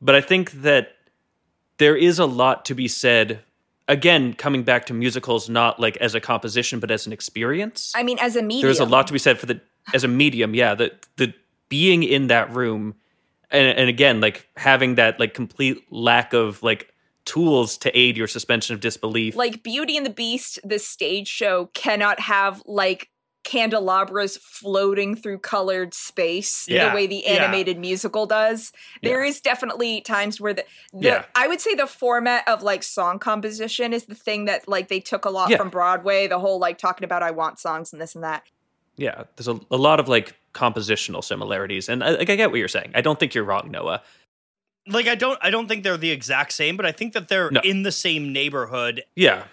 But 0.00 0.14
I 0.14 0.20
think 0.20 0.52
that 0.62 0.92
there 1.78 1.96
is 1.96 2.18
a 2.18 2.26
lot 2.26 2.64
to 2.66 2.74
be 2.74 2.88
said, 2.88 3.40
again, 3.86 4.34
coming 4.34 4.62
back 4.62 4.86
to 4.86 4.94
musicals, 4.94 5.48
not 5.48 5.80
like 5.80 5.96
as 5.98 6.14
a 6.14 6.20
composition, 6.20 6.80
but 6.80 6.90
as 6.90 7.06
an 7.06 7.12
experience. 7.12 7.92
I 7.94 8.02
mean, 8.02 8.18
as 8.20 8.36
a 8.36 8.42
medium, 8.42 8.66
There's 8.66 8.80
a 8.80 8.84
lot 8.84 9.06
to 9.08 9.12
be 9.12 9.18
said 9.18 9.38
for 9.38 9.46
the, 9.46 9.60
as 9.92 10.04
a 10.04 10.08
medium, 10.08 10.54
yeah, 10.54 10.74
the, 10.74 10.92
the 11.16 11.34
being 11.68 12.02
in 12.02 12.28
that 12.28 12.52
room. 12.52 12.94
And, 13.50 13.78
and 13.78 13.88
again, 13.88 14.20
like 14.20 14.48
having 14.56 14.96
that 14.96 15.18
like 15.18 15.34
complete 15.34 15.84
lack 15.90 16.32
of 16.32 16.62
like 16.62 16.92
tools 17.24 17.76
to 17.78 17.98
aid 17.98 18.16
your 18.16 18.26
suspension 18.26 18.74
of 18.74 18.80
disbelief. 18.80 19.36
like 19.36 19.62
Beauty 19.62 19.96
and 19.96 20.06
the 20.06 20.10
Beast, 20.10 20.58
the 20.64 20.78
stage 20.78 21.28
show 21.28 21.66
cannot 21.74 22.20
have 22.20 22.62
like 22.66 23.10
candelabras 23.48 24.36
floating 24.36 25.14
through 25.14 25.38
colored 25.38 25.94
space 25.94 26.66
Yeah, 26.68 26.90
the 26.90 26.94
way 26.94 27.06
the 27.06 27.22
yeah. 27.24 27.32
animated 27.44 27.78
musical 27.78 28.26
does. 28.26 28.72
There 29.02 29.24
is 29.24 29.40
definitely 29.40 30.02
times 30.02 30.38
where 30.40 30.52
the, 30.54 30.64
the 30.92 31.06
Yeah. 31.08 31.24
I 31.34 31.48
would 31.48 31.60
say 31.60 31.74
the 31.74 31.86
format 31.86 32.46
of 32.46 32.62
like 32.62 32.82
song 32.82 33.18
composition 33.18 33.92
is 33.94 34.04
the 34.04 34.14
thing 34.14 34.44
that 34.44 34.68
like 34.68 34.88
they 34.88 35.00
took 35.00 35.24
a 35.24 35.30
lot 35.30 35.48
Yeah. 35.50 35.56
from 35.56 35.70
Broadway, 35.70 36.26
the 36.26 36.38
whole 36.38 36.58
like 36.58 36.76
talking 36.76 37.04
about 37.04 37.22
I 37.22 37.30
want 37.30 37.58
songs 37.58 37.92
and 37.92 38.02
this 38.02 38.14
and 38.14 38.22
that. 38.22 38.42
yeah, 38.96 39.24
there's 39.36 39.48
a, 39.48 39.58
a 39.70 39.76
lot 39.78 39.98
of 40.00 40.08
like 40.08 40.34
compositional 40.52 41.24
similarities. 41.24 41.88
And 41.88 42.04
I, 42.04 42.10
like, 42.10 42.28
I 42.30 42.36
get 42.36 42.50
what 42.50 42.58
you're 42.58 42.68
saying. 42.68 42.90
I 42.94 43.00
don't 43.00 43.18
think 43.18 43.34
you're 43.34 43.44
wrong, 43.44 43.70
Noah. 43.70 44.02
Like 44.86 45.06
I 45.06 45.14
don't 45.14 45.38
I 45.42 45.50
don't 45.50 45.68
think 45.68 45.84
they're 45.84 45.96
the 45.96 46.10
exact 46.10 46.52
same, 46.52 46.76
but 46.76 46.84
I 46.86 46.92
think 46.92 47.12
that 47.14 47.28
they're 47.28 47.50
No. 47.50 47.60
in 47.62 47.82
the 47.82 47.92
same 47.92 48.32
neighborhood 48.32 49.04
Yeah. 49.16 49.44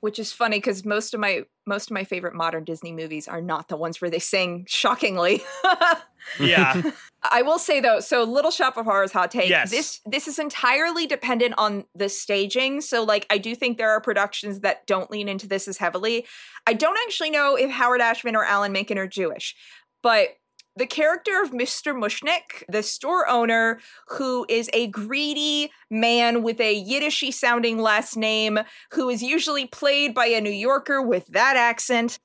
Which 0.00 0.18
is 0.18 0.32
funny 0.32 0.58
because 0.58 0.84
most 0.84 1.14
of 1.14 1.20
my 1.20 1.44
most 1.66 1.90
of 1.90 1.94
my 1.94 2.04
favorite 2.04 2.34
modern 2.34 2.64
Disney 2.64 2.92
movies 2.92 3.26
are 3.26 3.40
not 3.40 3.68
the 3.68 3.76
ones 3.76 4.00
where 4.00 4.10
they 4.10 4.18
sing 4.18 4.64
shockingly. 4.68 5.42
Yeah. 6.40 6.82
I 7.30 7.42
will 7.42 7.58
say 7.58 7.80
though, 7.80 8.00
so 8.00 8.22
Little 8.22 8.50
Shop 8.50 8.76
of 8.76 8.84
Horrors 8.84 9.12
hot 9.12 9.30
take. 9.30 9.48
Yes. 9.48 9.70
This 9.70 10.00
this 10.06 10.28
is 10.28 10.38
entirely 10.38 11.06
dependent 11.06 11.54
on 11.58 11.84
the 11.94 12.08
staging. 12.08 12.80
So 12.80 13.02
like 13.02 13.26
I 13.30 13.38
do 13.38 13.54
think 13.54 13.78
there 13.78 13.90
are 13.90 14.00
productions 14.00 14.60
that 14.60 14.86
don't 14.86 15.10
lean 15.10 15.28
into 15.28 15.48
this 15.48 15.66
as 15.66 15.78
heavily. 15.78 16.26
I 16.66 16.74
don't 16.74 16.98
actually 17.06 17.30
know 17.30 17.56
if 17.56 17.70
Howard 17.70 18.00
Ashman 18.00 18.36
or 18.36 18.44
Alan 18.44 18.72
Menken 18.72 18.98
are 18.98 19.06
Jewish, 19.08 19.56
but 20.02 20.36
the 20.76 20.86
character 20.86 21.42
of 21.42 21.52
Mr. 21.52 21.94
Mushnik, 21.94 22.62
the 22.68 22.82
store 22.82 23.28
owner 23.28 23.80
who 24.08 24.44
is 24.48 24.68
a 24.72 24.88
greedy 24.88 25.70
man 25.90 26.42
with 26.42 26.60
a 26.60 26.84
Yiddishy 26.84 27.32
sounding 27.32 27.78
last 27.78 28.16
name, 28.16 28.58
who 28.92 29.08
is 29.08 29.22
usually 29.22 29.66
played 29.66 30.14
by 30.14 30.26
a 30.26 30.40
New 30.40 30.50
Yorker 30.50 31.00
with 31.00 31.26
that 31.28 31.56
accent. 31.56 32.18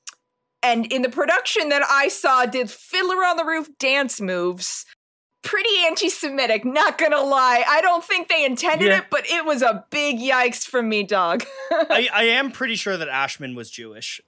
And 0.62 0.92
in 0.92 1.02
the 1.02 1.10
production 1.10 1.70
that 1.70 1.82
I 1.90 2.08
saw, 2.10 2.46
did 2.46 2.70
Fiddler 2.70 3.24
on 3.26 3.38
the 3.38 3.46
Roof 3.46 3.70
dance 3.80 4.20
moves. 4.22 4.86
Pretty 5.44 5.70
anti 5.88 6.08
Semitic, 6.10 6.64
not 6.64 7.00
gonna 7.00 7.20
lie. 7.22 7.64
I 7.68 7.82
don't 7.82 8.04
think 8.04 8.28
they 8.28 8.46
intended 8.46 8.90
Yeah. 8.90 9.00
it, 9.00 9.06
but 9.10 9.26
it 9.28 9.44
was 9.44 9.64
a 9.64 9.86
big 9.90 10.20
yikes 10.20 10.68
from 10.68 10.88
me, 10.88 11.02
dog. 11.02 11.44
I, 11.72 12.10
I 12.14 12.24
am 12.26 12.52
pretty 12.52 12.76
sure 12.76 12.96
that 12.96 13.08
Ashman 13.10 13.56
was 13.56 13.72
Jewish. 13.72 14.22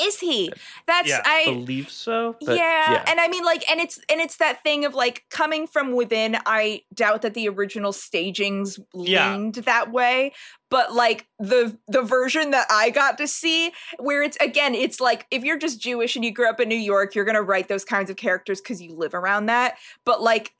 Is 0.00 0.18
he? 0.20 0.52
That's 0.86 1.08
Yeah, 1.08 1.22
I 1.24 1.44
believe 1.44 1.90
so. 1.90 2.36
but 2.40 2.56
yeah, 2.56 3.04
and 3.06 3.20
I 3.20 3.28
mean 3.28 3.44
like 3.44 3.68
and 3.70 3.80
it's 3.80 3.98
and 4.10 4.20
it's 4.20 4.36
that 4.38 4.62
thing 4.62 4.84
of 4.84 4.94
like 4.94 5.24
coming 5.30 5.66
from 5.66 5.92
within, 5.92 6.36
I 6.46 6.82
doubt 6.94 7.22
that 7.22 7.34
the 7.34 7.48
original 7.48 7.92
stagings 7.92 8.78
Yeah. 8.94 9.32
leaned 9.34 9.54
that 9.56 9.92
way, 9.92 10.32
but 10.70 10.92
like 10.94 11.26
the 11.38 11.76
the 11.88 12.02
version 12.02 12.50
that 12.52 12.66
I 12.70 12.90
got 12.90 13.18
to 13.18 13.26
see 13.26 13.72
where 13.98 14.22
it's 14.22 14.36
again, 14.40 14.74
it's 14.74 15.00
like 15.00 15.26
if 15.30 15.44
you're 15.44 15.58
just 15.58 15.80
Jewish 15.80 16.16
and 16.16 16.24
you 16.24 16.32
grew 16.32 16.48
up 16.48 16.60
in 16.60 16.68
New 16.68 16.74
York, 16.76 17.14
you're 17.14 17.24
going 17.24 17.34
to 17.34 17.42
write 17.42 17.68
those 17.68 17.84
kinds 17.84 18.10
of 18.10 18.16
characters 18.16 18.60
cuz 18.60 18.80
you 18.80 18.94
live 18.94 19.14
around 19.14 19.46
that, 19.46 19.76
but 20.04 20.22
like 20.22 20.54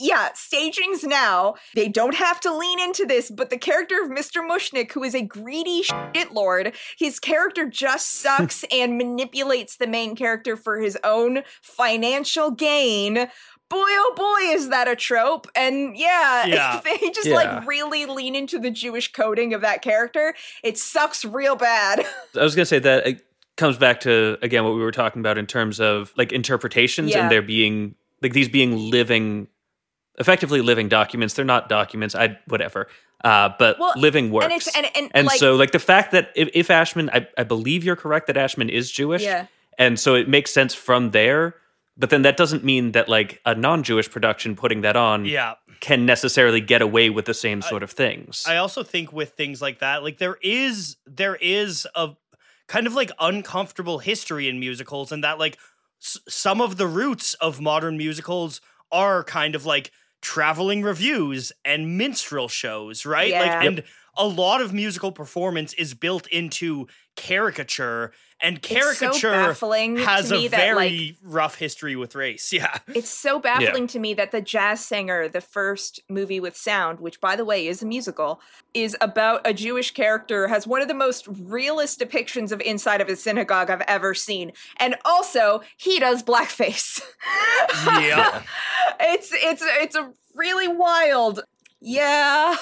yeah, 0.00 0.30
stagings 0.34 1.04
now, 1.04 1.54
they 1.74 1.88
don't 1.88 2.14
have 2.16 2.40
to 2.40 2.52
lean 2.56 2.80
into 2.80 3.06
this, 3.06 3.30
but 3.30 3.50
the 3.50 3.58
character 3.58 4.02
of 4.02 4.10
Mr. 4.10 4.46
Mushnik, 4.46 4.92
who 4.92 5.02
is 5.04 5.14
a 5.14 5.22
greedy 5.22 5.82
shitlord, 5.82 6.74
his 6.98 7.18
character 7.20 7.68
just 7.68 8.08
sucks 8.20 8.64
and 8.72 8.98
manipulates 8.98 9.76
the 9.76 9.86
main 9.86 10.16
character 10.16 10.56
for 10.56 10.78
his 10.80 10.98
own 11.04 11.42
financial 11.62 12.50
gain. 12.50 13.14
Boy, 13.70 13.78
oh 13.88 14.12
boy, 14.16 14.52
is 14.54 14.68
that 14.68 14.88
a 14.88 14.94
trope. 14.96 15.46
And 15.56 15.96
yeah, 15.96 16.46
Yeah. 16.46 16.80
they 16.84 16.98
just 17.10 17.26
Yeah. 17.28 17.34
like 17.34 17.66
really 17.66 18.04
lean 18.06 18.34
into 18.34 18.58
the 18.58 18.70
Jewish 18.70 19.10
coding 19.12 19.54
of 19.54 19.62
that 19.62 19.80
character, 19.82 20.34
it 20.62 20.76
sucks 20.78 21.24
real 21.24 21.56
bad. 21.56 22.00
I 22.38 22.42
was 22.42 22.54
gonna 22.54 22.66
say 22.66 22.78
that 22.80 23.06
it 23.06 23.26
comes 23.56 23.76
back 23.78 24.00
to 24.00 24.36
again 24.42 24.64
what 24.64 24.74
we 24.74 24.80
were 24.80 24.92
talking 24.92 25.20
about 25.20 25.38
in 25.38 25.46
terms 25.46 25.80
of 25.80 26.12
like 26.16 26.32
interpretations 26.32 27.10
Yeah. 27.12 27.22
and 27.22 27.30
there 27.30 27.42
being 27.42 27.94
like 28.22 28.32
these 28.32 28.48
being 28.48 28.76
living, 28.90 29.48
effectively 30.18 30.60
living 30.60 30.88
documents. 30.88 31.34
They're 31.34 31.44
not 31.44 31.68
documents. 31.68 32.14
I 32.14 32.38
whatever. 32.46 32.88
Uh, 33.22 33.50
but 33.58 33.78
Well, 33.78 33.92
living 33.96 34.30
works. 34.30 34.44
and 34.44 34.52
it's 34.52 34.76
and 34.76 34.86
and, 34.94 35.10
And 35.14 35.26
like 35.26 35.38
so, 35.38 35.54
like 35.56 35.70
the 35.72 35.78
fact 35.78 36.12
that 36.12 36.30
if, 36.36 36.48
if 36.52 36.70
Ashman, 36.70 37.08
I, 37.10 37.26
I 37.38 37.44
believe 37.44 37.82
you're 37.84 37.96
correct 37.96 38.26
that 38.26 38.36
Ashman 38.36 38.68
is 38.68 38.90
Jewish, 38.90 39.22
yeah. 39.22 39.46
and 39.78 39.98
so 39.98 40.14
it 40.14 40.28
makes 40.28 40.52
sense 40.52 40.74
from 40.74 41.10
there. 41.12 41.56
But 41.96 42.10
then 42.10 42.22
that 42.22 42.36
doesn't 42.36 42.64
mean 42.64 42.92
that 42.92 43.08
like 43.08 43.40
a 43.46 43.54
non-Jewish 43.54 44.10
production 44.10 44.56
putting 44.56 44.80
that 44.82 44.96
on 44.96 45.24
Yeah. 45.26 45.54
can 45.80 46.04
necessarily 46.04 46.60
get 46.60 46.82
away 46.82 47.08
with 47.08 47.24
the 47.24 47.34
same 47.34 47.62
sort 47.62 47.82
of 47.84 47.90
things. 47.92 48.44
I 48.48 48.56
also 48.56 48.82
think 48.82 49.12
with 49.12 49.30
things 49.36 49.62
like 49.62 49.78
that, 49.78 50.02
like 50.02 50.18
there 50.18 50.36
is 50.42 50.96
there 51.06 51.36
is 51.36 51.86
a 51.94 52.10
kind 52.66 52.86
of 52.86 52.94
like 52.94 53.10
uncomfortable 53.20 54.00
history 54.00 54.48
in 54.48 54.58
musicals, 54.60 55.12
and 55.12 55.22
that 55.24 55.38
like 55.38 55.56
s- 56.02 56.18
some 56.28 56.60
of 56.60 56.76
the 56.78 56.86
roots 56.88 57.34
of 57.34 57.60
modern 57.60 57.96
musicals 57.96 58.60
are 58.92 59.24
kind 59.24 59.54
of 59.54 59.64
like 59.64 59.90
traveling 60.24 60.82
revues 60.82 61.52
and 61.64 61.96
minstrel 61.96 62.48
shows, 62.48 63.06
right? 63.06 63.28
Yeah. 63.28 63.40
Like, 63.40 63.76
Yep. 63.76 63.84
And 64.16 64.24
a 64.24 64.26
lot 64.26 64.60
of 64.60 64.72
musical 64.72 65.12
performance 65.12 65.72
is 65.74 65.94
built 65.94 66.26
into 66.28 66.86
caricature, 67.16 68.12
and 68.40 68.58
It's 68.58 68.68
so 68.98 69.10
caricature 69.12 69.52
has 70.04 70.32
a 70.32 70.48
that 70.48 70.76
like 70.76 70.90
very 70.90 71.16
rough 71.22 71.56
history 71.56 71.96
with 71.96 72.14
race. 72.14 72.52
Yeah. 72.64 72.78
It's 72.88 73.10
so 73.10 73.40
baffling 73.40 73.86
to 73.88 73.98
me 73.98 74.14
that 74.14 74.30
the 74.30 74.40
jazz 74.40 74.84
singer, 74.84 75.28
the 75.28 75.40
first 75.40 76.00
movie 76.08 76.40
with 76.40 76.56
sound, 76.56 77.00
which 77.00 77.20
by 77.20 77.36
the 77.36 77.44
way 77.44 77.66
is 77.66 77.82
a 77.82 77.86
musical, 77.86 78.40
is 78.74 78.96
about 79.00 79.40
a 79.44 79.52
Jewish 79.52 79.92
character, 79.92 80.46
has 80.48 80.66
one 80.66 80.82
of 80.82 80.88
the 80.88 80.94
most 80.94 81.26
realist 81.26 81.98
depictions 81.98 82.52
of 82.52 82.60
inside 82.60 83.00
of 83.00 83.08
a 83.08 83.16
synagogue 83.16 83.70
I've 83.70 83.80
ever 83.82 84.14
seen. 84.14 84.52
And 84.76 84.96
also, 85.04 85.62
he 85.76 85.98
does 85.98 86.22
blackface. 86.22 87.00
Yeah. 87.86 88.42
it's 89.00 89.30
it's 89.32 89.62
it's 89.64 89.96
a 89.96 90.12
really 90.34 90.68
wild. 90.68 91.40
Yeah. 91.80 92.56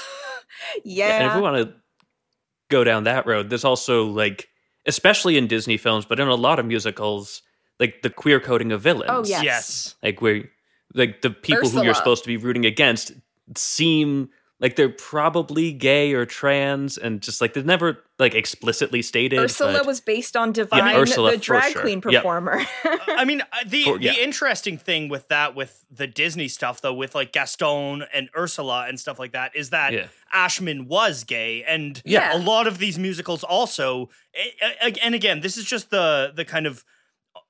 Yeah. 0.84 1.18
And 1.18 1.26
if 1.26 1.34
we 1.36 1.40
want 1.40 1.56
to 1.66 1.74
go 2.70 2.84
down 2.84 3.04
that 3.04 3.26
road, 3.26 3.50
there's 3.50 3.64
also 3.64 4.04
like, 4.04 4.48
especially 4.86 5.36
in 5.36 5.46
Disney 5.46 5.76
films, 5.76 6.04
but 6.04 6.20
in 6.20 6.28
a 6.28 6.34
lot 6.34 6.58
of 6.58 6.66
musicals, 6.66 7.42
like 7.78 8.02
the 8.02 8.10
queer 8.10 8.40
coding 8.40 8.72
of 8.72 8.80
villains. 8.80 9.10
Oh, 9.10 9.24
yes. 9.24 9.42
Yes. 9.44 9.94
Like 10.02 10.20
where, 10.20 10.44
like 10.94 11.22
the 11.22 11.30
people 11.30 11.68
who 11.68 11.82
you're 11.82 11.94
supposed 11.94 12.24
to 12.24 12.28
be 12.28 12.36
rooting 12.36 12.66
against 12.66 13.12
seem 13.56 14.30
like 14.62 14.76
they're 14.76 14.88
probably 14.88 15.72
gay 15.72 16.14
or 16.14 16.24
trans, 16.24 16.96
and 16.96 17.20
just 17.20 17.40
like 17.42 17.52
they're 17.52 17.62
never 17.64 17.98
like 18.18 18.34
explicitly 18.34 19.02
stated. 19.02 19.38
Ursula 19.38 19.72
but- 19.78 19.86
was 19.86 20.00
based 20.00 20.36
on 20.36 20.52
Divine, 20.52 20.94
Ursula 20.96 21.32
the 21.32 21.36
drag 21.36 21.72
sure. 21.72 21.82
queen 21.82 22.00
Yep. 22.08 22.22
performer. 22.22 22.62
I 23.08 23.24
mean, 23.26 23.40
uh, 23.42 23.46
the 23.66 23.82
For- 23.84 23.98
yeah. 24.00 24.12
the 24.12 24.22
interesting 24.22 24.78
thing 24.78 25.08
with 25.08 25.28
that, 25.28 25.54
with 25.56 25.84
the 25.90 26.06
Disney 26.06 26.46
stuff, 26.48 26.80
though, 26.80 26.94
with 26.94 27.14
like 27.14 27.32
Gaston 27.32 28.04
and 28.14 28.30
Ursula 28.36 28.86
and 28.88 28.98
stuff 28.98 29.18
like 29.18 29.32
that, 29.32 29.54
is 29.56 29.70
that 29.70 29.92
Yeah. 29.92 30.06
Ashman 30.32 30.86
was 30.88 31.24
gay, 31.24 31.64
and 31.64 32.00
Yeah. 32.04 32.34
a 32.34 32.38
lot 32.38 32.66
of 32.66 32.78
these 32.78 32.98
musicals 32.98 33.42
also. 33.44 34.08
a- 34.34 34.86
a- 34.86 35.04
And 35.04 35.14
again, 35.14 35.40
this 35.40 35.58
is 35.58 35.64
just 35.66 35.90
the 35.90 36.32
the 36.34 36.44
kind 36.44 36.66
of 36.66 36.84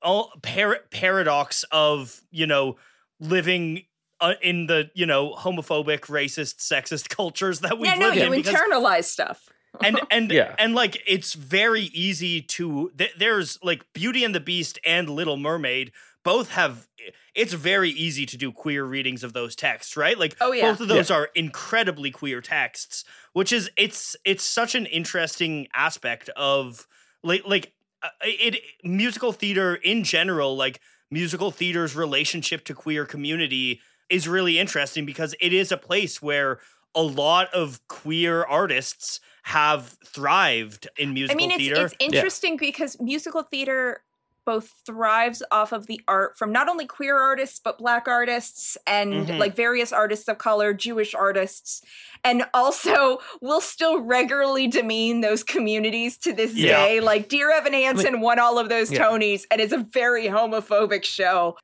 all 0.01 0.33
par- 0.41 0.79
paradox 0.89 1.63
of 1.71 2.21
you 2.31 2.47
know 2.47 2.75
living. 3.19 3.85
Uh, 4.23 4.35
in 4.41 4.67
the 4.67 4.89
you 4.95 5.05
know 5.05 5.33
homophobic, 5.33 6.01
racist, 6.07 6.55
sexist 6.57 7.09
cultures 7.17 7.59
that 7.59 7.77
we 7.77 7.87
yeah, 7.87 7.95
no, 7.95 8.07
live 8.07 8.15
you 8.15 8.23
in, 8.23 8.31
because 8.31 8.55
internalize 8.55 9.03
stuff. 9.05 9.49
and 9.83 9.99
and 10.11 10.31
Yeah. 10.31 10.55
and 10.57 10.73
like 10.73 11.01
it's 11.05 11.33
very 11.33 11.83
easy 11.93 12.41
to 12.41 12.91
th- 12.97 13.15
there's 13.17 13.59
like 13.61 13.81
Beauty 13.93 14.23
and 14.23 14.33
the 14.33 14.39
Beast 14.39 14.79
and 14.85 15.09
Little 15.09 15.37
Mermaid 15.37 15.91
both 16.23 16.51
have 16.51 16.87
it's 17.35 17.51
very 17.51 17.89
easy 17.89 18.25
to 18.27 18.37
do 18.37 18.51
queer 18.51 18.85
readings 18.85 19.23
of 19.25 19.33
those 19.33 19.55
texts, 19.57 19.97
right? 19.97 20.17
Like 20.17 20.37
Oh, 20.39 20.53
yeah. 20.53 20.69
both 20.71 20.79
of 20.79 20.87
those 20.87 21.11
are 21.11 21.29
incredibly 21.35 22.11
queer 22.11 22.39
texts, 22.39 23.03
which 23.33 23.51
is 23.51 23.69
it's 23.75 24.15
it's 24.23 24.43
such 24.45 24.73
an 24.75 24.85
interesting 24.85 25.67
aspect 25.73 26.29
of 26.37 26.87
like 27.23 27.41
like 27.45 27.73
uh, 28.01 28.09
it 28.21 28.61
musical 28.85 29.33
theater 29.33 29.75
in 29.75 30.03
general, 30.05 30.55
like 30.55 30.79
musical 31.11 31.51
theater's 31.51 31.93
relationship 31.95 32.63
to 32.65 32.73
queer 32.73 33.05
community 33.05 33.81
is 34.13 34.27
really 34.27 34.59
interesting 34.59 35.05
because 35.05 35.35
it 35.41 35.53
is 35.53 35.71
a 35.71 35.77
place 35.77 36.21
where 36.21 36.59
a 36.95 37.01
lot 37.01 37.53
of 37.53 37.79
queer 37.87 38.43
artists 38.43 39.19
have 39.43 39.97
thrived 40.05 40.87
in 40.97 41.13
musical 41.13 41.37
theater. 41.39 41.53
I 41.53 41.57
mean, 41.57 41.59
it's, 41.59 41.67
theater. 41.75 41.85
it's 41.85 41.95
interesting 41.99 42.57
because 42.57 42.97
musical 43.01 43.41
theater 43.43 44.03
both 44.45 44.73
thrives 44.85 45.41
off 45.51 45.71
of 45.71 45.87
the 45.87 46.01
art 46.07 46.37
from 46.37 46.51
not 46.51 46.67
only 46.67 46.85
queer 46.85 47.17
artists 47.17 47.61
but 47.63 47.77
black 47.77 48.09
artists 48.09 48.77
and 48.85 49.13
Mhm. 49.27 49.39
like 49.39 49.55
various 49.55 49.93
artists 49.93 50.27
of 50.27 50.37
color 50.37 50.73
jewish 50.73 51.15
artists 51.15 51.81
and 52.25 52.43
also 52.53 53.19
will 53.41 53.61
still 53.61 54.01
regularly 54.01 54.67
demean 54.67 55.21
those 55.21 55.43
communities 55.45 56.17
to 56.17 56.33
this 56.33 56.53
Yeah. 56.55 56.75
day 56.85 56.99
like 56.99 57.29
dear 57.29 57.51
evan 57.51 57.71
hansen 57.71 58.19
won 58.19 58.37
all 58.37 58.59
of 58.59 58.67
those 58.67 58.91
Yeah. 58.91 58.99
tonys 59.03 59.43
and 59.49 59.61
it's 59.61 59.71
a 59.71 59.77
very 59.77 60.25
homophobic 60.27 61.05
show 61.05 61.57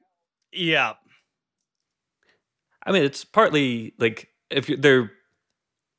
yeah. 0.53 0.93
I 2.89 2.91
mean, 2.91 3.03
it's 3.03 3.23
partly 3.23 3.93
like 3.99 4.29
if 4.49 4.67
you, 4.69 4.75
they're 4.77 5.11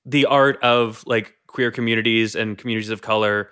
the 0.04 0.26
art 0.26 0.62
of 0.62 1.04
like 1.06 1.34
queer 1.46 1.70
communities 1.70 2.34
and 2.34 2.58
communities 2.58 2.90
of 2.90 3.00
color, 3.02 3.48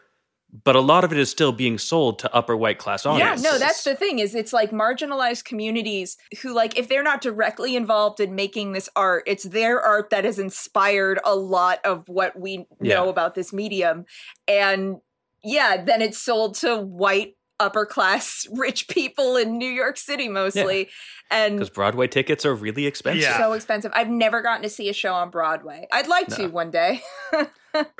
but 0.65 0.75
a 0.77 0.81
lot 0.81 1.05
of 1.05 1.13
it 1.13 1.19
is 1.19 1.31
still 1.31 1.53
being 1.53 1.77
sold 1.79 2.19
to 2.21 2.35
upper 2.35 2.57
white 2.57 2.79
class 2.79 3.05
owners. 3.05 3.21
yeah 3.21 3.35
no 3.51 3.59
that's 3.59 3.85
the 3.85 3.95
thing 3.95 4.19
is 4.19 4.35
it's 4.35 4.53
like 4.53 4.71
marginalized 4.71 5.45
communities 5.45 6.17
who 6.41 6.55
like 6.55 6.79
if 6.79 6.89
they're 6.89 7.03
not 7.03 7.21
directly 7.21 7.77
involved 7.77 8.19
in 8.19 8.35
making 8.35 8.73
this 8.73 8.89
art 8.97 9.25
it's 9.27 9.45
their 9.45 9.79
art 9.81 10.09
that 10.09 10.25
has 10.25 10.39
inspired 10.39 11.21
a 11.25 11.37
lot 11.37 11.81
of 11.85 12.09
what 12.09 12.39
we 12.41 12.59
know 12.81 13.05
Yeah. 13.05 13.05
about 13.05 13.35
this 13.35 13.53
medium 13.53 14.07
and 14.49 14.97
yeah 15.45 15.83
then 15.85 16.01
it's 16.01 16.17
sold 16.19 16.55
to 16.57 16.79
white 16.79 17.35
upper 17.61 17.85
class 17.87 18.47
rich 18.53 18.89
people 18.89 19.37
in 19.37 19.59
new 19.59 19.69
york 19.71 19.97
city 19.97 20.29
mostly 20.29 20.89
and 21.31 21.57
because 21.57 21.71
Broadway 21.71 22.07
tickets 22.07 22.47
are 22.47 22.55
really 22.55 22.87
expensive. 22.87 23.23
Yeah. 23.23 23.37
so 23.39 23.53
expensive 23.53 23.91
i've 23.95 24.09
never 24.09 24.43
gotten 24.43 24.63
to 24.63 24.69
see 24.69 24.89
a 24.89 24.93
show 24.93 25.13
on 25.15 25.31
broadway 25.31 25.87
i'd 25.93 26.07
like 26.09 26.29
to 26.29 26.47
one 26.49 26.71
day 26.71 27.01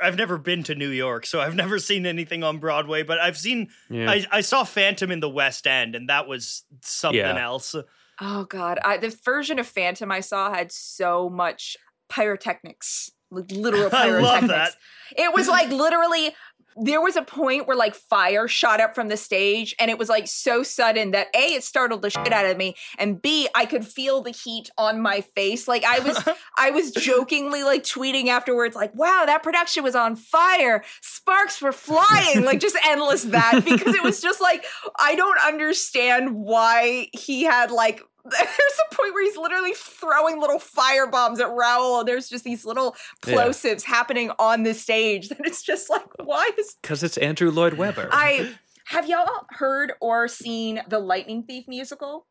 I've 0.03 0.17
never 0.17 0.39
been 0.39 0.63
to 0.65 0.75
New 0.75 0.89
York, 0.89 1.27
so 1.27 1.41
I've 1.43 1.55
never 1.55 1.79
seen 1.79 2.07
anything 2.07 2.43
on 2.43 2.57
Broadway, 2.59 3.03
but 3.03 3.21
I've 3.21 3.37
seen 3.37 3.69
Yeah. 3.91 4.11
I, 4.11 4.27
I 4.33 4.41
saw 4.41 4.65
Phantom 4.65 5.11
in 5.11 5.21
the 5.21 5.29
West 5.29 5.67
End 5.67 5.95
and 5.95 6.09
that 6.09 6.27
was 6.27 6.65
something 6.81 7.19
Yeah. 7.21 7.41
else. 7.41 7.77
Oh 8.21 8.45
god, 8.45 8.79
I, 8.83 8.97
the 8.97 9.15
version 9.25 9.59
of 9.59 9.67
Phantom 9.67 10.11
I 10.11 10.21
saw 10.21 10.53
had 10.53 10.73
so 10.73 11.29
much 11.29 11.77
pyrotechnics, 12.09 13.11
like 13.31 13.51
literal 13.51 13.87
I 13.93 14.07
pyrotechnics. 14.07 14.23
love 14.23 14.49
that. 14.49 14.73
It 15.17 15.33
was 15.35 15.49
like 15.49 15.69
literally. 15.71 16.35
There 16.77 17.01
was 17.01 17.17
a 17.17 17.23
point 17.23 17.67
where 17.67 17.77
like 17.77 17.95
fire 17.95 18.47
shot 18.47 18.81
up 18.81 18.95
from 18.95 19.09
the 19.09 19.17
stage, 19.17 19.75
and 19.79 19.91
it 19.91 19.99
was 19.99 20.09
like 20.09 20.29
so 20.29 20.63
sudden 20.63 21.11
that 21.13 21.29
a 21.35 21.55
it 21.55 21.65
startled 21.65 22.03
the 22.03 22.11
shit 22.11 22.33
out 22.33 22.47
of 22.47 22.57
me, 22.57 22.77
and 22.99 23.21
b 23.21 23.49
I 23.55 23.67
could 23.67 23.87
feel 23.87 24.23
the 24.23 24.31
heat 24.31 24.71
on 24.79 25.01
my 25.01 25.21
face. 25.21 25.67
Like 25.67 25.85
I 25.85 25.99
was, 26.01 26.23
I 26.57 26.71
was 26.71 26.93
jokingly 26.93 27.63
like 27.63 27.83
tweeting 27.83 28.29
afterwards, 28.29 28.77
like, 28.77 28.95
"Wow, 28.95 29.25
that 29.27 29.43
production 29.43 29.83
was 29.83 29.95
on 29.95 30.17
fire! 30.17 30.85
Sparks 31.01 31.61
were 31.61 31.73
flying!" 31.73 32.45
like 32.45 32.61
just 32.61 32.77
endless 32.87 33.25
that 33.25 33.65
because 33.65 33.95
it 33.95 34.03
was 34.05 34.21
just 34.21 34.41
like 34.41 34.65
I 34.99 35.15
don't 35.15 35.39
understand 35.45 36.35
why 36.35 37.09
he 37.13 37.45
had 37.45 37.71
like. 37.71 38.03
There's 38.41 38.79
a 38.91 38.95
point 38.95 39.15
where 39.15 39.25
he's 39.25 39.37
literally 39.37 39.73
throwing 39.75 40.41
little 40.41 40.59
fire 40.59 41.07
bombs 41.07 41.41
at 41.41 41.51
Raoul, 41.51 42.01
and 42.01 42.09
there's 42.09 42.29
just 42.29 42.45
these 42.45 42.65
little 42.65 42.97
Yeah. 43.27 43.35
plosives 43.35 43.83
happening 43.83 44.31
on 44.39 44.63
the 44.63 44.75
stage. 44.75 45.29
That 45.29 45.41
it's 45.45 45.63
just 45.63 45.91
like, 45.91 46.07
why 46.23 46.51
is 46.59 46.77
Because 46.83 47.03
it's 47.03 47.17
Andrew 47.19 47.51
Lloyd 47.51 47.75
Webber. 47.75 48.09
I 48.13 48.55
have 48.87 49.09
y'all 49.09 49.47
heard 49.51 49.93
or 50.01 50.29
seen 50.29 50.81
the 50.89 50.99
Lightning 50.99 51.43
Thief 51.43 51.67
musical? 51.69 52.27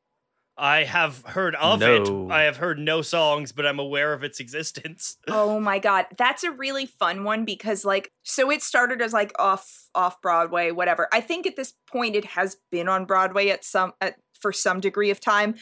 I 0.59 0.85
have 0.85 1.21
heard 1.23 1.53
of 1.53 1.81
No. 1.81 2.29
it. 2.29 2.31
I 2.33 2.41
have 2.45 2.57
heard 2.57 2.79
no 2.79 3.03
songs, 3.03 3.51
but 3.51 3.67
I'm 3.67 3.77
aware 3.77 4.11
of 4.13 4.23
its 4.23 4.39
existence. 4.39 5.17
Oh 5.27 5.59
my 5.59 5.77
god, 5.77 6.07
that's 6.17 6.43
a 6.43 6.49
really 6.51 6.87
fun 6.87 7.23
one 7.23 7.45
because 7.45 7.85
like 7.85 8.11
so 8.23 8.49
it 8.49 8.63
started 8.63 8.99
as 8.99 9.13
like 9.13 9.31
off 9.37 9.71
off 9.93 10.19
Broadway, 10.19 10.71
whatever. 10.71 11.07
I 11.13 11.21
think 11.21 11.45
at 11.45 11.57
this 11.57 11.75
point 11.87 12.15
it 12.15 12.25
has 12.25 12.57
been 12.71 12.89
on 12.89 13.05
Broadway 13.05 13.49
at 13.49 13.63
some 13.63 13.93
at 14.01 14.15
for 14.41 14.51
some 14.51 14.79
degree 14.79 15.11
of 15.11 15.19
time. 15.19 15.53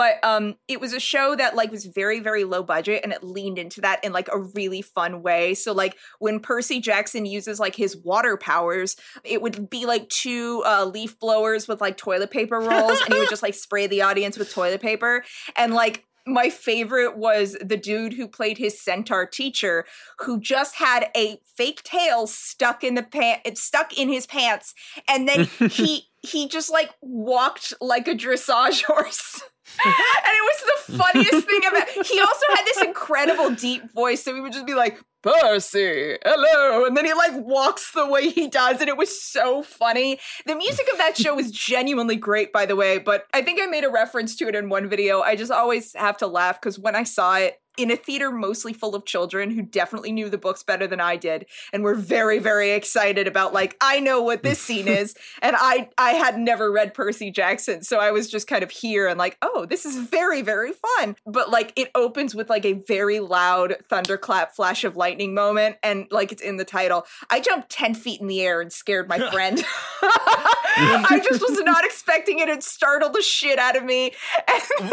But 0.00 0.18
um 0.24 0.54
it 0.66 0.80
was 0.80 0.94
a 0.94 0.98
show 0.98 1.36
that 1.36 1.54
like 1.54 1.70
was 1.70 1.84
very 1.84 2.20
very 2.20 2.44
low 2.44 2.62
budget 2.62 3.02
and 3.04 3.12
it 3.12 3.22
leaned 3.22 3.58
into 3.58 3.82
that 3.82 4.02
in 4.02 4.14
like 4.14 4.30
a 4.32 4.38
really 4.38 4.80
fun 4.80 5.20
way. 5.22 5.52
So 5.52 5.74
like 5.74 5.94
when 6.20 6.40
Percy 6.40 6.80
Jackson 6.80 7.26
uses 7.26 7.60
like 7.60 7.76
his 7.76 7.98
water 7.98 8.38
powers, 8.38 8.96
it 9.24 9.42
would 9.42 9.68
be 9.68 9.84
like 9.84 10.08
two 10.08 10.62
uh 10.64 10.86
leaf 10.86 11.18
blowers 11.18 11.68
with 11.68 11.82
like 11.82 11.98
toilet 11.98 12.30
paper 12.30 12.58
rolls 12.58 12.98
and 13.04 13.12
he 13.12 13.20
would 13.20 13.28
just 13.28 13.42
like 13.42 13.52
spray 13.66 13.86
the 13.88 14.00
audience 14.00 14.38
with 14.38 14.50
toilet 14.50 14.80
paper 14.80 15.22
and 15.54 15.74
like 15.74 16.06
my 16.26 16.48
favorite 16.48 17.18
was 17.18 17.56
the 17.60 17.76
dude 17.76 18.14
who 18.14 18.26
played 18.26 18.56
his 18.56 18.80
centaur 18.80 19.26
teacher 19.26 19.84
who 20.20 20.40
just 20.40 20.76
had 20.76 21.08
a 21.14 21.40
fake 21.44 21.82
tail 21.82 22.26
stuck 22.26 22.82
in 22.82 22.94
the 22.94 23.02
pant 23.02 23.40
stuck 23.58 23.96
in 23.98 24.08
his 24.08 24.26
pants 24.26 24.72
and 25.08 25.28
then 25.28 25.44
he 25.70 26.04
he 26.22 26.48
just 26.48 26.70
like 26.70 26.90
walked 27.02 27.74
like 27.80 28.08
a 28.08 28.14
dressage 28.14 28.84
horse 28.84 29.42
and 29.84 29.94
it 29.94 30.44
was 30.44 30.60
the 30.86 30.98
funniest 30.98 31.46
thing 31.46 31.60
ever 31.64 31.84
he 32.04 32.20
also 32.20 32.46
had 32.54 32.64
this 32.64 32.82
incredible 32.82 33.50
deep 33.50 33.92
voice 33.92 34.22
so 34.22 34.34
he 34.34 34.40
would 34.40 34.52
just 34.52 34.66
be 34.66 34.74
like 34.74 35.00
Percy, 35.22 36.16
hello. 36.24 36.86
And 36.86 36.96
then 36.96 37.04
he 37.04 37.12
like 37.12 37.32
walks 37.34 37.92
the 37.92 38.06
way 38.06 38.30
he 38.30 38.48
does, 38.48 38.80
and 38.80 38.88
it 38.88 38.96
was 38.96 39.22
so 39.22 39.62
funny. 39.62 40.18
The 40.46 40.54
music 40.54 40.86
of 40.90 40.98
that 40.98 41.16
show 41.16 41.34
was 41.34 41.50
genuinely 41.50 42.16
great, 42.16 42.52
by 42.52 42.64
the 42.64 42.74
way, 42.74 42.96
but 42.96 43.26
I 43.34 43.42
think 43.42 43.60
I 43.60 43.66
made 43.66 43.84
a 43.84 43.90
reference 43.90 44.34
to 44.36 44.48
it 44.48 44.54
in 44.54 44.70
one 44.70 44.88
video. 44.88 45.20
I 45.20 45.36
just 45.36 45.52
always 45.52 45.94
have 45.94 46.16
to 46.18 46.26
laugh 46.26 46.58
because 46.58 46.78
when 46.78 46.96
I 46.96 47.02
saw 47.02 47.36
it 47.36 47.60
in 47.76 47.90
a 47.90 47.96
theater 47.96 48.30
mostly 48.30 48.72
full 48.72 48.94
of 48.94 49.04
children 49.04 49.50
who 49.50 49.62
definitely 49.62 50.12
knew 50.12 50.28
the 50.28 50.38
books 50.38 50.62
better 50.62 50.86
than 50.86 51.00
I 51.00 51.16
did 51.16 51.46
and 51.72 51.82
were 51.82 51.94
very, 51.94 52.38
very 52.38 52.72
excited 52.72 53.26
about 53.26 53.52
like, 53.52 53.76
I 53.80 54.00
know 54.00 54.20
what 54.22 54.42
this 54.42 54.60
scene 54.60 54.88
is. 54.88 55.14
And 55.40 55.56
I 55.58 55.88
I 55.96 56.10
had 56.12 56.38
never 56.38 56.70
read 56.70 56.94
Percy 56.94 57.30
Jackson. 57.30 57.82
So 57.82 57.98
I 57.98 58.10
was 58.10 58.28
just 58.30 58.46
kind 58.46 58.62
of 58.62 58.70
here 58.70 59.06
and 59.06 59.18
like, 59.18 59.36
oh, 59.42 59.66
this 59.66 59.86
is 59.86 59.96
very, 59.96 60.42
very 60.42 60.72
fun. 60.72 61.16
But 61.26 61.50
like 61.50 61.72
it 61.76 61.90
opens 61.94 62.34
with 62.34 62.50
like 62.50 62.64
a 62.64 62.72
very 62.72 63.20
loud 63.20 63.76
thunderclap 63.88 64.54
flash 64.54 64.84
of 64.84 64.96
lightning 64.96 65.32
moment 65.34 65.76
and 65.82 66.06
like 66.10 66.32
it's 66.32 66.42
in 66.42 66.56
the 66.56 66.64
title. 66.64 67.06
I 67.30 67.40
jumped 67.40 67.70
10 67.70 67.94
feet 67.94 68.20
in 68.20 68.26
the 68.26 68.42
air 68.42 68.60
and 68.60 68.72
scared 68.72 69.08
my 69.08 69.18
friend. 69.30 69.64
I 70.02 71.20
just 71.22 71.40
was 71.40 71.58
not 71.60 71.84
expecting 71.84 72.40
it. 72.40 72.48
It 72.48 72.62
startled 72.62 73.14
the 73.14 73.22
shit 73.22 73.58
out 73.58 73.76
of 73.76 73.84
me. 73.84 74.12
And 74.48 74.62
mm. 74.78 74.90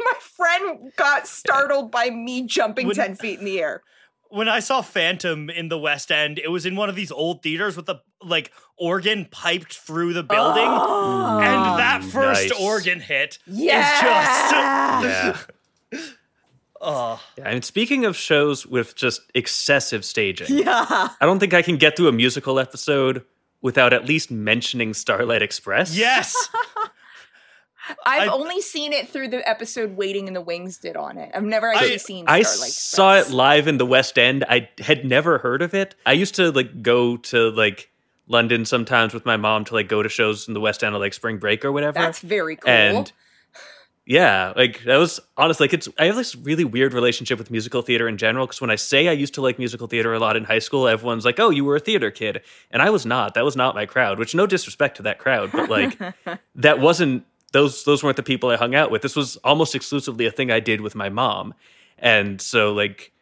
my 0.00 0.14
friend 0.20 0.92
got 0.96 1.26
startled 1.26 1.51
by 1.90 2.10
me 2.10 2.46
jumping 2.46 2.86
When- 2.88 2.96
10 2.96 3.16
feet 3.16 3.38
in 3.38 3.44
the 3.44 3.60
air. 3.60 3.82
When 4.28 4.48
I 4.48 4.60
saw 4.60 4.80
Phantom 4.80 5.50
in 5.50 5.68
the 5.68 5.78
West 5.78 6.10
End, 6.10 6.38
it 6.38 6.48
was 6.48 6.64
in 6.64 6.74
one 6.74 6.88
of 6.88 6.94
these 6.94 7.12
old 7.12 7.42
theaters 7.42 7.76
with 7.76 7.84
the 7.84 7.96
like 8.22 8.50
organ 8.78 9.26
piped 9.30 9.76
through 9.76 10.14
the 10.14 10.22
building. 10.22 10.64
Oh. 10.66 11.38
and 11.38 11.78
that 11.78 12.00
mm, 12.00 12.10
first 12.10 12.48
nice. 12.48 12.60
organ 12.60 12.98
hit 13.00 13.38
yeah. 13.46 15.36
yeah. 15.92 15.98
oh 16.80 17.22
yeah. 17.36 17.44
And 17.48 17.62
speaking 17.62 18.06
of 18.06 18.16
shows 18.16 18.66
with 18.66 18.94
just 18.96 19.20
excessive 19.34 20.02
staging, 20.02 20.46
Yeah. 20.58 20.86
I 21.20 21.26
don't 21.26 21.38
think 21.38 21.52
I 21.52 21.60
can 21.60 21.76
get 21.76 21.94
through 21.96 22.08
a 22.08 22.12
musical 22.12 22.58
episode 22.58 23.24
without 23.60 23.92
at 23.92 24.06
least 24.06 24.30
mentioning 24.30 24.94
Starlight 24.94 25.42
Express. 25.42 25.94
yes 25.96 26.34
I've 28.06 28.28
I- 28.28 28.32
only 28.32 28.60
seen 28.60 28.92
it 28.92 29.08
through 29.08 29.28
the 29.28 29.48
episode 29.48 29.96
Waiting 29.96 30.28
in 30.28 30.34
the 30.34 30.40
Wings 30.40 30.78
did 30.78 30.96
on 30.96 31.18
it. 31.18 31.30
I've 31.34 31.42
never 31.42 31.72
actually 31.72 31.98
seen 31.98 32.24
I 32.28 32.42
Starlight 32.42 32.72
saw 32.72 33.16
it 33.16 33.30
live 33.30 33.66
in 33.66 33.78
the 33.78 33.86
West 33.86 34.18
End. 34.18 34.44
I 34.48 34.68
had 34.78 35.04
never 35.04 35.38
heard 35.38 35.62
of 35.62 35.74
it. 35.74 35.94
I 36.06 36.12
used 36.12 36.34
to 36.36 36.50
like 36.52 36.82
go 36.82 37.16
to 37.16 37.50
like 37.50 37.90
London 38.28 38.64
sometimes 38.64 39.12
with 39.14 39.26
my 39.26 39.36
mom 39.36 39.64
to 39.66 39.74
like 39.74 39.88
go 39.88 40.02
to 40.02 40.08
shows 40.08 40.48
in 40.48 40.54
the 40.54 40.60
West 40.60 40.84
End 40.84 40.94
on 40.94 41.00
like 41.00 41.14
spring 41.14 41.38
break 41.38 41.64
or 41.64 41.72
whatever. 41.72 41.98
That's 41.98 42.20
very 42.20 42.56
cool. 42.56 42.70
and 42.70 43.12
yeah, 44.04 44.52
like 44.56 44.82
that 44.84 44.96
was 44.96 45.20
honestly 45.36 45.64
like 45.64 45.74
it's 45.74 45.88
I 45.96 46.06
have 46.06 46.16
this 46.16 46.34
really 46.34 46.64
weird 46.64 46.92
relationship 46.92 47.38
with 47.38 47.52
musical 47.52 47.82
theater 47.82 48.08
in 48.08 48.16
general 48.18 48.46
because 48.46 48.60
when 48.60 48.70
I 48.70 48.74
say 48.74 49.06
I 49.08 49.12
used 49.12 49.34
to 49.34 49.40
like 49.40 49.58
musical 49.60 49.86
theater 49.86 50.12
a 50.12 50.18
lot 50.18 50.36
in 50.36 50.42
high 50.42 50.58
school, 50.58 50.88
everyone's 50.88 51.24
like, 51.24 51.38
"Oh, 51.38 51.50
you 51.50 51.64
were 51.64 51.76
a 51.76 51.80
theater 51.80 52.10
kid," 52.10 52.42
and 52.72 52.82
I 52.82 52.90
was 52.90 53.06
not. 53.06 53.34
That 53.34 53.44
was 53.44 53.54
not 53.54 53.76
my 53.76 53.86
crowd. 53.86 54.18
Which 54.18 54.34
no 54.34 54.44
disrespect 54.46 54.96
to 54.96 55.04
that 55.04 55.18
crowd, 55.18 55.50
but 55.52 55.70
like 55.70 55.96
that 56.56 56.80
wasn't 56.80 57.24
those 57.52 57.84
those 57.84 58.02
weren't 58.02 58.16
the 58.16 58.22
people 58.22 58.50
I 58.50 58.56
hung 58.56 58.74
out 58.74 58.90
with. 58.90 59.02
This 59.02 59.16
was 59.16 59.36
almost 59.38 59.74
exclusively 59.74 60.26
a 60.26 60.30
thing 60.30 60.50
I 60.50 60.60
did 60.60 60.80
with 60.80 60.94
my 60.94 61.08
mom, 61.08 61.54
and 61.98 62.40
so 62.40 62.72
like. 62.72 63.12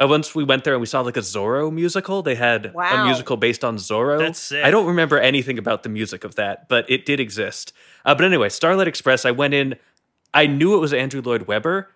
Uh, 0.00 0.08
once 0.08 0.34
we 0.34 0.42
went 0.42 0.64
there 0.64 0.72
and 0.72 0.80
we 0.80 0.86
saw 0.86 1.02
like 1.02 1.18
a 1.18 1.20
Zorro 1.20 1.70
musical. 1.70 2.22
They 2.22 2.34
had 2.34 2.72
a 2.74 3.04
musical 3.04 3.36
based 3.36 3.62
on 3.62 3.76
Zorro. 3.76 4.18
That's 4.18 4.38
sick. 4.38 4.64
I 4.64 4.70
don't 4.70 4.86
remember 4.86 5.18
anything 5.18 5.58
about 5.58 5.82
the 5.82 5.90
music 5.90 6.24
of 6.24 6.34
that, 6.36 6.66
but 6.66 6.90
it 6.90 7.04
did 7.04 7.20
exist. 7.20 7.74
Uh, 8.06 8.14
but 8.14 8.24
anyway, 8.24 8.48
Starlight 8.48 8.88
Express. 8.88 9.26
I 9.26 9.32
went 9.32 9.52
in. 9.52 9.76
I 10.32 10.46
knew 10.46 10.74
it 10.74 10.78
was 10.78 10.94
Andrew 10.94 11.20
Lloyd 11.20 11.42
Webber. 11.42 11.90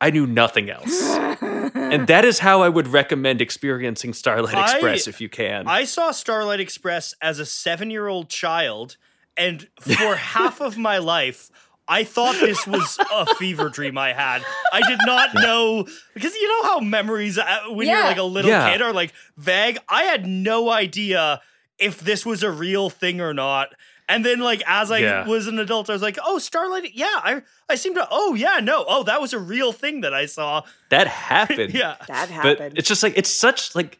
I 0.00 0.10
knew 0.10 0.26
nothing 0.26 0.70
else, 0.70 1.00
and 1.74 2.08
that 2.08 2.24
is 2.24 2.40
how 2.40 2.62
I 2.62 2.68
would 2.70 2.88
recommend 2.88 3.40
experiencing 3.42 4.14
Starlight 4.14 4.54
I- 4.56 4.72
Express 4.72 5.06
if 5.06 5.20
you 5.20 5.28
can. 5.28 5.68
I 5.68 5.84
saw 5.84 6.10
Starlight 6.10 6.58
Express 6.58 7.14
as 7.20 7.38
a 7.38 7.46
seven 7.46 7.90
year 7.90 8.08
old 8.08 8.28
child, 8.30 8.96
and 9.36 9.66
for 9.80 10.14
half 10.16 10.60
of 10.60 10.76
my 10.78 10.98
life, 10.98 11.50
I 11.88 12.04
thought 12.04 12.36
this 12.40 12.66
was 12.66 12.98
a 13.12 13.34
fever 13.36 13.68
dream 13.68 13.98
I 13.98 14.12
had. 14.12 14.42
I 14.72 14.80
did 14.88 15.00
not 15.04 15.34
know 15.34 15.86
because 16.14 16.34
you 16.34 16.48
know 16.48 16.68
how 16.68 16.80
memories 16.80 17.38
uh, 17.38 17.58
when 17.70 17.88
you're 17.88 18.02
like 18.04 18.18
a 18.18 18.22
little 18.22 18.50
Yeah. 18.50 18.72
kid 18.72 18.82
are 18.82 18.92
like 18.92 19.12
vague. 19.36 19.78
I 19.88 20.04
had 20.04 20.26
no 20.26 20.70
idea 20.70 21.40
if 21.78 22.00
this 22.00 22.24
was 22.24 22.42
a 22.42 22.50
real 22.50 22.88
thing 22.88 23.20
or 23.20 23.34
not. 23.34 23.70
And 24.08 24.24
then, 24.24 24.40
like 24.40 24.62
as 24.66 24.90
I 24.90 24.98
Yeah. 24.98 25.26
was 25.26 25.46
an 25.46 25.58
adult, 25.58 25.88
I 25.88 25.92
was 25.94 26.02
like, 26.02 26.18
"Oh, 26.22 26.38
Starlight, 26.38 26.94
yeah." 26.94 27.06
I 27.14 27.42
I 27.68 27.76
seem 27.76 27.94
to. 27.94 28.06
Oh, 28.10 28.34
yeah, 28.34 28.58
no. 28.62 28.84
Oh, 28.86 29.04
that 29.04 29.20
was 29.20 29.32
a 29.32 29.38
real 29.38 29.72
thing 29.72 30.02
that 30.02 30.12
I 30.12 30.26
saw. 30.26 30.62
that 30.90 31.06
happened. 31.32 31.72
yeah, 31.72 31.96
that 32.08 32.28
but 32.28 32.30
happened. 32.58 32.78
it's 32.78 32.88
just 32.88 33.02
like 33.02 33.14
it's 33.16 33.30
such 33.30 33.74
like 33.74 33.98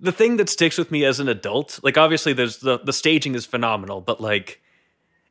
the 0.00 0.12
thing 0.12 0.36
that 0.38 0.48
sticks 0.48 0.78
with 0.78 0.90
me 0.90 1.04
as 1.04 1.20
an 1.20 1.28
adult 1.28 1.80
like 1.82 1.98
obviously 1.98 2.32
there's 2.32 2.58
the 2.58 2.78
the 2.78 2.92
staging 2.92 3.34
is 3.34 3.46
phenomenal 3.46 4.00
but 4.00 4.20
like 4.20 4.60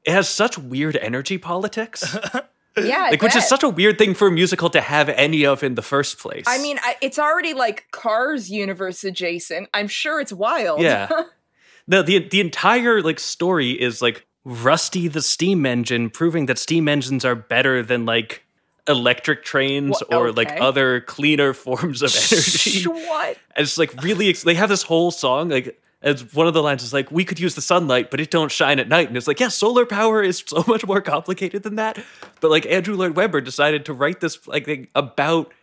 it 0.06 0.12
has 0.12 0.30
such 0.30 0.58
weird 0.58 0.96
energy 0.98 1.38
politics 1.38 2.16
yeah, 2.78 3.06
I 3.06 3.10
like 3.12 3.22
which 3.22 3.36
is 3.36 3.48
such 3.48 3.64
a 3.64 3.70
weird 3.70 3.98
thing 3.98 4.14
for 4.14 4.28
a 4.28 4.32
musical 4.32 4.70
to 4.72 4.82
have 4.82 5.10
any 5.10 5.46
of 5.46 5.64
in 5.64 5.76
the 5.76 5.82
first 5.82 6.20
place 6.20 6.46
I 6.48 6.60
mean, 6.60 6.80
I, 6.82 6.96
it's 7.02 7.20
already 7.20 7.54
like 7.54 7.88
Cars 7.92 8.50
universe 8.50 9.04
adjacent. 9.04 9.70
I'm 9.74 9.88
sure 9.88 10.22
it's 10.22 10.32
wild. 10.32 10.82
yeah 10.82 11.10
no 11.88 12.02
the 12.02 12.28
the 12.30 12.40
entire 12.40 13.02
like 13.02 13.20
story 13.20 13.72
is 13.72 14.02
like 14.02 14.26
rusty 14.46 15.08
the 15.08 15.22
steam 15.22 15.66
engine 15.66 16.10
proving 16.10 16.46
that 16.46 16.58
steam 16.58 16.88
engines 16.88 17.26
are 17.26 17.36
better 17.36 17.84
than 17.84 18.06
like 18.06 18.44
electric 18.90 19.44
trains 19.46 20.02
Wha- 20.10 20.18
or 20.18 20.32
like 20.34 20.52
other 20.60 21.00
cleaner 21.02 21.54
forms 21.54 22.02
of 22.02 22.14
energy 22.14 22.84
what? 22.84 23.38
And 23.56 23.64
it's 23.64 23.78
like 23.78 24.02
really, 24.04 24.30
ex- 24.30 24.44
they 24.44 24.56
have 24.56 24.70
this 24.70 24.84
whole 24.84 25.12
song. 25.12 25.50
Like, 25.50 25.80
as 26.02 26.34
one 26.34 26.48
of 26.48 26.54
the 26.54 26.64
lines 26.64 26.82
is 26.82 26.94
like, 26.94 27.12
"We 27.12 27.26
could 27.26 27.40
use 27.40 27.56
the 27.56 27.62
sunlight, 27.62 28.10
but 28.10 28.20
it 28.20 28.32
don't 28.32 28.52
shine 28.52 28.80
at 28.80 28.88
night." 28.88 29.08
And 29.10 29.18
it's 29.18 29.28
like, 29.28 29.40
yeah, 29.40 29.50
solar 29.50 29.86
power 29.86 30.24
is 30.24 30.44
so 30.46 30.64
much 30.68 30.86
more 30.86 31.02
complicated 31.02 31.64
than 31.64 31.76
that. 31.76 32.02
But 32.42 32.52
like 32.52 32.66
Andrew 32.66 32.96
Lloyd 32.96 33.16
Webber 33.16 33.42
decided 33.42 33.86
to 33.86 33.94
write 33.94 34.20
this 34.22 34.48
like 34.48 34.66
thing 34.66 34.88
about 34.96 35.54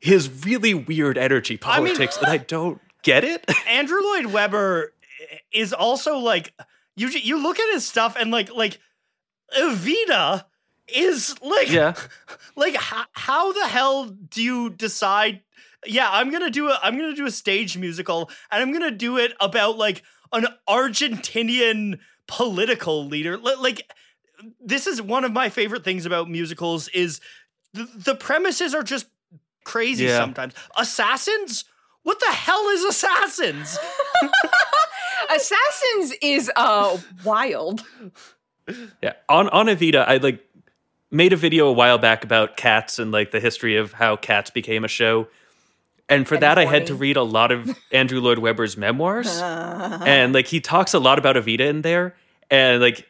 his 0.00 0.44
really 0.44 0.74
weird 0.74 1.16
energy 1.16 1.58
I 1.62 1.78
mean- 1.80 1.94
politics, 1.94 2.16
and 2.18 2.26
I 2.26 2.38
don't 2.38 2.80
get 3.02 3.24
it. 3.24 3.44
Andrew 3.68 4.00
Lloyd 4.02 4.26
Webber 4.26 4.92
is 5.52 5.72
also 5.72 6.18
like 6.18 6.52
you. 6.96 7.08
You 7.08 7.40
look 7.40 7.58
at 7.60 7.72
his 7.72 7.86
stuff 7.86 8.16
and 8.18 8.30
like 8.32 8.52
like 8.52 8.78
Evita 9.56 10.44
is 10.94 11.34
like 11.42 11.70
yeah, 11.70 11.94
like 12.56 12.74
how, 12.76 13.04
how 13.12 13.52
the 13.52 13.66
hell 13.68 14.06
do 14.06 14.42
you 14.42 14.70
decide? 14.70 15.42
Yeah, 15.86 16.08
I'm 16.10 16.30
gonna 16.30 16.50
do 16.50 16.68
a 16.70 16.78
I'm 16.82 16.96
gonna 16.98 17.14
do 17.14 17.26
a 17.26 17.30
stage 17.30 17.76
musical 17.78 18.30
and 18.50 18.62
I'm 18.62 18.72
gonna 18.72 18.90
do 18.90 19.16
it 19.18 19.32
about 19.40 19.78
like 19.78 20.02
an 20.32 20.46
Argentinian 20.68 21.98
political 22.26 23.06
leader. 23.06 23.36
Li- 23.38 23.54
Like 23.60 23.90
this 24.60 24.86
is 24.86 25.00
one 25.02 25.24
of 25.24 25.32
my 25.32 25.48
favorite 25.48 25.84
things 25.84 26.06
about 26.06 26.28
musicals 26.30 26.88
is 26.88 27.20
the, 27.74 27.84
the 27.96 28.14
premises 28.14 28.74
are 28.74 28.82
just 28.82 29.06
crazy 29.64 30.04
Yeah. 30.04 30.16
sometimes. 30.18 30.54
Assassins? 30.76 31.64
What 32.02 32.20
the 32.20 32.26
hell 32.32 32.68
is 32.70 32.84
Assassins? 32.84 33.78
Assassins 35.30 36.14
is 36.22 36.50
uh 36.56 36.98
wild. 37.24 37.84
yeah. 39.02 39.12
On 39.28 39.48
on 39.50 39.66
Evita, 39.66 40.06
I 40.06 40.16
like 40.18 40.40
made 41.10 41.32
a 41.32 41.36
video 41.36 41.66
a 41.68 41.72
while 41.72 41.98
back 41.98 42.24
about 42.24 42.56
cats 42.56 42.98
and 42.98 43.10
like 43.12 43.30
the 43.30 43.40
history 43.40 43.76
of 43.76 43.92
how 43.92 44.16
cats 44.16 44.50
became 44.50 44.84
a 44.84 44.88
show. 44.88 45.28
And 46.10 46.26
for 46.26 46.34
And 46.36 46.42
that, 46.42 46.58
I 46.58 46.64
had 46.64 46.86
to 46.86 46.94
read 46.94 47.16
a 47.16 47.22
lot 47.22 47.52
of 47.52 47.76
Andrew 47.92 48.20
Lloyd 48.20 48.38
Webber's 48.38 48.76
memoirs. 48.76 49.26
Uh-huh. 49.28 50.02
and 50.06 50.32
like 50.32 50.46
he 50.46 50.60
talks 50.60 50.94
a 50.94 50.98
lot 50.98 51.18
about 51.18 51.36
Evita 51.36 51.60
in 51.60 51.82
there, 51.82 52.14
and 52.50 52.80
like 52.80 53.06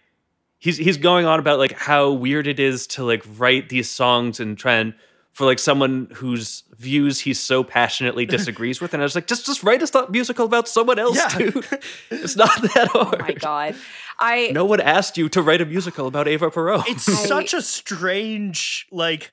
he's 0.59 0.76
he's 0.76 0.96
going 0.96 1.24
on 1.24 1.38
about 1.38 1.59
like 1.61 1.72
how 1.72 2.11
weird 2.11 2.46
it 2.49 2.59
is 2.59 2.86
to 2.88 3.05
like 3.05 3.22
write 3.36 3.68
these 3.68 3.88
songs 3.88 4.40
and 4.40 4.59
try 4.59 4.74
and 4.74 4.94
for 5.32 5.44
like 5.46 5.61
someone 5.61 6.09
whose 6.14 6.64
views 6.76 7.20
he 7.20 7.32
so 7.34 7.62
passionately 7.62 8.26
disagrees 8.36 8.80
with, 8.80 8.94
and 8.94 9.01
I 9.01 9.05
was 9.05 9.14
like, 9.14 9.28
just 9.28 9.46
just 9.46 9.62
write 9.62 9.80
a 9.80 10.07
musical 10.11 10.44
about 10.46 10.66
someone 10.66 10.99
else, 10.99 11.16
Yeah. 11.16 11.38
dude. 11.38 11.66
It's 12.11 12.34
not 12.34 12.51
that 12.74 12.88
hard. 12.88 13.14
oh 13.14 13.24
my 13.24 13.32
god. 13.34 13.76
I 14.21 14.51
No 14.53 14.64
one 14.64 14.81
asked 14.81 15.16
you 15.16 15.29
to 15.31 15.43
write 15.43 15.61
a 15.61 15.66
musical 15.66 16.07
about 16.07 16.27
Eva 16.29 16.51
Perón. 16.51 16.85
It's 16.89 17.09
I- 17.09 17.12
such 17.27 17.55
a 17.55 17.62
strange 17.62 18.87
like 18.91 19.33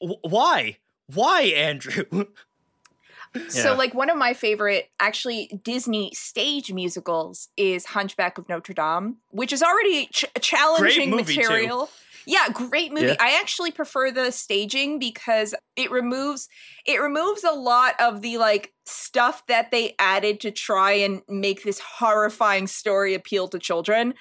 wh- 0.00 0.22
why? 0.22 0.78
Why, 1.06 1.42
Andrew? 1.42 2.04
So, 3.48 3.70
Yeah. 3.70 3.72
like, 3.72 3.94
one 3.94 4.10
of 4.10 4.18
my 4.18 4.34
favorite, 4.34 4.90
actually, 5.00 5.48
Disney 5.64 6.10
stage 6.14 6.70
musicals 6.70 7.48
is 7.56 7.86
Hunchback 7.86 8.36
of 8.36 8.46
Notre 8.48 8.74
Dame, 8.74 9.16
which 9.30 9.54
is 9.54 9.62
already 9.62 10.06
ch- 10.12 10.26
challenging 10.42 11.08
movie, 11.10 11.34
too. 11.36 11.40
material. 11.40 11.88
Yeah, 12.26 12.48
great 12.52 12.92
movie. 12.92 13.06
Yeah. 13.06 13.16
I 13.18 13.38
actually 13.40 13.70
prefer 13.70 14.10
the 14.10 14.30
staging 14.32 14.98
because 14.98 15.54
it 15.76 15.90
removes 15.90 16.48
it 16.86 17.00
removes 17.00 17.44
a 17.44 17.52
lot 17.52 17.94
of 18.00 18.22
the 18.22 18.38
like 18.38 18.72
stuff 18.84 19.46
that 19.46 19.70
they 19.70 19.94
added 20.00 20.40
to 20.40 20.50
try 20.50 20.90
and 20.92 21.22
make 21.28 21.62
this 21.62 21.78
horrifying 21.78 22.66
story 22.66 23.14
appeal 23.14 23.46
to 23.46 23.56
children. 23.58 24.12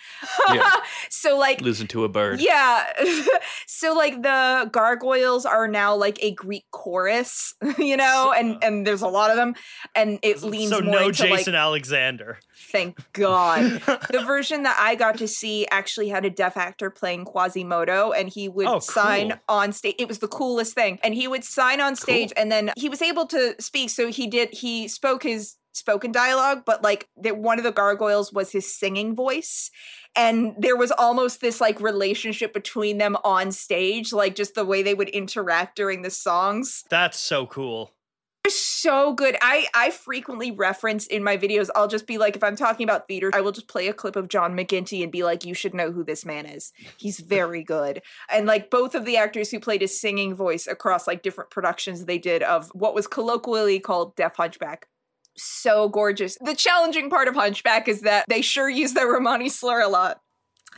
Yeah. 0.53 0.69
so 1.09 1.35
like 1.37 1.61
Listen 1.61 1.87
to 1.87 2.03
a 2.03 2.09
bird. 2.09 2.39
yeah. 2.39 2.85
so 3.67 3.93
like 3.95 4.21
the 4.21 4.69
gargoyles 4.71 5.45
are 5.47 5.67
now 5.67 5.95
like 5.95 6.21
a 6.23 6.31
Greek 6.35 6.65
chorus, 6.71 7.55
you 7.79 7.97
know, 7.97 8.31
and 8.37 8.63
and 8.63 8.85
there's 8.85 9.01
a 9.01 9.07
lot 9.07 9.31
of 9.31 9.35
them 9.37 9.55
and 9.95 10.19
it 10.21 10.43
leans 10.43 10.69
so 10.69 10.81
more 10.81 10.91
no 10.93 11.07
into 11.07 11.23
Jason 11.23 11.53
like 11.53 11.59
Alexander. 11.61 12.37
thank 12.71 12.99
god. 13.13 13.81
the 14.11 14.23
version 14.25 14.61
that 14.63 14.77
I 14.79 14.93
got 14.95 15.17
to 15.17 15.27
see 15.27 15.65
actually 15.71 16.09
had 16.09 16.23
a 16.23 16.29
deaf 16.29 16.55
actor 16.55 16.91
playing 16.91 17.25
Quasimodo 17.25 18.11
and 18.11 18.29
he 18.29 18.47
would 18.47 18.67
Oh, 18.67 18.77
sign 18.79 19.39
on 19.49 19.71
stage. 19.73 19.95
It 19.97 20.07
was 20.07 20.19
the 20.19 20.27
coolest 20.27 20.75
thing. 20.75 20.99
And 21.03 21.15
he 21.15 21.27
would 21.27 21.40
sign 21.43 21.81
on 21.81 21.95
stage 21.95 22.31
Cool. 22.35 22.41
and 22.41 22.51
then 22.51 22.71
he 22.77 22.89
was 22.89 23.01
able 23.01 23.25
to 23.27 23.55
speak 23.59 23.89
so 23.89 24.07
he 24.07 24.27
did 24.27 24.49
he 24.53 24.87
spoke 24.87 25.23
his 25.23 25.55
spoken 25.73 26.11
dialogue 26.11 26.63
but 26.65 26.83
like 26.83 27.07
that 27.21 27.37
one 27.37 27.57
of 27.57 27.63
the 27.63 27.71
gargoyles 27.71 28.33
was 28.33 28.51
his 28.51 28.73
singing 28.73 29.15
voice 29.15 29.71
and 30.17 30.53
there 30.57 30.75
was 30.75 30.91
almost 30.91 31.39
this 31.39 31.61
like 31.61 31.79
relationship 31.79 32.53
between 32.53 32.97
them 32.97 33.15
on 33.23 33.51
stage 33.53 34.11
like 34.11 34.35
just 34.35 34.53
the 34.53 34.65
way 34.65 34.83
they 34.83 34.93
would 34.93 35.07
interact 35.09 35.77
during 35.77 36.01
the 36.01 36.09
songs 36.09 36.83
That's 36.89 37.19
so 37.19 37.45
cool. 37.45 37.93
So 38.49 39.13
good. 39.13 39.37
I 39.41 39.67
i 39.73 39.89
frequently 39.91 40.51
reference 40.51 41.05
in 41.07 41.23
my 41.23 41.37
videos 41.37 41.69
i'll 41.75 41.87
just 41.87 42.07
be 42.07 42.17
like 42.17 42.35
if 42.35 42.43
i'm 42.43 42.55
talking 42.55 42.83
about 42.83 43.07
theater 43.07 43.29
i 43.33 43.41
will 43.41 43.51
just 43.51 43.67
play 43.67 43.87
a 43.87 43.93
clip 43.93 44.15
of 44.15 44.27
john 44.27 44.55
mcginty 44.55 45.03
and 45.03 45.11
be 45.11 45.23
like 45.23 45.45
you 45.45 45.53
should 45.53 45.73
know 45.73 45.91
who 45.91 46.03
this 46.03 46.25
man 46.25 46.45
is. 46.45 46.71
He's 46.97 47.19
very 47.19 47.63
good. 47.63 48.01
And 48.29 48.45
like 48.47 48.69
both 48.69 48.95
of 48.95 49.05
the 49.05 49.17
actors 49.17 49.51
who 49.51 49.59
played 49.59 49.81
his 49.81 49.99
singing 49.99 50.33
voice 50.35 50.67
across 50.67 51.07
like 51.07 51.21
different 51.21 51.49
productions 51.51 52.05
they 52.05 52.17
did 52.17 52.41
of 52.43 52.69
what 52.73 52.93
was 52.95 53.07
colloquially 53.07 53.79
called 53.79 54.15
deaf 54.15 54.35
hunchback. 54.35 54.87
So 55.37 55.87
gorgeous. 55.89 56.37
The 56.41 56.55
challenging 56.55 57.09
part 57.09 57.27
of 57.27 57.35
hunchback 57.35 57.87
is 57.87 58.01
that 58.01 58.25
they 58.27 58.41
sure 58.41 58.69
use 58.69 58.93
the 58.93 59.05
romani 59.05 59.49
slur 59.49 59.81
a 59.81 59.87
lot. 59.87 60.21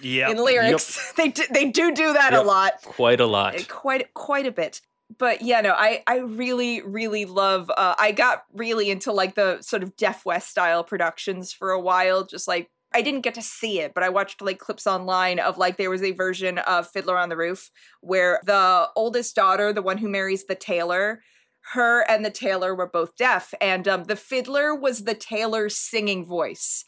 Yeah. 0.02 0.30
in 0.30 0.38
lyrics. 0.38 1.14
They 1.18 1.30
do, 1.30 1.44
they 1.52 1.70
do 1.70 1.94
do 1.94 2.14
that 2.14 2.34
Yep. 2.34 2.42
a 2.44 2.46
lot. 2.46 2.74
Quite 2.84 3.20
a 3.20 3.26
lot. 3.28 3.68
quite 3.68 4.14
quite 4.14 4.46
a 4.46 4.52
bit 4.52 4.82
but 5.18 5.42
yeah 5.42 5.62
no 5.62 5.74
i 5.74 6.04
i 6.08 6.18
really 6.18 6.82
really 6.82 7.26
love 7.26 7.70
uh 7.78 7.96
i 8.00 8.12
got 8.12 8.44
really 8.54 8.90
into 8.90 9.12
like 9.12 9.36
the 9.36 9.62
sort 9.62 9.84
of 9.84 9.96
deaf 9.96 10.26
west 10.26 10.50
style 10.50 10.84
productions 10.84 11.52
for 11.52 11.72
a 11.72 11.80
while 11.80 12.26
just 12.26 12.48
like 12.48 12.70
I 12.96 13.02
didn't 13.02 13.22
get 13.22 13.34
to 13.34 13.42
see 13.42 13.80
it, 13.80 13.96
but 13.96 14.04
I 14.04 14.10
watched 14.10 14.40
like 14.40 14.60
clips 14.60 14.86
online 14.86 15.40
of 15.40 15.58
like 15.58 15.78
there 15.78 15.90
was 15.90 16.04
a 16.04 16.12
version 16.12 16.60
of 16.60 16.88
Fiddler 16.88 17.18
on 17.18 17.30
the 17.30 17.36
Roof 17.36 17.72
where 18.02 18.40
the 18.46 18.88
oldest 18.96 19.36
daughter, 19.36 19.74
the 19.74 19.82
one 19.82 19.98
who 19.98 20.08
marries 20.08 20.46
the 20.46 20.54
tailor, 20.54 21.24
her 21.72 22.02
and 22.10 22.24
the 22.26 22.30
tailor 22.30 22.76
were 22.76 22.90
both 22.90 23.16
deaf, 23.16 23.54
and 23.62 23.88
um, 23.88 24.04
the 24.06 24.16
fiddler 24.16 24.76
was 24.76 25.04
the 25.04 25.16
tailor's 25.16 25.78
singing 25.78 26.26
voice, 26.26 26.84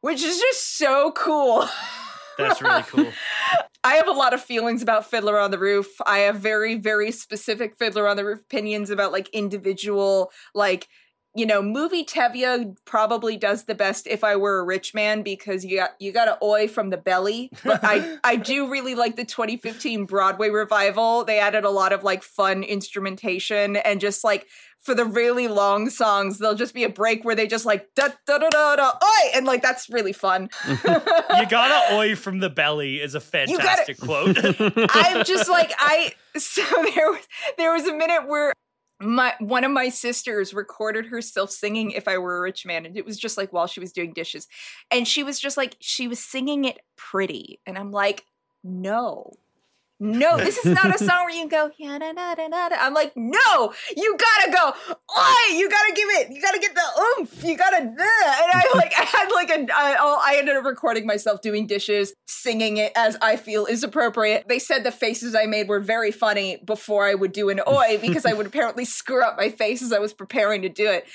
which 0.00 0.22
is 0.22 0.38
just 0.40 0.76
so 0.76 1.12
cool. 1.12 1.68
That's 2.38 2.62
really 2.62 2.82
cool. 2.82 3.12
I 3.86 3.94
have 3.96 4.08
a 4.08 4.12
lot 4.12 4.32
of 4.32 4.42
feelings 4.42 4.82
about 4.82 5.06
Fiddler 5.10 5.38
on 5.38 5.50
the 5.50 5.58
Roof. 5.58 5.88
I 6.06 6.20
have 6.20 6.36
very, 6.36 6.74
very 6.76 7.10
specific 7.12 7.76
Fiddler 7.76 8.08
on 8.08 8.16
the 8.16 8.24
Roof 8.24 8.40
opinions 8.40 8.88
about 8.90 9.12
like 9.12 9.28
individual, 9.30 10.32
like, 10.54 10.88
you 11.34 11.46
know, 11.46 11.60
movie 11.60 12.04
Tevye 12.04 12.76
probably 12.84 13.36
does 13.36 13.64
the 13.64 13.74
best 13.74 14.06
if 14.06 14.22
I 14.22 14.36
were 14.36 14.60
a 14.60 14.64
rich 14.64 14.94
man 14.94 15.22
because 15.22 15.64
you 15.64 15.78
got 15.78 15.90
you 15.98 16.12
got 16.12 16.28
an 16.28 16.36
oi 16.42 16.68
from 16.68 16.90
the 16.90 16.96
belly. 16.96 17.50
But 17.64 17.80
I 17.82 18.18
I 18.24 18.36
do 18.36 18.70
really 18.70 18.94
like 18.94 19.16
the 19.16 19.24
2015 19.24 20.06
Broadway 20.06 20.50
revival. 20.50 21.24
They 21.24 21.40
added 21.40 21.64
a 21.64 21.70
lot 21.70 21.92
of 21.92 22.04
like 22.04 22.22
fun 22.22 22.62
instrumentation 22.62 23.76
and 23.76 24.00
just 24.00 24.22
like 24.22 24.46
for 24.84 24.94
the 24.94 25.06
really 25.06 25.48
long 25.48 25.88
songs, 25.88 26.38
there'll 26.38 26.54
just 26.54 26.74
be 26.74 26.84
a 26.84 26.90
break 26.90 27.24
where 27.24 27.34
they 27.34 27.46
just 27.46 27.64
like 27.64 27.88
da 27.94 28.08
da 28.26 28.36
da 28.36 28.50
da 28.50 28.76
da 28.76 28.92
oi, 29.02 29.30
and 29.34 29.46
like 29.46 29.62
that's 29.62 29.88
really 29.88 30.12
fun. 30.12 30.50
you 30.68 31.46
got 31.48 31.90
an 31.90 31.96
oi 31.96 32.14
from 32.14 32.38
the 32.40 32.50
belly 32.50 33.00
is 33.00 33.14
a 33.14 33.20
fantastic 33.20 33.98
quote. 33.98 34.36
I'm 34.76 35.24
just 35.24 35.48
like 35.48 35.72
I. 35.78 36.12
So 36.36 36.62
there 36.62 37.10
was 37.10 37.28
there 37.56 37.72
was 37.72 37.86
a 37.86 37.94
minute 37.94 38.28
where 38.28 38.52
my 39.04 39.34
one 39.38 39.64
of 39.64 39.70
my 39.70 39.88
sisters 39.88 40.54
recorded 40.54 41.06
herself 41.06 41.50
singing 41.50 41.90
"If 41.92 42.08
I 42.08 42.18
Were 42.18 42.38
a 42.38 42.40
Rich 42.40 42.66
Man," 42.66 42.86
and 42.86 42.96
it 42.96 43.04
was 43.04 43.18
just 43.18 43.36
like 43.36 43.52
while 43.52 43.66
she 43.66 43.80
was 43.80 43.92
doing 43.92 44.12
dishes, 44.12 44.48
and 44.90 45.06
she 45.06 45.22
was 45.22 45.38
just 45.38 45.56
like 45.56 45.76
she 45.80 46.08
was 46.08 46.18
singing 46.18 46.64
it 46.64 46.80
pretty, 46.96 47.60
and 47.66 47.78
I'm 47.78 47.92
like, 47.92 48.24
no, 48.64 49.32
no, 50.00 50.36
this 50.38 50.58
is 50.58 50.74
not 50.74 50.94
a 50.94 50.98
song 50.98 51.24
where 51.24 51.34
you 51.34 51.48
go, 51.48 51.70
yeah, 51.78 51.98
da, 51.98 52.12
da, 52.12 52.34
da, 52.34 52.48
da. 52.48 52.76
I'm 52.78 52.94
like, 52.94 53.12
no, 53.16 53.72
you 53.96 54.16
gotta 54.16 54.50
go, 54.50 54.72
oi, 54.90 55.56
you 55.56 55.70
gotta 55.70 55.92
give 55.94 56.08
it, 56.10 56.30
you 56.30 56.42
gotta 56.42 56.58
get 56.58 56.74
the 56.74 57.20
oomph, 57.20 57.44
you 57.44 57.56
gotta, 57.56 57.76
uh. 57.76 57.80
and 57.80 57.96
I 57.98 58.64
like, 58.74 58.92
I 58.98 59.02
had 59.04 59.30
like 59.30 59.50
a, 59.50 59.72
I, 59.72 59.96
oh, 60.00 60.20
ended 60.34 60.56
up 60.56 60.64
recording 60.64 61.06
myself 61.06 61.40
doing 61.40 61.66
dishes, 61.66 62.12
singing 62.26 62.76
it 62.78 62.92
as 62.96 63.16
I 63.22 63.36
feel 63.36 63.66
is 63.66 63.84
appropriate. 63.84 64.48
They 64.48 64.58
said 64.58 64.84
the 64.84 64.92
faces 64.92 65.34
I 65.34 65.46
made 65.46 65.68
were 65.68 65.80
very 65.80 66.10
funny 66.10 66.58
before 66.64 67.06
I 67.06 67.14
would 67.14 67.32
do 67.32 67.48
an 67.48 67.60
oi 67.66 67.98
because 68.00 68.26
I 68.26 68.32
would 68.32 68.46
apparently 68.46 68.84
screw 68.84 69.22
up 69.22 69.36
my 69.36 69.48
face 69.48 69.82
as 69.82 69.92
I 69.92 69.98
was 69.98 70.12
preparing 70.12 70.62
to 70.62 70.68
do 70.68 70.90
it. 70.90 71.06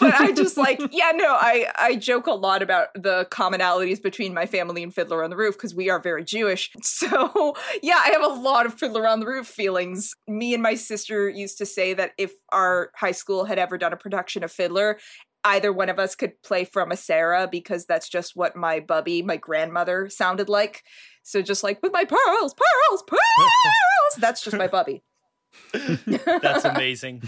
but 0.00 0.14
I 0.14 0.32
just 0.32 0.56
like, 0.56 0.80
yeah, 0.92 1.12
no, 1.14 1.34
I, 1.34 1.66
I 1.78 1.96
joke 1.96 2.26
a 2.26 2.32
lot 2.32 2.62
about 2.62 2.88
the 2.94 3.26
commonalities 3.30 4.02
between 4.02 4.34
my 4.34 4.46
family 4.46 4.82
and 4.82 4.94
Fiddler 4.94 5.24
on 5.24 5.30
the 5.30 5.36
Roof 5.36 5.56
because 5.56 5.74
we 5.74 5.90
are 5.90 5.98
very 5.98 6.24
Jewish. 6.24 6.70
So, 7.02 7.56
yeah, 7.82 8.00
I 8.04 8.10
have 8.10 8.22
a 8.22 8.40
lot 8.40 8.66
of 8.66 8.74
Fiddler 8.74 9.06
on 9.06 9.20
the 9.20 9.26
Roof 9.26 9.46
feelings. 9.46 10.14
Me 10.28 10.54
and 10.54 10.62
my 10.62 10.74
sister 10.74 11.28
used 11.28 11.58
to 11.58 11.66
say 11.66 11.94
that 11.94 12.12
if 12.18 12.32
our 12.50 12.90
high 12.94 13.12
school 13.12 13.44
had 13.44 13.58
ever 13.58 13.76
done 13.76 13.92
a 13.92 13.96
production 13.96 14.44
of 14.44 14.52
Fiddler, 14.52 14.98
either 15.44 15.72
one 15.72 15.88
of 15.88 15.98
us 15.98 16.14
could 16.14 16.40
play 16.42 16.64
Fruma 16.64 16.96
Sarah 16.96 17.48
because 17.50 17.86
that's 17.86 18.08
just 18.08 18.36
what 18.36 18.56
my 18.56 18.78
bubby, 18.80 19.22
my 19.22 19.36
grandmother, 19.36 20.08
sounded 20.08 20.48
like. 20.48 20.82
So, 21.22 21.42
just 21.42 21.62
like 21.62 21.82
with 21.82 21.92
my 21.92 22.04
pearls, 22.04 22.54
pearls, 22.54 23.02
pearls, 23.06 23.20
that's 24.18 24.42
just 24.42 24.56
my 24.56 24.68
bubby. 24.68 25.02
That's 26.06 26.64
amazing. 26.64 27.22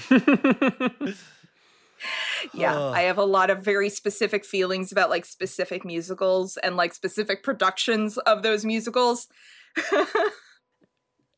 Yeah, 2.52 2.76
Oh. 2.76 2.92
I 2.92 3.02
have 3.02 3.18
a 3.18 3.24
lot 3.24 3.50
of 3.50 3.64
very 3.64 3.88
specific 3.88 4.44
feelings 4.44 4.92
about 4.92 5.10
like 5.10 5.24
specific 5.24 5.84
musicals 5.84 6.56
and 6.58 6.76
like 6.76 6.92
specific 6.94 7.42
productions 7.42 8.18
of 8.18 8.42
those 8.42 8.64
musicals. 8.64 9.28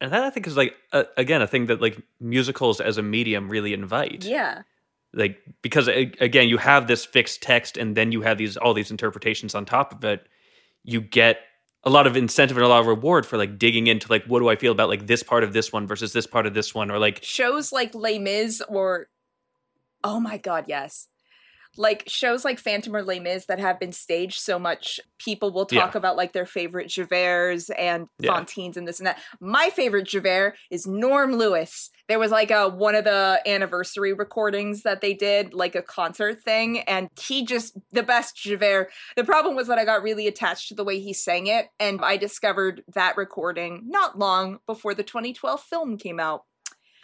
and 0.00 0.12
that 0.12 0.22
I 0.24 0.30
think 0.30 0.46
is 0.46 0.56
like 0.56 0.74
uh, 0.92 1.04
again 1.16 1.42
a 1.42 1.46
thing 1.46 1.66
that 1.66 1.80
like 1.80 2.00
musicals 2.20 2.80
as 2.80 2.98
a 2.98 3.02
medium 3.02 3.48
really 3.48 3.72
invite. 3.72 4.24
yeah. 4.24 4.62
Like 5.14 5.38
because 5.62 5.88
again 5.88 6.48
you 6.48 6.58
have 6.58 6.88
this 6.88 7.04
fixed 7.06 7.40
text 7.40 7.78
and 7.78 7.96
then 7.96 8.12
you 8.12 8.20
have 8.22 8.36
these 8.36 8.56
all 8.58 8.74
these 8.74 8.90
interpretations 8.90 9.54
on 9.54 9.64
top 9.64 9.92
of 9.94 10.04
it. 10.04 10.26
You 10.84 11.00
get 11.00 11.38
a 11.84 11.90
lot 11.90 12.06
of 12.06 12.16
incentive 12.16 12.56
and 12.56 12.66
a 12.66 12.68
lot 12.68 12.80
of 12.80 12.86
reward 12.86 13.24
for 13.24 13.38
like 13.38 13.58
digging 13.58 13.86
into 13.86 14.08
like 14.10 14.24
what 14.26 14.40
do 14.40 14.48
I 14.48 14.56
feel 14.56 14.72
about 14.72 14.88
like 14.90 15.06
this 15.06 15.22
part 15.22 15.42
of 15.42 15.54
this 15.54 15.72
one 15.72 15.86
versus 15.86 16.12
this 16.12 16.26
part 16.26 16.44
of 16.44 16.52
this 16.52 16.74
one 16.74 16.90
or 16.90 16.98
like 16.98 17.22
shows 17.22 17.72
like 17.72 17.94
Les 17.94 18.18
Mis 18.18 18.60
or 18.68 19.06
oh 20.06 20.20
my 20.20 20.38
god, 20.38 20.64
yes. 20.68 21.08
Like 21.78 22.04
shows 22.06 22.42
like 22.42 22.58
Phantom 22.58 22.96
or 22.96 23.02
Les 23.02 23.20
Mis 23.20 23.44
that 23.46 23.58
have 23.60 23.78
been 23.78 23.92
staged 23.92 24.40
so 24.40 24.58
much, 24.58 24.98
people 25.18 25.52
will 25.52 25.66
talk 25.66 25.92
Yeah. 25.92 25.98
about 25.98 26.16
like 26.16 26.32
their 26.32 26.46
favorite 26.46 26.88
Javerts 26.88 27.68
and 27.76 28.06
Yeah. 28.18 28.32
Fantines 28.34 28.78
and 28.78 28.88
this 28.88 28.98
and 28.98 29.06
that. 29.06 29.18
My 29.40 29.68
favorite 29.68 30.06
Javert 30.08 30.54
is 30.70 30.86
Norm 30.86 31.34
Lewis. 31.36 31.90
There 32.08 32.18
was 32.18 32.30
like 32.30 32.50
a 32.50 32.70
one 32.70 32.94
of 32.94 33.04
the 33.04 33.42
anniversary 33.46 34.14
recordings 34.14 34.84
that 34.84 35.02
they 35.02 35.12
did, 35.12 35.52
like 35.52 35.74
a 35.74 35.82
concert 35.82 36.40
thing, 36.42 36.78
and 36.80 37.10
he 37.20 37.44
just 37.44 37.76
the 37.92 38.02
best 38.02 38.36
Javert. 38.36 38.88
The 39.14 39.24
problem 39.24 39.54
was 39.54 39.66
that 39.66 39.78
I 39.78 39.84
got 39.84 40.02
really 40.02 40.26
attached 40.26 40.68
to 40.68 40.74
the 40.74 40.84
way 40.84 40.98
he 40.98 41.12
sang 41.12 41.46
it, 41.46 41.66
and 41.78 42.00
I 42.02 42.16
discovered 42.16 42.84
that 42.94 43.18
recording 43.18 43.82
not 43.86 44.18
long 44.18 44.60
before 44.66 44.94
the 44.94 45.02
2012 45.02 45.60
film 45.60 45.98
came 45.98 46.20
out. 46.20 46.44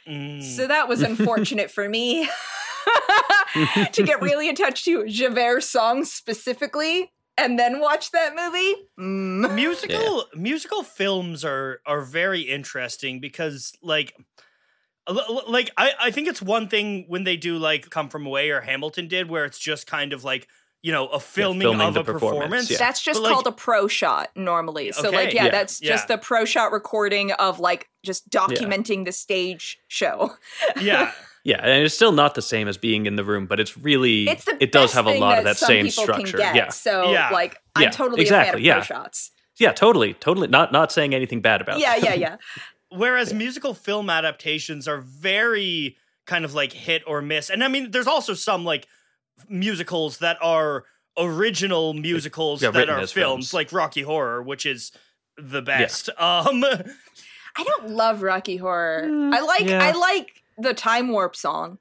Mm. 0.09 0.42
So 0.42 0.66
that 0.66 0.88
was 0.88 1.03
unfortunate 1.11 1.70
for 1.70 1.86
me 1.90 2.26
to 3.92 4.02
get 4.02 4.20
really 4.22 4.48
attached 4.48 4.84
to 4.86 5.06
Javert 5.06 5.62
songs 5.62 6.10
specifically 6.12 7.12
and 7.38 7.58
then 7.58 7.80
watch 7.80 8.10
that 8.10 8.34
movie. 8.34 8.74
Mm. 8.98 9.54
musical 9.54 10.24
musical 10.34 10.82
films 10.82 11.44
are 11.44 11.80
are 11.86 12.02
very 12.02 12.42
interesting 12.42 13.20
because 13.20 13.72
like 13.82 14.14
a 15.06 15.12
li- 15.12 15.22
li- 15.28 15.42
like 15.48 15.70
I, 15.76 15.92
I 16.00 16.10
think 16.10 16.28
it's 16.28 16.42
one 16.42 16.68
thing 16.68 17.06
when 17.08 17.24
they 17.24 17.36
do 17.36 17.58
like 17.58 17.90
come 17.90 18.08
from 18.08 18.26
away 18.26 18.50
or 18.50 18.60
hamilton 18.60 19.08
did 19.08 19.28
where 19.28 19.44
it's 19.44 19.58
just 19.58 19.86
kind 19.86 20.12
of 20.12 20.22
like 20.24 20.46
you 20.82 20.92
know 20.92 21.06
a 21.08 21.18
filming, 21.20 21.62
filming 21.62 21.88
of 21.88 21.96
a 21.96 22.04
performance, 22.04 22.38
performance 22.42 22.70
yeah. 22.70 22.78
That's 22.78 23.02
just 23.02 23.20
like- 23.20 23.32
called 23.32 23.46
a 23.46 23.52
pro 23.52 23.88
shot 23.88 24.30
normally. 24.36 24.92
So 24.92 25.08
Okay, 25.08 25.16
like 25.16 25.34
yeah, 25.34 25.44
yeah, 25.46 25.50
that's 25.50 25.80
just 25.80 26.08
yeah. 26.08 26.16
the 26.16 26.20
pro 26.22 26.44
shot 26.44 26.72
recording 26.72 27.32
of 27.32 27.60
like 27.60 27.88
just 28.04 28.28
documenting 28.30 29.04
the 29.04 29.12
stage 29.12 29.78
show. 29.88 30.32
yeah 30.80 31.12
yeah, 31.45 31.59
and 31.62 31.84
it's 31.84 31.95
still 31.95 32.12
not 32.12 32.34
the 32.34 32.43
same 32.43 32.68
as 32.68 32.76
being 32.76 33.07
in 33.07 33.16
the 33.16 33.24
room, 33.24 33.47
but 33.47 33.59
it's 33.61 33.76
really 33.76 34.28
It's 34.28 34.45
the 34.45 34.57
it 34.61 34.72
does 34.72 34.84
best 34.90 34.95
have 34.95 35.07
a 35.07 35.12
thing 35.12 35.20
lot 35.20 35.38
of 35.38 35.45
that 35.45 35.57
some 35.57 35.66
same 35.66 35.84
people 35.86 36.05
structure. 36.05 36.38
Can 36.38 36.38
get. 36.38 36.55
Yeah. 36.57 36.68
So 36.70 37.11
Yeah. 37.12 37.30
like 37.30 37.61
I'm 37.74 37.84
Yeah, 37.84 37.90
totally 37.90 38.22
a 38.24 38.26
fan 38.26 38.34
of 38.34 38.43
exactly, 38.47 38.62
yeah. 38.64 38.82
shots. 38.82 39.30
Yeah, 39.59 39.72
totally, 39.72 40.14
totally. 40.14 40.49
Not 40.49 40.72
not 40.72 40.93
saying 40.93 41.14
anything 41.14 41.40
bad 41.40 41.61
about. 41.61 41.76
It. 41.76 41.82
Yeah, 41.82 41.99
that. 41.99 42.05
yeah, 42.05 42.14
yeah. 42.14 42.36
whereas 42.90 43.32
musical 43.34 43.74
film 43.74 44.09
adaptations 44.11 44.86
are 44.88 45.01
very 45.01 45.97
kind 46.26 46.45
of 46.45 46.55
like 46.55 46.72
hit 46.72 47.03
or 47.07 47.20
miss 47.20 47.51
and 47.51 47.64
i 47.64 47.68
mean 47.68 47.90
there's 47.90 48.07
also 48.07 48.32
some 48.32 48.64
like 48.64 48.86
musicals 49.49 50.18
that 50.18 50.38
are 50.40 50.84
original 51.18 51.95
musicals 51.95 52.62
yeah, 52.62 52.70
that 52.70 52.88
are 52.88 52.99
films, 52.99 53.12
films. 53.12 53.55
like 53.55 53.72
rocky 53.72 54.03
horror 54.03 54.40
which 54.43 54.64
is 54.66 54.93
the 55.36 55.61
best 55.62 56.09
um 56.18 56.62
I 57.55 57.64
don't 57.64 57.90
love 57.90 58.22
Rocky 58.22 58.57
Horror. 58.57 59.03
Mm, 59.07 59.34
I 59.34 59.40
like 59.40 59.64
yeah. 59.68 59.82
I 59.84 59.93
like 59.93 60.41
the 60.59 60.74
time 60.74 61.09
warp 61.09 61.34
song. 61.36 61.78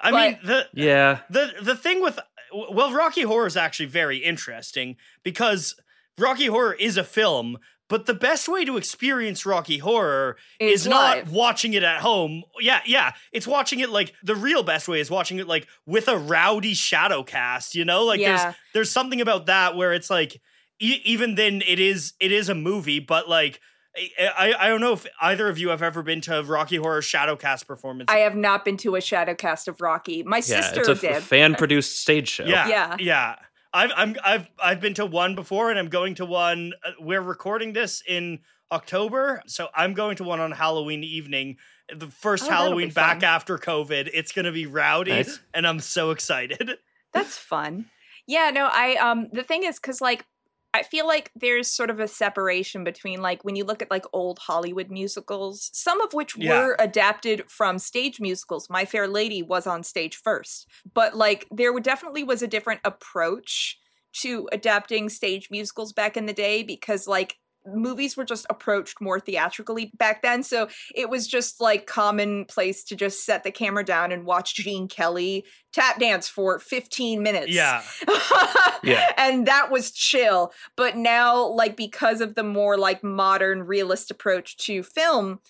i 0.00 0.10
But- 0.10 0.16
mean 0.30 0.38
the 0.44 0.68
yeah. 0.72 1.20
the 1.30 1.52
the 1.62 1.76
thing 1.76 2.02
with 2.02 2.18
well 2.52 2.92
rocky 2.92 3.22
horror 3.22 3.46
is 3.46 3.56
actually 3.56 3.86
very 3.86 4.18
interesting 4.18 4.96
because 5.22 5.74
rocky 6.18 6.46
horror 6.46 6.74
is 6.74 6.96
a 6.96 7.04
film 7.04 7.58
but 7.88 8.06
the 8.06 8.14
best 8.14 8.48
way 8.48 8.64
to 8.64 8.76
experience 8.76 9.44
rocky 9.46 9.78
horror 9.78 10.36
Is 10.58 10.82
is, 10.82 10.86
not 10.88 11.28
watching 11.28 11.74
it 11.74 11.82
at 11.82 12.00
home 12.00 12.42
yeah 12.60 12.80
yeah 12.86 13.12
it's 13.32 13.46
watching 13.46 13.80
it 13.80 13.90
like 13.90 14.12
the 14.22 14.34
real 14.36 14.62
best 14.62 14.88
way 14.88 15.00
is 15.00 15.10
watching 15.10 15.38
it 15.38 15.46
like 15.46 15.66
with 15.86 16.08
a 16.08 16.18
rowdy 16.18 16.74
shadow 16.74 17.22
cast 17.22 17.74
you 17.74 17.84
know 17.84 18.04
like 18.04 18.20
Yeah. 18.20 18.36
there's 18.42 18.54
there's 18.74 18.90
something 18.90 19.20
about 19.20 19.46
that 19.46 19.76
where 19.76 19.92
it's 19.92 20.10
like 20.10 20.40
e- 20.80 21.00
even 21.04 21.36
then 21.36 21.62
it 21.66 21.78
is 21.78 22.14
it 22.20 22.32
is 22.32 22.48
a 22.48 22.54
movie 22.54 22.98
but 23.00 23.28
like 23.28 23.60
I, 23.96 24.10
I 24.38 24.66
I 24.66 24.68
don't 24.68 24.80
know 24.80 24.92
if 24.92 25.06
either 25.20 25.48
of 25.48 25.58
you 25.58 25.70
have 25.70 25.82
ever 25.82 26.02
been 26.02 26.20
to 26.22 26.38
a 26.38 26.42
Rocky 26.42 26.76
Horror 26.76 27.00
Shadowcast 27.00 27.66
performance. 27.66 28.10
I 28.10 28.18
have 28.18 28.36
not 28.36 28.64
been 28.64 28.76
to 28.78 28.94
a 28.96 29.00
shadow 29.00 29.34
cast 29.34 29.66
of 29.68 29.80
Rocky. 29.80 30.22
My 30.22 30.36
Yeah, 30.38 30.42
sister 30.62 30.80
it's 30.80 30.88
a 30.88 30.94
did. 30.94 31.22
fan 31.22 31.54
produced 31.56 31.98
stage 32.00 32.28
show. 32.28 32.44
Yeah, 32.44 32.68
Yeah. 32.68 32.96
yeah. 32.98 33.36
I've 33.72 33.90
I'm 33.96 34.16
I've 34.24 34.48
I've 34.62 34.80
been 34.80 34.94
to 34.94 35.06
one 35.06 35.34
before, 35.34 35.70
and 35.70 35.78
I'm 35.78 35.88
going 35.88 36.14
to 36.16 36.24
one. 36.26 36.72
Uh, 36.84 36.90
we're 37.00 37.20
recording 37.20 37.72
this 37.72 38.02
in 38.06 38.40
October, 38.72 39.42
so 39.46 39.68
I'm 39.74 39.94
going 39.94 40.16
to 40.16 40.24
one 40.24 40.38
on 40.40 40.52
Halloween 40.52 41.02
evening. 41.04 41.56
The 41.92 42.06
first 42.06 42.44
Oh, 42.44 42.50
Halloween 42.50 42.90
back 42.90 43.22
after 43.24 43.58
COVID. 43.58 44.10
It's 44.14 44.30
gonna 44.32 44.52
be 44.52 44.66
rowdy, 44.66 45.10
Nice. 45.10 45.40
and 45.52 45.66
I'm 45.66 45.80
so 45.80 46.10
excited. 46.12 46.78
That's 47.12 47.36
fun. 47.36 47.86
Yeah, 48.26 48.50
no, 48.50 48.68
I 48.70 48.94
um 48.96 49.28
the 49.32 49.42
thing 49.42 49.64
is 49.64 49.78
cuz 49.80 50.00
like 50.00 50.24
I 50.72 50.82
feel 50.84 51.06
like 51.06 51.32
there's 51.34 51.70
sort 51.70 51.90
of 51.90 51.98
a 51.98 52.06
separation 52.06 52.84
between 52.84 53.20
like 53.20 53.44
when 53.44 53.56
you 53.56 53.64
look 53.64 53.82
at 53.82 53.90
like 53.90 54.04
old 54.12 54.38
Hollywood 54.38 54.90
musicals, 54.90 55.68
some 55.72 56.00
of 56.00 56.12
which 56.12 56.36
Yeah. 56.36 56.50
were 56.50 56.76
adapted 56.78 57.44
from 57.50 57.78
stage 57.78 58.20
musicals. 58.20 58.70
My 58.70 58.84
Fair 58.84 59.08
Lady 59.08 59.42
was 59.42 59.66
on 59.66 59.82
stage 59.82 60.16
first. 60.16 60.68
But 60.94 61.16
like 61.16 61.46
there 61.50 61.78
definitely 61.80 62.22
was 62.22 62.42
a 62.42 62.46
different 62.46 62.80
approach 62.84 63.78
to 64.12 64.48
adapting 64.52 65.08
stage 65.08 65.48
musicals 65.50 65.92
back 65.92 66.16
in 66.16 66.26
the 66.26 66.32
day 66.32 66.62
because 66.62 67.06
like 67.06 67.36
movies 67.74 68.16
were 68.16 68.24
just 68.24 68.46
approached 68.50 69.00
more 69.00 69.18
theatrically 69.20 69.92
back 69.96 70.22
then 70.22 70.42
so 70.42 70.68
it 70.94 71.08
was 71.08 71.26
just 71.26 71.60
like 71.60 71.86
commonplace 71.86 72.84
to 72.84 72.96
just 72.96 73.24
set 73.24 73.44
the 73.44 73.50
camera 73.50 73.84
down 73.84 74.12
and 74.12 74.24
watch 74.24 74.54
gene 74.54 74.88
kelly 74.88 75.44
tap 75.72 75.98
dance 75.98 76.28
for 76.28 76.58
15 76.58 77.22
minutes 77.22 77.52
Yeah. 77.52 77.82
Yeah. 78.82 79.12
and 79.18 79.46
that 79.46 79.70
was 79.70 79.90
chill 79.90 80.52
but 80.76 80.96
now 80.96 81.46
like 81.46 81.76
because 81.76 82.20
of 82.20 82.34
the 82.34 82.42
more 82.42 82.78
like 82.78 83.04
modern 83.04 83.62
realist 83.64 84.10
approach 84.10 84.56
to 84.58 84.82
film 84.82 85.40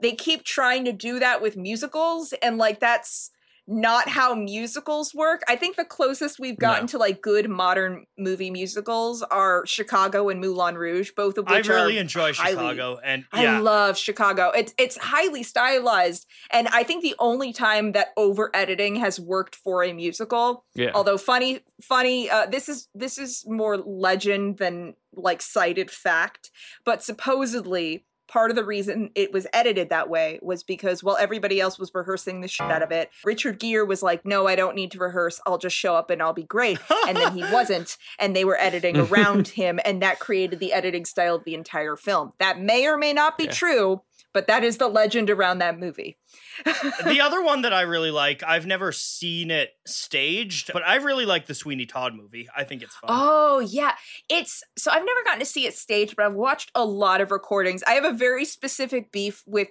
they 0.00 0.12
keep 0.12 0.42
trying 0.44 0.84
to 0.84 0.92
do 0.92 1.18
that 1.20 1.40
with 1.40 1.56
musicals 1.56 2.32
and 2.42 2.58
like 2.58 2.80
that's 2.80 3.30
not 3.68 4.08
how 4.08 4.34
musicals 4.34 5.14
work. 5.14 5.42
I 5.48 5.54
think 5.56 5.76
the 5.76 5.84
closest 5.84 6.40
we've 6.40 6.58
gotten 6.58 6.84
No. 6.84 6.88
to 6.88 6.98
like 6.98 7.22
good 7.22 7.48
modern 7.48 8.06
movie 8.18 8.50
musicals 8.50 9.22
are 9.22 9.64
Chicago 9.66 10.28
and 10.28 10.40
Moulin 10.40 10.76
Rouge, 10.76 11.12
both 11.16 11.38
of 11.38 11.48
which 11.48 11.70
I 11.70 11.72
really 11.72 11.98
enjoy 11.98 12.32
highly- 12.32 12.52
Chicago, 12.56 12.98
and 13.04 13.24
I 13.32 13.58
love 13.60 13.96
Chicago. 13.96 14.50
It's 14.50 14.74
it's 14.78 14.96
highly 14.96 15.42
stylized, 15.42 16.26
and 16.50 16.68
I 16.68 16.82
think 16.82 17.02
the 17.02 17.14
only 17.18 17.52
time 17.52 17.92
that 17.92 18.08
over 18.16 18.50
editing 18.54 18.96
has 18.96 19.20
worked 19.20 19.54
for 19.54 19.84
a 19.84 19.92
musical. 19.92 20.64
Yeah. 20.74 20.90
Although 20.94 21.18
funny, 21.18 21.60
funny. 21.80 22.28
Uh, 22.28 22.46
this 22.46 22.68
is 22.68 22.88
this 22.94 23.16
is 23.16 23.44
more 23.46 23.76
legend 23.76 24.58
than 24.58 24.94
like 25.14 25.40
cited 25.42 25.90
fact, 25.90 26.50
but 26.84 27.02
supposedly 27.02 28.04
part 28.32 28.50
of 28.50 28.56
the 28.56 28.64
reason 28.64 29.10
it 29.14 29.32
was 29.32 29.46
edited 29.52 29.90
that 29.90 30.08
way 30.08 30.38
was 30.42 30.62
because 30.62 31.04
while 31.04 31.16
everybody 31.18 31.60
else 31.60 31.78
was 31.78 31.90
rehearsing 31.94 32.40
the 32.40 32.48
shit 32.48 32.70
out 32.70 32.82
of 32.82 32.90
it, 32.90 33.10
Richard 33.24 33.58
Gere 33.58 33.84
was 33.84 34.02
like, 34.02 34.24
"No, 34.24 34.46
I 34.46 34.56
don't 34.56 34.74
need 34.74 34.90
to 34.92 34.98
rehearse. 34.98 35.40
I'll 35.46 35.58
just 35.58 35.76
show 35.76 35.94
up 35.94 36.08
and 36.10 36.22
I'll 36.22 36.32
be 36.32 36.44
great." 36.44 36.78
and 37.06 37.16
then 37.16 37.34
he 37.36 37.42
wasn't 37.52 37.96
and 38.18 38.34
they 38.34 38.44
were 38.44 38.56
editing 38.58 38.96
around 38.96 39.48
him 39.48 39.78
and 39.84 40.00
that 40.02 40.18
created 40.18 40.58
the 40.60 40.72
editing 40.72 41.04
style 41.04 41.34
of 41.36 41.44
the 41.44 41.54
entire 41.54 41.96
film 41.96 42.32
that 42.38 42.58
may 42.60 42.86
or 42.86 42.96
may 42.96 43.12
not 43.12 43.36
be 43.36 43.44
Yeah. 43.44 43.50
true 43.50 44.00
but 44.32 44.46
that 44.46 44.64
is 44.64 44.78
the 44.78 44.88
legend 44.88 45.30
around 45.30 45.58
that 45.58 45.78
movie 45.78 46.16
the 47.04 47.20
other 47.20 47.42
one 47.42 47.62
that 47.62 47.72
I 47.72 47.82
really 47.82 48.10
like, 48.10 48.42
I've 48.42 48.66
never 48.66 48.92
seen 48.92 49.50
it 49.50 49.70
staged, 49.86 50.70
but 50.72 50.82
I 50.86 50.96
really 50.96 51.26
like 51.26 51.46
the 51.46 51.54
Sweeney 51.54 51.86
Todd 51.86 52.14
movie. 52.14 52.48
I 52.56 52.64
think 52.64 52.82
it's 52.82 52.94
fun. 52.94 53.08
oh 53.10 53.60
yeah 53.60 53.92
it's 54.28 54.62
so 54.76 54.90
i've 54.90 55.04
never 55.04 55.22
gotten 55.24 55.40
to 55.40 55.44
see 55.44 55.66
it 55.66 55.74
staged 55.74 56.16
but 56.16 56.24
i've 56.24 56.34
watched 56.34 56.70
a 56.74 56.84
lot 56.84 57.20
of 57.20 57.30
recordings 57.30 57.82
i 57.86 57.92
have 57.92 58.04
a 58.04 58.12
very 58.12 58.44
specific 58.44 59.12
beef 59.12 59.42
with 59.46 59.68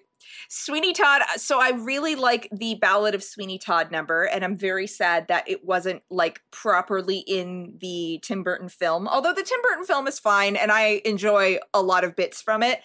Sweeney 0.49 0.93
Todd. 0.93 1.21
So 1.37 1.59
I 1.59 1.71
really 1.71 2.15
like 2.15 2.47
the 2.51 2.75
Ballad 2.75 3.15
of 3.15 3.23
Sweeney 3.23 3.57
Todd 3.57 3.91
number, 3.91 4.23
and 4.23 4.43
I'm 4.43 4.57
very 4.57 4.87
sad 4.87 5.27
that 5.27 5.49
it 5.49 5.65
wasn't 5.65 6.03
like 6.09 6.41
properly 6.51 7.23
in 7.25 7.77
the 7.79 8.19
Tim 8.21 8.43
Burton 8.43 8.69
film. 8.69 9.07
Although 9.07 9.33
the 9.33 9.43
Tim 9.43 9.59
Burton 9.63 9.85
film 9.85 10.07
is 10.07 10.19
fine, 10.19 10.55
and 10.55 10.71
I 10.71 11.01
enjoy 11.05 11.57
a 11.73 11.81
lot 11.81 12.03
of 12.03 12.15
bits 12.15 12.41
from 12.41 12.63
it. 12.63 12.81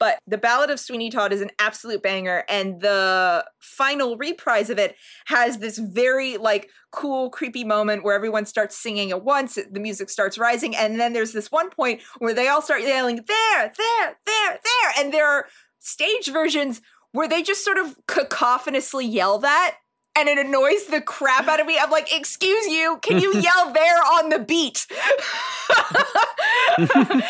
But 0.00 0.18
the 0.26 0.38
Ballad 0.38 0.70
of 0.70 0.80
Sweeney 0.80 1.10
Todd 1.10 1.32
is 1.32 1.42
an 1.42 1.50
absolute 1.58 2.02
banger, 2.02 2.44
and 2.48 2.80
the 2.80 3.44
final 3.60 4.16
reprise 4.16 4.70
of 4.70 4.78
it 4.78 4.96
has 5.26 5.58
this 5.58 5.78
very 5.78 6.38
like 6.38 6.70
cool, 6.90 7.30
creepy 7.30 7.62
moment 7.62 8.02
where 8.02 8.14
everyone 8.14 8.46
starts 8.46 8.76
singing 8.76 9.10
at 9.10 9.22
once. 9.22 9.56
The 9.56 9.78
music 9.78 10.08
starts 10.10 10.38
rising, 10.38 10.74
and 10.74 10.98
then 10.98 11.12
there's 11.12 11.32
this 11.32 11.52
one 11.52 11.70
point 11.70 12.00
where 12.18 12.34
they 12.34 12.48
all 12.48 12.62
start 12.62 12.80
yelling, 12.80 13.16
"There, 13.28 13.72
there, 13.76 14.16
there, 14.26 14.58
there!" 14.64 14.92
And 14.98 15.12
there 15.12 15.28
are 15.28 15.46
stage 15.78 16.32
versions 16.32 16.80
where 17.12 17.28
they 17.28 17.42
just 17.42 17.64
sort 17.64 17.78
of 17.78 17.96
cacophonously 18.08 19.04
yell 19.04 19.38
that. 19.40 19.76
And 20.16 20.28
it 20.28 20.38
annoys 20.38 20.86
the 20.86 21.00
crap 21.00 21.46
out 21.46 21.60
of 21.60 21.66
me. 21.66 21.78
I'm 21.78 21.90
like, 21.90 22.14
excuse 22.14 22.66
you, 22.66 22.98
can 23.02 23.20
you 23.20 23.34
yell 23.40 23.72
there 23.72 23.98
on 23.98 24.28
the 24.28 24.38
beat? 24.40 24.86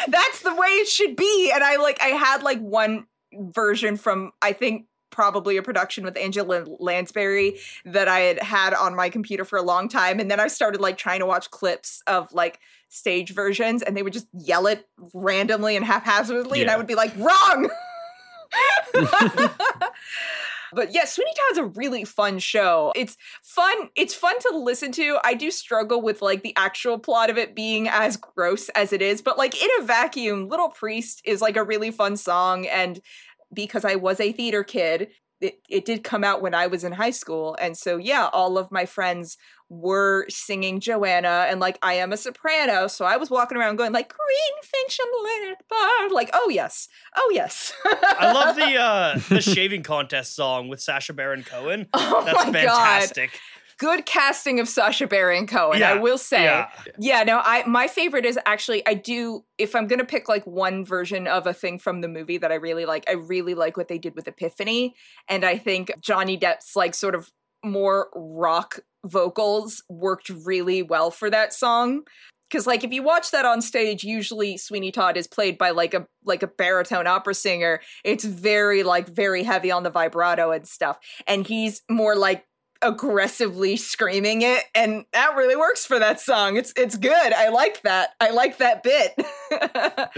That's 0.08 0.42
the 0.42 0.54
way 0.54 0.68
it 0.68 0.88
should 0.88 1.14
be. 1.14 1.52
And 1.54 1.62
I 1.62 1.76
like, 1.76 1.98
I 2.02 2.08
had 2.08 2.42
like 2.42 2.58
one 2.60 3.06
version 3.32 3.96
from, 3.96 4.32
I 4.42 4.52
think, 4.52 4.86
probably 5.10 5.56
a 5.56 5.62
production 5.62 6.04
with 6.04 6.16
Angela 6.16 6.64
Lansbury 6.78 7.58
that 7.84 8.08
I 8.08 8.20
had 8.20 8.42
had 8.42 8.74
on 8.74 8.94
my 8.94 9.10
computer 9.10 9.44
for 9.44 9.58
a 9.58 9.62
long 9.62 9.88
time. 9.88 10.20
And 10.20 10.30
then 10.30 10.40
I 10.40 10.46
started 10.46 10.80
like 10.80 10.96
trying 10.96 11.20
to 11.20 11.26
watch 11.26 11.50
clips 11.50 12.02
of 12.06 12.32
like 12.32 12.60
stage 12.88 13.34
versions 13.34 13.82
and 13.82 13.96
they 13.96 14.02
would 14.02 14.12
just 14.12 14.28
yell 14.32 14.66
it 14.66 14.86
randomly 15.12 15.76
and 15.76 15.84
haphazardly. 15.84 16.60
And 16.62 16.70
I 16.70 16.76
would 16.76 16.86
be 16.86 16.94
like, 16.94 17.12
wrong. 17.16 17.68
But 20.72 20.94
yeah, 20.94 21.04
Sweeney 21.04 21.32
Todd's 21.36 21.58
a 21.58 21.64
really 21.64 22.04
fun 22.04 22.38
show. 22.38 22.92
It's 22.96 23.16
fun. 23.42 23.88
It's 23.96 24.14
fun 24.14 24.38
to 24.40 24.56
listen 24.56 24.92
to. 24.92 25.18
I 25.24 25.34
do 25.34 25.50
struggle 25.50 26.02
with 26.02 26.22
like 26.22 26.42
the 26.42 26.54
actual 26.56 26.98
plot 26.98 27.30
of 27.30 27.38
it 27.38 27.54
being 27.54 27.88
as 27.88 28.16
gross 28.16 28.68
as 28.70 28.92
it 28.92 29.02
is, 29.02 29.22
but 29.22 29.38
like 29.38 29.60
in 29.60 29.70
a 29.80 29.84
vacuum, 29.84 30.48
Little 30.48 30.70
Priest 30.70 31.22
is 31.24 31.40
like 31.40 31.56
a 31.56 31.64
really 31.64 31.90
fun 31.90 32.16
song. 32.16 32.66
And 32.66 33.00
because 33.52 33.84
I 33.84 33.96
was 33.96 34.20
a 34.20 34.32
theater 34.32 34.64
kid, 34.64 35.08
it, 35.40 35.60
it 35.68 35.84
did 35.84 36.04
come 36.04 36.22
out 36.22 36.42
when 36.42 36.54
I 36.54 36.66
was 36.66 36.84
in 36.84 36.92
high 36.92 37.10
school. 37.10 37.56
And 37.60 37.76
so, 37.76 37.96
yeah, 37.96 38.28
all 38.32 38.58
of 38.58 38.70
my 38.70 38.86
friends 38.86 39.36
were 39.70 40.26
singing 40.28 40.80
Joanna 40.80 41.46
and 41.48 41.60
like 41.60 41.78
I 41.80 41.94
am 41.94 42.12
a 42.12 42.16
soprano. 42.16 42.88
So 42.88 43.04
I 43.04 43.16
was 43.16 43.30
walking 43.30 43.56
around 43.56 43.76
going 43.76 43.92
like 43.92 44.08
green 44.12 44.62
finch 44.62 44.98
and 45.00 45.56
bird. 45.68 46.12
Like, 46.12 46.28
oh 46.34 46.50
yes. 46.52 46.88
Oh 47.16 47.30
yes. 47.32 47.72
I 47.84 48.32
love 48.32 48.56
the 48.56 48.76
uh 48.76 49.18
the 49.34 49.40
shaving 49.40 49.84
contest 49.84 50.34
song 50.34 50.68
with 50.68 50.80
Sacha 50.82 51.12
Baron 51.12 51.44
Cohen. 51.44 51.86
Oh 51.94 52.22
That's 52.24 52.46
my 52.46 52.52
fantastic. 52.52 53.30
god. 53.30 53.38
Good 53.78 54.04
casting 54.04 54.60
of 54.60 54.68
Sacha 54.68 55.06
Baron 55.06 55.46
Cohen, 55.46 55.78
Yeah, 55.78 55.92
I 55.92 55.94
will 55.94 56.18
say. 56.18 56.44
Yeah. 56.44 56.68
Yeah, 56.98 57.22
no, 57.22 57.40
I 57.42 57.64
my 57.66 57.86
favorite 57.86 58.26
is 58.26 58.38
actually 58.44 58.84
I 58.86 58.94
do 58.94 59.44
if 59.56 59.76
I'm 59.76 59.86
gonna 59.86 60.04
pick 60.04 60.28
like 60.28 60.46
one 60.46 60.84
version 60.84 61.28
of 61.28 61.46
a 61.46 61.54
thing 61.54 61.78
from 61.78 62.00
the 62.00 62.08
movie 62.08 62.38
that 62.38 62.50
I 62.50 62.56
really 62.56 62.86
like, 62.86 63.08
I 63.08 63.12
really 63.12 63.54
like 63.54 63.76
what 63.76 63.86
they 63.86 63.98
did 63.98 64.16
with 64.16 64.26
Epiphany. 64.26 64.96
And 65.28 65.44
I 65.44 65.56
think 65.58 65.92
Johnny 66.00 66.36
Depp's 66.36 66.74
like 66.74 66.94
sort 66.94 67.14
of 67.14 67.30
more 67.64 68.08
rock 68.14 68.80
vocals 69.04 69.82
worked 69.88 70.28
really 70.28 70.82
well 70.82 71.10
for 71.10 71.30
that 71.30 71.52
song. 71.52 72.02
Cause 72.52 72.66
like 72.66 72.82
if 72.82 72.92
you 72.92 73.04
watch 73.04 73.30
that 73.30 73.44
on 73.44 73.62
stage, 73.62 74.02
usually 74.02 74.56
Sweeney 74.56 74.90
Todd 74.90 75.16
is 75.16 75.28
played 75.28 75.56
by 75.56 75.70
like 75.70 75.94
a 75.94 76.06
like 76.24 76.42
a 76.42 76.48
baritone 76.48 77.06
opera 77.06 77.34
singer. 77.34 77.80
It's 78.04 78.24
very 78.24 78.82
like 78.82 79.06
very 79.06 79.44
heavy 79.44 79.70
on 79.70 79.84
the 79.84 79.90
vibrato 79.90 80.50
and 80.50 80.66
stuff. 80.66 80.98
And 81.28 81.46
he's 81.46 81.82
more 81.88 82.16
like 82.16 82.44
aggressively 82.82 83.76
screaming 83.76 84.40
it 84.40 84.64
and 84.74 85.04
that 85.12 85.36
really 85.36 85.54
works 85.54 85.84
for 85.84 85.98
that 85.98 86.18
song 86.18 86.56
it's 86.56 86.72
it's 86.76 86.96
good 86.96 87.32
i 87.34 87.50
like 87.50 87.82
that 87.82 88.10
i 88.20 88.30
like 88.30 88.56
that 88.56 88.82
bit 88.82 89.14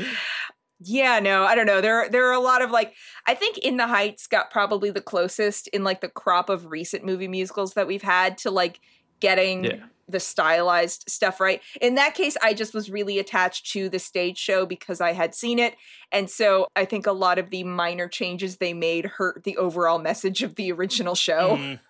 yeah 0.85 1.19
no 1.21 1.45
i 1.45 1.55
don't 1.55 1.67
know 1.67 1.81
there 1.81 2.09
there 2.09 2.27
are 2.29 2.33
a 2.35 2.41
lot 2.41 2.63
of 2.63 2.71
like 2.71 2.95
i 3.27 3.35
think 3.35 3.59
in 3.59 3.77
the 3.77 3.87
heights 3.87 4.27
got 4.27 4.51
probably 4.51 4.91
the 4.91 5.01
closest 5.01 5.69
in 5.69 5.85
like 5.85 6.01
the 6.01 6.09
crop 6.09 6.49
of 6.49 6.67
recent 6.71 7.05
movie 7.05 7.29
musicals 7.29 7.75
that 7.75 7.87
we've 7.87 8.03
had 8.03 8.39
to 8.39 8.51
like 8.51 8.81
getting 9.21 9.65
Yeah. 9.65 9.85
the 10.09 10.19
stylized 10.21 11.05
stuff 11.09 11.41
right 11.41 11.61
in 11.81 11.95
that 11.97 12.15
case 12.15 12.37
i 12.43 12.53
just 12.55 12.75
was 12.75 12.91
really 12.91 13.19
attached 13.19 13.71
to 13.73 13.89
the 13.89 13.99
stage 13.99 14.39
show 14.39 14.67
because 14.67 15.01
i 15.01 15.13
had 15.13 15.35
seen 15.35 15.59
it 15.59 15.75
and 16.11 16.29
so 16.29 16.67
i 16.75 16.85
think 16.85 17.07
a 17.07 17.13
lot 17.13 17.39
of 17.39 17.51
the 17.51 17.65
minor 17.65 18.09
changes 18.09 18.57
they 18.57 18.73
made 18.75 19.05
hurt 19.07 19.45
the 19.45 19.57
overall 19.59 19.99
message 19.99 20.43
of 20.43 20.55
the 20.57 20.73
original 20.73 21.15
show 21.15 21.57
Mm. 21.57 21.81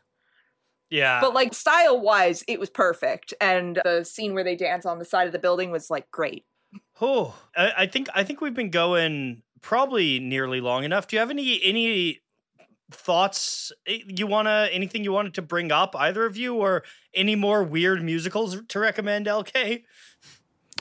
Yeah. 0.90 1.22
but 1.22 1.32
like 1.32 1.54
style 1.54 1.98
wise, 1.98 2.44
it 2.46 2.60
was 2.60 2.68
perfect. 2.68 3.32
And 3.40 3.80
the 3.82 4.04
scene 4.04 4.34
where 4.34 4.44
they 4.44 4.56
dance 4.56 4.84
on 4.84 4.98
the 4.98 5.06
side 5.06 5.26
of 5.26 5.32
the 5.32 5.38
building 5.38 5.70
was 5.70 5.88
like 5.88 6.10
great. 6.10 6.44
Oh, 7.00 7.34
I, 7.56 7.72
I 7.78 7.86
think 7.86 8.08
I 8.14 8.24
think 8.24 8.40
we've 8.40 8.54
been 8.54 8.70
going 8.70 9.42
probably 9.60 10.18
nearly 10.18 10.60
long 10.60 10.84
enough. 10.84 11.06
Do 11.06 11.16
you 11.16 11.20
have 11.20 11.30
any 11.30 11.62
any 11.62 12.20
thoughts 12.90 13.72
eh, 13.86 13.98
you 14.06 14.26
wanna 14.26 14.68
anything 14.70 15.02
you 15.04 15.12
wanted 15.12 15.34
to 15.34 15.42
bring 15.42 15.72
up, 15.72 15.96
either 15.96 16.24
of 16.24 16.36
you, 16.36 16.54
or 16.54 16.84
any 17.14 17.34
more 17.34 17.62
weird 17.62 18.02
musicals 18.02 18.56
to 18.68 18.78
recommend? 18.78 19.26
LK, 19.26 19.82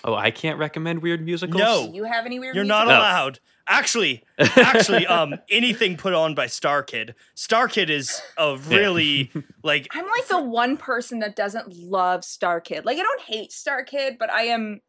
Oh, 0.03 0.15
I 0.15 0.31
can't 0.31 0.57
recommend 0.57 1.01
weird 1.01 1.23
musicals. 1.23 1.61
No. 1.61 1.87
Do 1.87 1.95
you 1.95 2.05
have 2.05 2.25
any 2.25 2.39
weird 2.39 2.55
you're 2.55 2.63
not 2.63 2.87
musicals? 2.87 3.03
No. 3.03 3.09
allowed. 3.09 3.39
Actually, 3.67 4.23
actually, 4.39 5.05
um, 5.05 5.35
anything 5.49 5.95
put 5.95 6.13
on 6.13 6.33
by 6.33 6.47
StarKid. 6.47 7.13
Star 7.35 7.67
Kid 7.67 7.89
is 7.89 8.19
a 8.37 8.57
really 8.57 9.31
like 9.63 9.87
I'm 9.91 10.07
like 10.07 10.27
the 10.27 10.41
one 10.41 10.77
person 10.77 11.19
that 11.19 11.35
doesn't 11.35 11.73
love 11.75 12.21
StarKid. 12.21 12.83
Like 12.85 12.97
I 12.97 13.03
don't 13.03 13.21
hate 13.21 13.51
StarKid, 13.51 14.17
but 14.17 14.31
I 14.31 14.43
am 14.43 14.81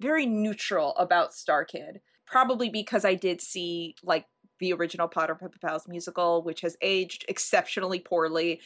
very 0.00 0.26
neutral 0.26 0.96
about 0.96 1.32
StarKid. 1.32 2.00
Probably 2.26 2.68
because 2.68 3.04
I 3.04 3.14
did 3.14 3.40
see 3.40 3.96
like 4.02 4.26
the 4.60 4.72
original 4.72 5.08
Potter 5.08 5.34
Puppet 5.34 5.60
Pals 5.60 5.88
musical, 5.88 6.42
which 6.42 6.60
has 6.60 6.76
aged 6.80 7.24
exceptionally 7.28 7.98
poorly. 7.98 8.60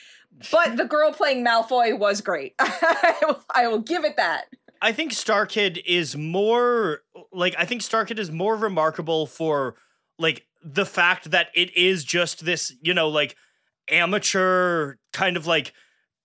But 0.53 0.77
the 0.77 0.85
girl 0.85 1.13
playing 1.13 1.45
Malfoy 1.45 1.99
was 1.99 2.21
great. 2.21 2.55
I, 2.59 3.15
will, 3.23 3.43
I 3.55 3.69
will 3.69 3.79
give 3.79 4.05
it 4.05 4.17
that. 4.17 4.47
I 4.83 4.93
think 4.93 5.13
StarKid 5.13 5.83
is 5.87 6.15
more 6.15 7.01
like 7.33 7.55
I 7.57 7.65
think 7.65 7.81
StarKid 7.81 8.19
is 8.19 8.31
more 8.31 8.55
remarkable 8.55 9.27
for 9.27 9.77
like 10.19 10.45
the 10.63 10.85
fact 10.85 11.31
that 11.31 11.49
it 11.55 11.75
is 11.77 12.05
just 12.05 12.45
this, 12.45 12.75
you 12.83 12.93
know, 12.93 13.09
like 13.09 13.37
amateur 13.89 14.97
kind 15.13 15.37
of 15.37 15.47
like 15.47 15.73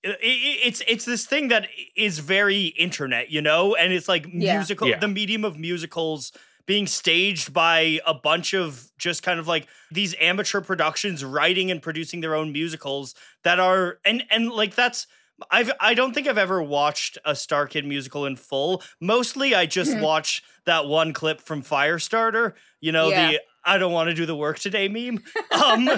it's 0.04 0.82
it's 0.88 1.06
this 1.06 1.26
thing 1.26 1.50
that 1.50 1.68
is 1.95 2.20
very 2.20 2.68
internet, 2.68 3.30
you 3.32 3.41
know, 3.41 3.76
and 3.76 3.91
it's 3.93 4.08
like 4.08 4.26
Yeah. 4.32 4.56
musical, 4.58 4.88
Yeah. 4.88 5.00
the 5.00 5.08
medium 5.08 5.43
of 5.43 5.58
musicals 5.58 6.32
being 6.66 6.86
staged 6.88 7.52
by 7.54 8.00
a 8.06 8.14
bunch 8.14 8.54
of 8.54 8.91
just 8.97 9.24
kind 9.24 9.39
of 9.39 9.47
like 9.47 9.68
these 9.91 10.16
amateur 10.22 10.62
productions 10.62 11.24
writing 11.26 11.72
and 11.72 11.82
producing 11.82 12.22
their 12.22 12.36
own 12.36 12.52
musicals 12.52 13.16
that 13.43 13.60
are 13.60 14.00
and 14.06 14.24
and 14.30 14.50
like 14.52 14.76
that's 14.76 15.08
I've 15.52 15.72
I 15.80 15.93
don't 15.93 16.14
think 16.14 16.28
I've 16.28 16.38
ever 16.38 16.62
watched 16.62 17.18
a 17.26 17.32
StarKid 17.32 17.86
musical 17.86 18.26
in 18.26 18.36
full. 18.36 18.84
Mostly 19.02 19.56
I 19.56 19.66
just 19.66 19.91
Mhm. 19.91 20.02
watch 20.02 20.43
that 20.66 20.86
one 20.86 21.12
clip 21.14 21.41
from 21.41 21.64
Firestarter, 21.64 22.54
you 22.82 22.91
know, 22.91 23.10
Yeah. 23.10 23.32
the 23.32 23.41
I 23.64 23.78
don't 23.78 23.91
want 23.91 24.10
to 24.10 24.16
do 24.16 24.26
the 24.26 24.36
work 24.36 24.60
today 24.60 24.88
meme. 24.88 25.24
Um 25.51 25.89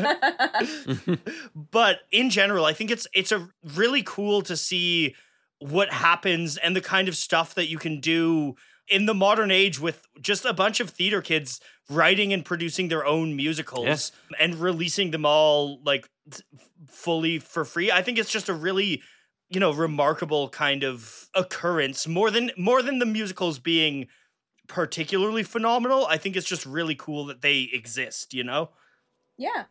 but 1.72 2.00
in 2.12 2.30
general, 2.30 2.66
I 2.66 2.74
think 2.74 2.92
it's 2.92 3.08
it's 3.14 3.32
a 3.32 3.50
really 3.76 4.04
cool 4.04 4.42
to 4.44 4.58
see 4.58 5.16
what 5.60 5.92
happens 5.92 6.58
and 6.58 6.76
the 6.76 6.82
kind 6.82 7.08
of 7.08 7.16
stuff 7.16 7.54
that 7.56 7.70
you 7.70 7.78
can 7.78 8.00
do 8.00 8.56
in 8.88 9.06
the 9.06 9.14
modern 9.14 9.52
age 9.52 9.80
with 9.80 10.08
just 10.20 10.44
a 10.44 10.54
bunch 10.54 10.80
of 10.80 10.90
theater 10.90 11.22
kids 11.22 11.62
writing 11.90 12.34
and 12.34 12.44
producing 12.44 12.88
their 12.88 13.06
own 13.06 13.36
musicals 13.36 14.12
and 14.40 14.56
releasing 14.56 15.12
them 15.12 15.26
all 15.26 15.80
like 15.84 16.10
fully 16.88 17.40
for 17.40 17.64
free. 17.64 17.92
I 17.92 18.02
think 18.02 18.18
it's 18.18 18.32
just 18.32 18.50
a 18.50 18.54
really 18.54 19.02
you 19.50 19.60
know 19.60 19.72
remarkable 19.72 20.50
kind 20.50 20.84
of 20.84 21.30
occurrence 21.36 22.08
more 22.08 22.32
than 22.32 22.52
more 22.58 22.82
than 22.82 23.00
the 23.00 23.06
musicals 23.06 23.60
being 23.60 24.08
particularly 24.72 25.44
phenomenal. 25.44 26.08
I 26.08 26.18
think 26.18 26.38
it's 26.38 26.48
just 26.48 26.66
really 26.66 26.96
cool 26.96 27.26
that 27.26 27.42
they 27.42 27.70
exist, 27.74 28.34
you 28.34 28.44
know? 28.44 28.70
yeah. 29.38 29.66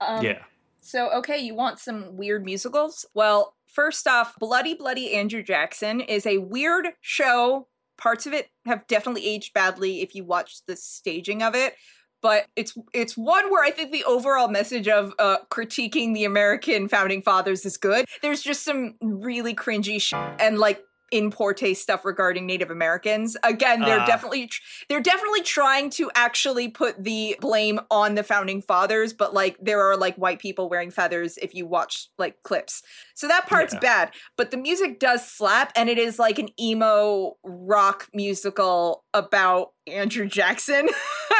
Um, 0.00 0.24
yeah. 0.24 0.38
So, 0.80 1.10
okay, 1.18 1.36
you 1.36 1.54
want 1.54 1.78
some 1.78 2.16
weird 2.16 2.42
musicals? 2.42 3.04
Well, 3.12 3.54
first 3.66 4.08
off, 4.08 4.34
Bloody 4.38 4.72
Bloody 4.72 5.14
Andrew 5.14 5.42
Jackson 5.42 6.00
is 6.00 6.24
a 6.24 6.38
weird 6.38 6.88
show. 7.02 7.68
Parts 7.98 8.26
of 8.26 8.32
it 8.32 8.48
have 8.64 8.86
definitely 8.86 9.26
aged 9.26 9.52
badly 9.52 10.00
if 10.00 10.14
you 10.14 10.24
watch 10.24 10.64
the 10.66 10.74
staging 10.74 11.42
of 11.42 11.54
it, 11.54 11.74
but 12.22 12.46
it's 12.56 12.74
it's 12.94 13.14
one 13.14 13.50
where 13.50 13.62
I 13.62 13.70
think 13.70 13.92
the 13.92 14.04
overall 14.04 14.48
message 14.48 14.88
of 14.88 15.12
uh, 15.18 15.38
critiquing 15.50 16.14
the 16.14 16.24
American 16.24 16.88
founding 16.88 17.20
fathers 17.20 17.66
is 17.66 17.76
good. 17.76 18.06
There's 18.22 18.40
just 18.40 18.64
some 18.64 18.94
really 19.02 19.54
cringy 19.54 20.00
sh- 20.00 20.14
and 20.14 20.58
like 20.58 20.82
in 21.10 21.30
poor 21.30 21.52
taste 21.52 21.82
stuff 21.82 22.04
regarding 22.04 22.46
Native 22.46 22.70
Americans. 22.70 23.36
Again, 23.42 23.80
they're 23.80 24.00
Ah. 24.00 24.06
definitely 24.06 24.50
they're 24.88 25.00
definitely 25.00 25.42
trying 25.42 25.90
to 25.90 26.10
actually 26.14 26.68
put 26.68 27.02
the 27.02 27.36
blame 27.40 27.80
on 27.90 28.14
the 28.14 28.22
founding 28.22 28.62
fathers, 28.62 29.12
but 29.12 29.34
like 29.34 29.56
there 29.60 29.80
are 29.82 29.96
like 29.96 30.16
white 30.16 30.38
people 30.38 30.68
wearing 30.68 30.90
feathers 30.90 31.36
if 31.38 31.54
you 31.54 31.66
watch 31.66 32.08
like 32.18 32.42
clips. 32.42 32.82
So 33.20 33.28
that 33.28 33.46
part's 33.46 33.74
Yeah. 33.74 33.80
bad, 33.80 34.10
but 34.38 34.50
the 34.50 34.56
music 34.56 34.98
does 34.98 35.26
slap 35.30 35.72
and 35.76 35.90
it 35.90 35.98
is 35.98 36.18
like 36.18 36.38
an 36.38 36.48
emo 36.58 37.36
rock 37.44 38.08
musical 38.14 39.04
about 39.12 39.72
Andrew 39.86 40.26
Jackson. 40.26 40.88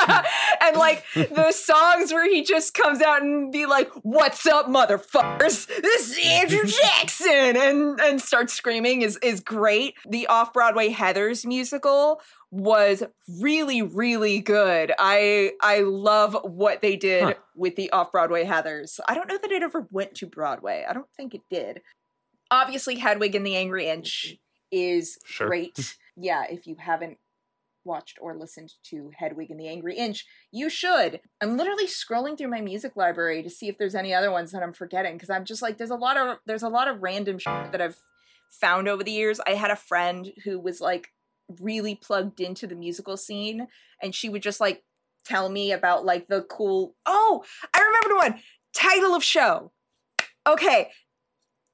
and 0.61 0.77
like 0.77 1.05
the 1.15 1.53
songs 1.53 2.13
where 2.13 2.29
he 2.29 2.43
just 2.43 2.75
comes 2.75 3.01
out 3.01 3.23
and 3.23 3.51
be 3.51 3.65
like, 3.65 3.91
"What's 4.03 4.47
up, 4.47 4.67
motherfuckers? 4.67 5.67
This 5.81 6.11
is 6.11 6.27
Andrew 6.27 6.65
Jackson," 6.83 7.57
and 7.57 7.99
and 8.01 8.21
starts 8.21 8.53
screaming 8.53 9.01
is 9.03 9.17
is 9.23 9.41
great. 9.41 9.95
The 10.09 10.27
off 10.27 10.53
Broadway 10.53 10.91
Heathers 10.91 11.47
musical 11.47 12.21
was 12.51 13.03
really 13.41 13.83
really 13.83 14.41
good. 14.41 14.93
I 14.99 15.53
I 15.61 15.81
love 15.81 16.37
what 16.43 16.83
they 16.83 16.97
did 16.97 17.23
Huh. 17.23 17.35
with 17.55 17.77
the 17.77 17.91
off 17.91 18.13
Broadway 18.13 18.45
Heathers. 18.45 18.99
I 19.09 19.15
don't 19.15 19.29
know 19.29 19.39
that 19.39 19.53
it 19.53 19.63
ever 19.63 19.87
went 19.91 20.15
to 20.17 20.27
Broadway. 20.27 20.85
I 20.89 20.93
don't 20.93 21.11
think 21.17 21.35
it 21.35 21.43
did. 21.51 21.83
Obviously, 22.51 22.97
Hedwig 22.97 23.35
and 23.35 23.47
the 23.47 23.57
Angry 23.57 23.87
Inch 23.87 24.27
mm-hmm. 24.29 24.37
is 24.73 25.19
Sure. 25.25 25.47
great. 25.47 25.97
yeah, 26.17 26.45
if 26.51 26.67
you 26.67 26.77
haven't 26.79 27.19
watched 27.85 28.19
or 28.21 28.37
listened 28.37 28.73
to 28.85 29.11
Hedwig 29.17 29.51
and 29.51 29.59
the 29.59 29.69
Angry 29.69 29.97
Inch, 29.97 30.27
you 30.51 30.69
should. 30.69 31.21
I'm 31.41 31.57
literally 31.57 31.87
scrolling 31.87 32.37
through 32.37 32.51
my 32.51 32.61
music 32.61 32.97
library 32.97 33.43
to 33.43 33.51
see 33.51 33.69
if 33.69 33.79
there's 33.79 33.95
any 33.95 34.13
other 34.13 34.31
ones 34.31 34.53
that 34.53 34.63
I'm 34.63 34.73
forgetting 34.73 35.15
because 35.15 35.31
I'm 35.31 35.45
just 35.45 35.63
like 35.63 35.79
there's 35.79 35.91
a 35.91 35.97
lot 35.97 36.17
of 36.17 36.39
there's 36.47 36.63
a 36.65 36.69
lot 36.69 36.89
of 36.89 37.03
random 37.03 37.39
shit 37.39 37.73
that 37.73 37.81
I've 37.81 37.99
found 38.51 38.89
over 38.89 39.05
the 39.05 39.13
years. 39.13 39.41
I 39.47 39.53
had 39.53 39.71
a 39.71 39.77
friend 39.77 40.33
who 40.45 40.59
was 40.59 40.81
like 40.81 41.13
really 41.61 41.95
plugged 41.95 42.41
into 42.41 42.67
the 42.67 42.75
musical 42.75 43.17
scene 43.17 43.67
and 44.03 44.15
she 44.15 44.29
would 44.29 44.43
just 44.43 44.61
like 44.61 44.83
tell 45.25 45.49
me 45.49 45.73
about 45.73 46.05
like 46.05 46.29
the 46.29 46.43
cool 46.43 46.95
Oh, 47.07 47.45
I 47.75 47.81
remembered 47.81 48.17
one. 48.17 48.43
Title 48.73 49.15
of 49.15 49.25
show. 49.25 49.73
Okay, 50.47 50.91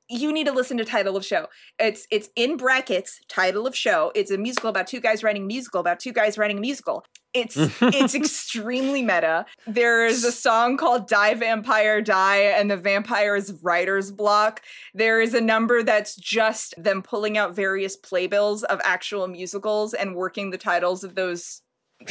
you 0.09 0.33
need 0.33 0.47
to 0.47 0.53
listen 0.53 0.77
to 0.79 0.85
title 0.85 1.17
of 1.17 1.25
show. 1.25 1.47
It's 1.79 2.07
it's 2.11 2.29
in 2.37 2.57
brackets, 2.57 3.21
title 3.29 3.67
of 3.67 3.77
show. 3.77 4.13
It's 4.15 4.31
a 4.31 4.39
musical 4.39 4.71
about 4.71 4.87
two 4.87 5.01
guys 5.01 5.23
writing 5.23 5.47
musical 5.47 5.81
about 5.81 6.01
two 6.01 6.13
guys 6.13 6.39
writing 6.39 6.59
a 6.59 6.61
musical. 6.61 7.05
It's 7.37 7.57
it's 7.83 8.15
extremely 8.23 9.03
meta. 9.03 9.45
There 9.67 10.07
is 10.07 10.25
a 10.25 10.33
song 10.33 10.77
called 10.77 11.07
Die 11.07 11.35
Vampire 11.35 12.01
Die 12.01 12.37
and 12.37 12.71
the 12.71 12.77
Vampire's 12.77 13.53
Writer's 13.63 14.11
Block. 14.11 14.63
There 14.95 15.21
is 15.21 15.35
a 15.35 15.41
number 15.41 15.83
that's 15.83 16.17
just 16.17 16.75
them 16.83 17.03
pulling 17.03 17.37
out 17.37 17.55
various 17.55 17.97
playbills 17.97 18.65
of 18.65 18.81
actual 18.85 19.29
musicals 19.29 19.93
and 19.93 20.15
working 20.15 20.51
the 20.51 20.59
titles 20.59 21.05
of 21.05 21.15
those 21.15 21.63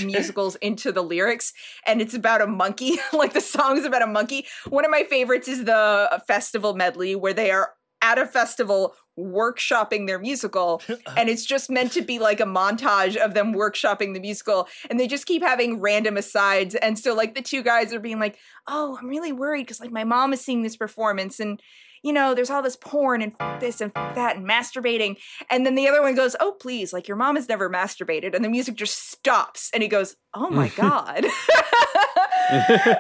musicals 0.04 0.56
into 0.62 0.92
the 0.92 1.04
lyrics 1.04 1.54
and 1.86 2.02
it's 2.02 2.16
about 2.16 2.42
a 2.42 2.48
monkey 2.48 2.98
like 3.14 3.34
the 3.34 3.42
song 3.42 3.78
is 3.78 3.86
about 3.86 4.02
a 4.02 4.08
monkey 4.08 4.44
one 4.70 4.84
of 4.84 4.90
my 4.90 5.04
favorites 5.04 5.48
is 5.48 5.66
the 5.66 6.24
festival 6.26 6.74
medley 6.74 7.16
where 7.16 7.36
they 7.36 7.52
are 7.52 7.74
at 8.02 8.18
a 8.18 8.26
festival 8.26 8.96
workshopping 9.18 10.08
their 10.08 10.20
musical 10.20 10.82
and 11.18 11.30
it's 11.30 11.46
just 11.46 11.70
meant 11.70 11.92
to 11.92 12.02
be 12.02 12.20
like 12.20 12.40
a 12.40 12.46
montage 12.46 13.16
of 13.16 13.34
them 13.34 13.54
workshopping 13.54 14.14
the 14.14 14.20
musical 14.20 14.68
and 14.90 15.00
they 15.00 15.08
just 15.08 15.26
keep 15.26 15.42
having 15.42 15.80
random 15.80 16.18
asides 16.18 16.76
and 16.76 17.00
so 17.00 17.14
like 17.14 17.34
the 17.36 17.42
two 17.42 17.64
guys 17.64 17.94
are 17.94 18.00
being 18.00 18.20
like 18.20 18.38
oh 18.68 18.98
i'm 19.00 19.08
really 19.08 19.32
worried 19.32 19.64
because 19.64 19.80
like 19.80 19.92
my 19.92 20.04
mom 20.04 20.34
is 20.34 20.42
seeing 20.42 20.64
this 20.64 20.76
performance 20.76 21.40
and 21.40 21.62
you 22.04 22.14
know 22.14 22.36
there's 22.36 22.50
all 22.50 22.62
this 22.62 22.76
porn 22.76 23.22
and 23.22 23.34
f- 23.40 23.60
this 23.60 23.82
and 23.82 23.92
f- 23.96 24.16
that 24.16 24.36
and 24.36 24.48
masturbating 24.48 25.18
and 25.50 25.66
then 25.66 25.76
the 25.76 25.88
other 25.88 26.02
one 26.02 26.14
goes 26.14 26.36
oh 26.40 26.52
please 26.52 26.94
like 26.94 27.08
your 27.08 27.18
mom 27.18 27.36
has 27.36 27.50
never 27.50 27.70
masturbated 27.70 28.36
and 28.36 28.46
the 28.46 28.50
music 28.50 28.76
just 28.76 29.10
stops 29.12 29.72
and 29.74 29.82
he 29.82 29.90
goes 29.90 30.16
oh 30.34 30.50
my 30.50 30.68
god. 30.76 31.26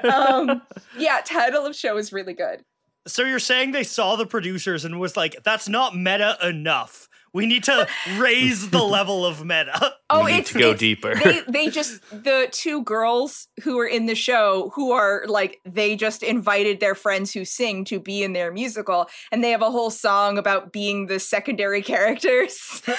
Um 0.03 0.63
yeah 0.97 1.21
title 1.23 1.67
of 1.67 1.75
show 1.75 1.97
is 1.97 2.11
really 2.11 2.33
good 2.33 2.63
So 3.07 3.23
you're 3.23 3.39
saying 3.39 3.71
they 3.71 3.83
saw 3.83 4.15
the 4.15 4.25
producers 4.25 4.83
and 4.85 4.99
was 4.99 5.15
like, 5.15 5.43
that's 5.43 5.69
not 5.69 5.95
meta 5.95 6.37
enough. 6.41 7.07
We 7.35 7.45
need 7.45 7.63
to 7.65 7.87
raise 8.17 8.69
the 8.71 8.81
level 8.97 9.25
of 9.25 9.43
meta. 9.45 9.93
oh 10.09 10.23
we 10.25 10.31
need 10.31 10.37
it's 10.39 10.53
to 10.53 10.59
go 10.59 10.65
it's- 10.71 10.79
deeper. 10.79 11.13
they 11.23 11.41
they 11.47 11.67
just 11.69 12.01
the 12.11 12.47
two 12.51 12.81
girls 12.83 13.47
who 13.63 13.77
are 13.79 13.85
in 13.85 14.05
the 14.07 14.15
show 14.15 14.71
who 14.75 14.91
are 14.91 15.25
like 15.27 15.59
they 15.65 15.95
just 15.95 16.23
invited 16.23 16.79
their 16.79 16.95
friends 16.95 17.33
who 17.33 17.43
sing 17.45 17.83
to 17.85 17.99
be 17.99 18.23
in 18.23 18.33
their 18.33 18.51
musical 18.51 19.07
and 19.31 19.43
they 19.43 19.51
have 19.51 19.61
a 19.61 19.69
whole 19.71 19.89
song 19.91 20.37
about 20.37 20.71
being 20.71 21.07
the 21.07 21.19
secondary 21.19 21.81
characters 21.81 22.81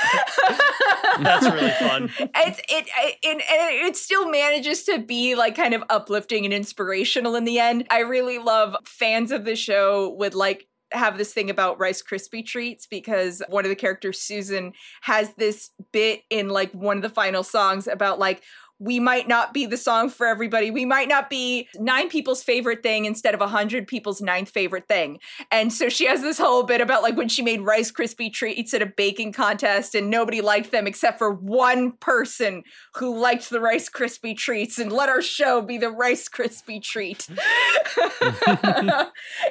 That's 1.19 1.47
really 1.47 1.71
fun. 1.71 2.11
it's 2.19 2.59
it, 2.69 2.87
it 2.99 3.17
it 3.23 3.87
it 3.87 3.97
still 3.97 4.29
manages 4.31 4.85
to 4.85 4.99
be 4.99 5.35
like 5.35 5.55
kind 5.57 5.73
of 5.75 5.83
uplifting 5.89 6.45
and 6.45 6.53
inspirational 6.53 7.35
in 7.37 7.45
the 7.45 7.59
end 7.59 7.87
i 7.91 8.01
really 8.01 8.39
love 8.39 8.77
fans 8.85 9.33
of 9.33 9.45
the 9.45 9.57
show 9.57 10.15
would 10.19 10.35
like 10.35 10.67
have 10.93 11.19
this 11.19 11.33
thing 11.33 11.51
about 11.51 11.81
rice 11.81 12.03
krispie 12.03 12.47
treats 12.47 12.87
because 12.87 13.43
one 13.49 13.65
of 13.65 13.69
the 13.69 13.77
characters 13.77 14.21
susan 14.21 14.73
has 15.03 15.33
this 15.35 15.71
bit 15.93 16.23
in 16.31 16.49
like 16.49 16.73
one 16.73 16.97
of 16.97 17.03
the 17.03 17.09
final 17.09 17.43
songs 17.43 17.87
about 17.87 18.19
like 18.19 18.43
we 18.79 19.01
might 19.01 19.27
not 19.27 19.55
be 19.55 19.67
the 19.67 19.77
song 19.77 20.11
for 20.11 20.27
everybody. 20.27 20.71
We 20.71 20.85
might 20.85 21.09
not 21.09 21.31
be 21.31 21.69
nine 21.77 22.09
people's 22.09 22.43
favorite 22.43 22.83
thing 22.83 23.05
instead 23.07 23.35
of 23.35 23.41
a 23.41 23.49
hundred 23.49 23.87
people's 23.87 24.21
ninth 24.21 24.51
favorite 24.51 24.87
thing. 24.87 25.19
And 25.51 25.73
so 25.73 25.89
she 25.89 26.07
has 26.07 26.21
this 26.21 26.39
whole 26.39 26.63
bit 26.63 26.81
about 26.81 27.03
like 27.03 27.17
when 27.17 27.29
she 27.29 27.43
made 27.43 27.63
Rice 27.63 27.91
Krispie 27.91 28.33
treats 28.33 28.75
at 28.75 28.83
a 28.83 28.87
baking 28.87 29.33
contest 29.33 29.95
and 29.95 30.11
nobody 30.11 30.41
liked 30.41 30.73
them 30.73 30.87
except 30.87 31.19
for 31.19 31.33
one 31.33 31.93
person 31.93 32.65
who 32.95 33.19
liked 33.19 33.49
the 33.49 33.61
Rice 33.61 33.89
Krispie 33.89 34.37
treats 34.37 34.79
and 34.79 34.93
let 34.93 35.09
our 35.09 35.23
show 35.23 35.63
be 35.63 35.79
the 35.79 35.91
Rice 35.91 36.29
Krispie 36.29 36.83
treat. 36.83 37.27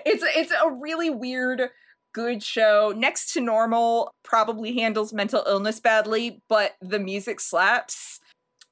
it's 0.06 0.24
it's 0.36 0.52
a 0.52 0.72
really 0.72 1.10
weird 1.10 1.70
good 2.14 2.42
show. 2.42 2.94
Next 2.96 3.34
to 3.34 3.42
normal 3.42 4.14
probably 4.24 4.74
handles 4.76 5.12
mental 5.12 5.44
illness 5.48 5.80
badly, 5.80 6.42
but 6.48 6.76
the 6.82 7.00
music 7.00 7.40
slaps 7.40 8.22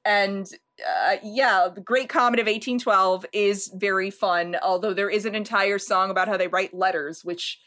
and 0.04 0.46
uh, 0.86 1.16
yeah, 1.22 1.68
the 1.74 1.80
Great 1.80 2.08
Comet 2.08 2.40
of 2.40 2.46
1812 2.46 3.26
is 3.32 3.70
very 3.74 4.10
fun, 4.10 4.56
although 4.62 4.92
there 4.92 5.10
is 5.10 5.24
an 5.24 5.34
entire 5.34 5.78
song 5.78 6.10
about 6.10 6.28
how 6.28 6.36
they 6.36 6.48
write 6.48 6.74
letters, 6.74 7.24
which, 7.24 7.60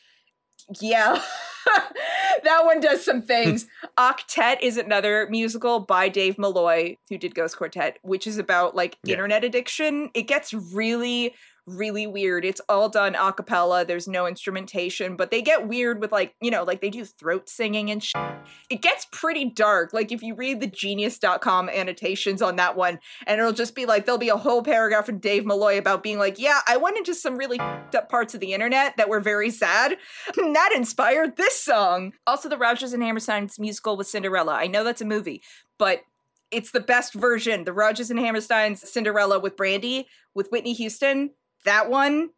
yeah, 0.81 1.21
that 2.43 2.65
one 2.65 2.79
does 2.81 3.03
some 3.03 3.21
things. 3.21 3.65
Octet 3.97 4.57
is 4.61 4.77
another 4.77 5.27
musical 5.29 5.79
by 5.79 6.09
Dave 6.09 6.37
Malloy, 6.37 6.97
who 7.09 7.17
did 7.17 7.33
Ghost 7.33 7.57
Quartet, 7.57 7.97
which 8.01 8.27
is 8.27 8.37
about 8.37 8.75
like 8.75 8.97
Yeah. 9.03 9.13
internet 9.13 9.43
addiction. 9.43 10.09
It 10.13 10.23
gets 10.23 10.53
really, 10.53 11.33
really 11.67 12.07
weird. 12.07 12.45
It's 12.45 12.61
all 12.69 12.89
done 12.89 13.15
a 13.15 13.33
cappella. 13.33 13.85
There's 13.85 14.07
no 14.07 14.25
instrumentation, 14.25 15.15
but 15.15 15.29
they 15.29 15.41
get 15.41 15.67
weird 15.67 15.99
with 15.99 16.11
like, 16.11 16.33
you 16.41 16.49
know, 16.49 16.63
like 16.63 16.81
they 16.81 16.89
do 16.89 17.05
throat 17.05 17.49
singing 17.49 17.91
and 17.91 18.03
shit. 18.03 18.21
It 18.69 18.81
gets 18.81 19.05
pretty 19.11 19.45
dark. 19.45 19.93
Like 19.93 20.11
if 20.11 20.23
you 20.23 20.33
read 20.33 20.61
the 20.61 20.67
genius.com 20.67 21.69
annotations 21.69 22.41
on 22.41 22.55
that 22.55 22.75
one, 22.77 22.99
and 23.25 23.39
it'll 23.39 23.51
just 23.51 23.75
be 23.75 23.85
like, 23.85 24.05
there'll 24.05 24.17
be 24.17 24.29
a 24.29 24.37
whole 24.37 24.63
paragraph 24.63 25.05
from 25.05 25.19
Dave 25.19 25.45
Malloy 25.45 25.77
about 25.77 26.03
being 26.03 26.17
like, 26.17 26.39
yeah, 26.39 26.61
I 26.67 26.77
went 26.77 26.97
into 26.97 27.13
some 27.13 27.37
really 27.37 27.59
up 27.59 28.09
parts 28.09 28.33
of 28.33 28.39
the 28.39 28.53
internet 28.53 28.95
that 28.97 29.09
were 29.09 29.19
very 29.19 29.49
sad. 29.49 29.97
And 30.37 30.55
that 30.55 30.71
inspired 30.75 31.35
this 31.35 31.61
song. 31.61 32.13
Also, 32.25 32.47
the 32.47 32.57
Rodgers 32.57 32.93
and 32.93 33.03
Hammerstein's 33.03 33.59
musical 33.59 33.97
with 33.97 34.07
Cinderella. 34.07 34.53
I 34.53 34.67
know 34.67 34.83
that's 34.83 35.01
a 35.01 35.05
movie, 35.05 35.41
but 35.77 36.03
it's 36.49 36.71
the 36.71 36.79
best 36.79 37.13
version. 37.13 37.65
The 37.65 37.73
Rodgers 37.73 38.09
and 38.09 38.19
Hammerstein's 38.19 38.89
Cinderella 38.89 39.39
with 39.39 39.57
Brandy 39.57 40.07
with 40.33 40.49
Whitney 40.49 40.73
Houston. 40.73 41.31
That 41.67 41.89
one, 41.89 42.29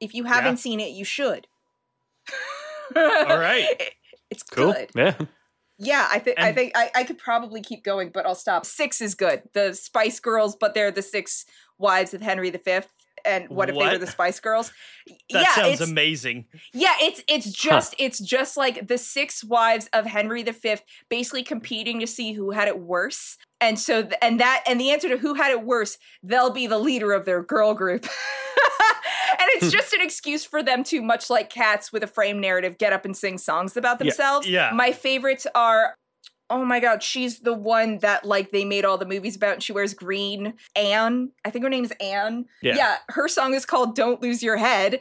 if 0.00 0.14
you 0.14 0.24
haven't 0.24 0.56
Yeah. 0.56 0.60
seen 0.62 0.80
it, 0.80 0.90
you 0.90 1.04
should. 1.04 1.46
All 2.96 3.38
right. 3.38 3.66
It's 4.32 4.44
Cool. 4.44 4.72
good. 4.72 4.90
Yeah. 4.94 5.14
Yeah, 5.78 6.06
I 6.08 6.20
think 6.20 6.38
I 6.38 6.52
think 6.52 6.70
I, 6.76 6.88
I 6.94 7.02
could 7.02 7.18
probably 7.18 7.60
keep 7.62 7.82
going, 7.82 8.10
but 8.14 8.26
I'll 8.26 8.36
stop. 8.36 8.64
Six 8.64 9.00
is 9.00 9.16
good. 9.16 9.42
The 9.54 9.72
Spice 9.74 10.20
Girls, 10.20 10.54
but 10.54 10.72
they're 10.72 10.92
the 10.92 11.02
six 11.02 11.46
wives 11.78 12.14
of 12.14 12.20
Henry 12.20 12.50
V. 12.50 12.60
And 13.24 13.48
what 13.48 13.68
if 13.70 13.76
they 13.76 13.88
were 13.88 13.98
the 13.98 14.06
Spice 14.06 14.38
Girls? 14.38 14.72
That 15.32 15.42
yeah, 15.42 15.54
sounds 15.54 15.80
it's, 15.80 15.90
amazing. 15.90 16.44
yeah, 16.72 16.94
it's 17.00 17.22
it's 17.26 17.50
just 17.50 17.96
it's 17.98 18.20
just 18.20 18.56
like 18.56 18.86
the 18.86 18.98
six 18.98 19.42
wives 19.42 19.88
of 19.92 20.06
Henry 20.06 20.44
V 20.44 20.76
basically 21.08 21.42
competing 21.42 21.98
to 22.00 22.06
see 22.06 22.32
who 22.34 22.50
had 22.52 22.68
it 22.68 22.78
worse. 22.78 23.36
And 23.60 23.78
so 23.78 24.02
th- 24.02 24.14
and 24.22 24.40
that 24.40 24.64
and 24.66 24.80
the 24.80 24.90
answer 24.90 25.08
to 25.08 25.18
who 25.18 25.34
had 25.34 25.50
it 25.50 25.64
worse, 25.64 25.98
they'll 26.22 26.50
be 26.50 26.66
the 26.66 26.78
leader 26.78 27.12
of 27.12 27.24
their 27.24 27.42
girl 27.42 27.74
group. 27.74 28.04
and 29.32 29.48
it's 29.50 29.66
hmm. 29.66 29.70
just 29.70 29.92
an 29.92 30.00
excuse 30.00 30.44
for 30.44 30.62
them 30.62 30.82
to 30.84 31.02
much 31.02 31.30
like 31.30 31.50
cats 31.50 31.92
with 31.92 32.02
a 32.02 32.06
frame 32.06 32.40
narrative 32.40 32.78
get 32.78 32.92
up 32.92 33.04
and 33.04 33.16
sing 33.16 33.38
songs 33.38 33.76
about 33.76 33.98
themselves. 33.98 34.48
yeah. 34.48 34.70
My 34.74 34.92
favorites 34.92 35.46
are 35.54 35.94
Oh 36.52 36.64
my 36.64 36.80
god, 36.80 37.00
she's 37.00 37.38
the 37.38 37.54
one 37.54 37.98
that 37.98 38.24
like 38.24 38.50
they 38.50 38.64
made 38.64 38.84
all 38.84 38.98
the 38.98 39.06
movies 39.06 39.36
about 39.36 39.54
and 39.54 39.62
she 39.62 39.72
wears 39.72 39.94
green. 39.94 40.54
Anne, 40.74 41.30
I 41.44 41.50
think 41.50 41.62
her 41.62 41.70
name 41.70 41.84
is 41.84 41.92
Anne. 42.00 42.46
Yeah. 42.60 42.74
yeah 42.74 42.96
her 43.10 43.28
song 43.28 43.54
is 43.54 43.64
called 43.64 43.94
Don't 43.94 44.20
Lose 44.20 44.42
Your 44.42 44.56
Head 44.56 45.00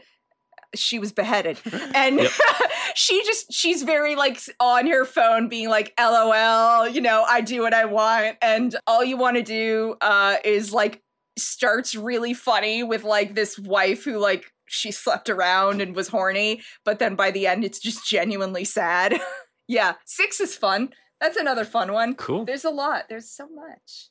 she 0.75 0.99
was 0.99 1.11
beheaded. 1.11 1.59
And 1.95 2.19
Yep. 2.19 2.31
she 2.95 3.23
just 3.23 3.51
she's 3.53 3.83
very 3.83 4.15
like 4.15 4.39
on 4.59 4.87
her 4.87 5.05
phone 5.05 5.47
being 5.47 5.69
like 5.69 5.93
lol 5.99 6.87
you 6.87 7.01
know 7.01 7.23
i 7.27 7.41
do 7.41 7.61
what 7.61 7.73
i 7.73 7.85
want. 7.85 8.37
And 8.41 8.75
all 8.87 9.03
you 9.03 9.17
want 9.17 9.37
to 9.37 9.43
do 9.43 9.95
uh 10.01 10.37
is 10.43 10.73
like 10.73 11.01
starts 11.37 11.95
really 11.95 12.33
funny 12.33 12.83
with 12.83 13.03
like 13.03 13.35
this 13.35 13.57
wife 13.57 14.03
who 14.03 14.17
like 14.17 14.51
she 14.67 14.91
slept 14.91 15.29
around 15.29 15.81
and 15.81 15.95
was 15.95 16.09
horny 16.09 16.61
but 16.83 16.99
then 16.99 17.15
by 17.15 17.31
the 17.31 17.47
end 17.47 17.63
it's 17.63 17.79
just 17.79 18.05
genuinely 18.07 18.63
sad. 18.65 19.19
Yeah 19.67 19.93
six 20.05 20.39
is 20.39 20.55
fun. 20.55 20.89
That's 21.21 21.37
another 21.37 21.63
fun 21.65 21.93
one. 21.93 22.15
Cool. 22.15 22.45
there's 22.45 22.65
a 22.65 22.71
lot. 22.71 23.03
There's 23.09 23.29
so 23.29 23.47
much. 23.47 24.09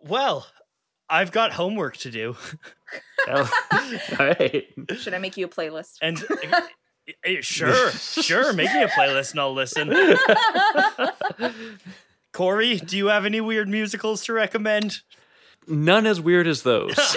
Well, 0.00 0.46
I've 1.12 1.30
got 1.30 1.52
homework 1.52 1.98
to 1.98 2.10
do. 2.10 2.36
All 3.28 3.46
right. 4.18 4.66
should 4.96 5.14
i 5.14 5.18
make 5.18 5.36
you 5.36 5.44
a 5.44 5.48
playlist 5.48 5.98
And 6.00 6.24
eh, 7.24 7.36
sure, 7.40 7.90
sure, 7.90 8.52
make 8.54 8.72
me 8.72 8.82
a 8.82 8.88
playlist 8.88 9.32
and 9.32 9.40
I'll 9.40 9.52
listen. 9.52 9.92
Corey, 12.32 12.78
do 12.78 12.96
you 12.96 13.08
have 13.08 13.26
any 13.26 13.42
weird 13.42 13.68
musicals 13.68 14.24
to 14.24 14.32
recommend? 14.32 15.02
None 15.68 16.06
as 16.06 16.18
weird 16.20 16.46
as 16.46 16.62
those. 16.62 16.96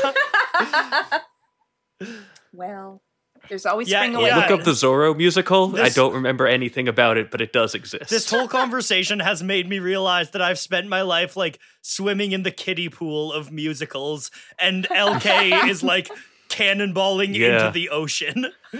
well 2.53 3.01
there's 3.49 3.65
always 3.65 3.89
Yeah, 3.89 3.99
spring 4.01 4.13
yeah. 4.13 4.19
awakening 4.19 4.49
Look 4.49 4.59
up 4.59 4.65
the 4.65 4.71
Zorro 4.71 5.15
musical. 5.15 5.79
I 5.79 5.89
don't 5.89 6.13
remember 6.13 6.47
anything 6.47 6.87
about 6.87 7.17
it, 7.17 7.31
but 7.31 7.41
it 7.41 7.53
does 7.53 7.75
exist. 7.75 8.09
This 8.09 8.29
whole 8.29 8.47
conversation 8.47 9.19
has 9.19 9.41
made 9.43 9.67
me 9.69 9.79
realize 9.79 10.31
that 10.31 10.41
I've 10.41 10.59
spent 10.59 10.87
my 10.87 11.01
life 11.01 11.35
like 11.37 11.59
swimming 11.81 12.31
in 12.31 12.43
the 12.43 12.51
kiddie 12.51 12.89
pool 12.89 13.31
of 13.31 13.51
musicals, 13.51 14.31
and 14.59 14.87
LK 14.89 15.67
is 15.69 15.83
like 15.83 16.09
cannonballing 16.49 17.35
Yeah. 17.35 17.67
into 17.67 17.71
the 17.71 17.89
ocean. 17.89 18.47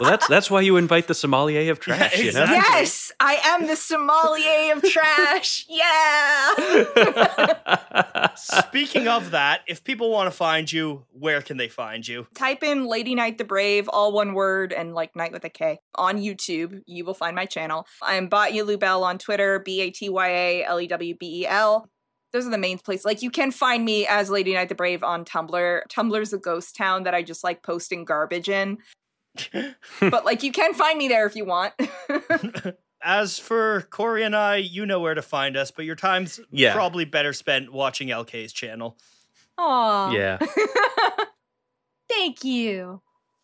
well, 0.00 0.10
that's 0.10 0.26
that's 0.28 0.50
why 0.50 0.60
you 0.60 0.76
invite 0.76 1.06
the 1.06 1.14
sommelier 1.14 1.70
of 1.70 1.80
trash. 1.86 2.18
You 2.18 2.32
know. 2.32 2.44
Yes, 2.44 3.12
I 3.20 3.38
am 3.44 3.66
the 3.66 3.76
sommelier 3.76 4.74
of 4.76 4.82
trash. 4.82 5.66
Yeah. 5.74 6.54
Speaking 8.36 9.08
of 9.08 9.30
that, 9.32 9.62
if 9.66 9.84
people 9.84 10.10
want 10.10 10.30
to 10.30 10.36
find 10.36 10.70
you, 10.70 11.04
where 11.12 11.40
can 11.42 11.56
they 11.56 11.68
find 11.68 12.06
you? 12.06 12.26
Type 12.34 12.62
in 12.62 12.86
Lady 12.86 13.14
Knight 13.14 13.38
the 13.38 13.44
Brave, 13.44 13.88
all 13.88 14.12
one 14.12 14.34
word, 14.34 14.72
and 14.72 14.94
like 14.94 15.14
night 15.16 15.32
with 15.32 15.44
a 15.44 15.50
K 15.50 15.80
on 15.94 16.18
YouTube. 16.18 16.82
You 16.86 17.04
will 17.04 17.14
find 17.14 17.34
my 17.36 17.46
channel. 17.46 17.86
I'm 18.02 18.28
Batya 18.28 18.64
Lewbel 18.66 19.02
on 19.02 19.18
Twitter, 19.18 19.58
B 19.60 19.80
A 19.82 19.90
T 19.90 20.08
Y 20.08 20.28
A 20.28 20.64
L 20.64 20.80
E 20.80 20.86
W 20.86 21.16
B 21.16 21.42
E 21.42 21.46
L. 21.46 21.88
Those 22.34 22.46
are 22.48 22.50
the 22.50 22.58
main 22.58 22.78
places. 22.78 23.04
Like 23.04 23.22
you 23.22 23.30
can 23.30 23.52
find 23.52 23.84
me 23.84 24.06
as 24.08 24.28
Lady 24.28 24.52
Knight 24.54 24.68
the 24.68 24.74
Brave 24.74 25.04
on 25.04 25.24
Tumblr. 25.24 25.82
Tumblr's 25.88 26.32
a 26.32 26.38
ghost 26.38 26.74
town 26.76 27.04
that 27.04 27.14
I 27.14 27.22
just 27.22 27.44
like 27.44 27.62
posting 27.62 28.04
garbage 28.04 28.48
in. 28.48 28.78
but 30.00 30.24
like 30.24 30.42
you 30.42 30.50
can 30.50 30.74
find 30.74 30.98
me 30.98 31.06
there 31.06 31.26
if 31.26 31.36
you 31.36 31.44
want. 31.44 31.72
As 33.06 33.38
for 33.38 33.82
Corey 33.90 34.24
and 34.24 34.34
I, 34.34 34.56
you 34.56 34.86
know 34.86 34.98
where 34.98 35.14
to 35.14 35.22
find 35.22 35.56
us, 35.56 35.70
but 35.70 35.84
your 35.84 35.94
time's 35.94 36.40
Yeah. 36.50 36.72
probably 36.72 37.04
better 37.04 37.32
spent 37.32 37.72
watching 37.72 38.08
LK's 38.08 38.52
channel. 38.52 38.96
Aw. 39.58 40.10
Yeah. 40.10 40.38
Thank 42.08 42.44
you. 42.44 43.02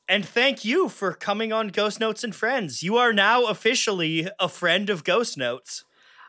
And 0.08 0.26
thank 0.26 0.64
you 0.64 0.88
for 0.88 1.12
coming 1.12 1.52
on 1.52 1.68
Ghost 1.68 2.00
Notes 2.00 2.24
and 2.24 2.34
Friends. 2.34 2.82
You 2.82 2.96
are 2.96 3.12
now 3.12 3.46
officially 3.46 4.28
a 4.40 4.48
friend 4.48 4.90
of 4.90 5.04
Ghost 5.04 5.36
Notes. 5.38 5.84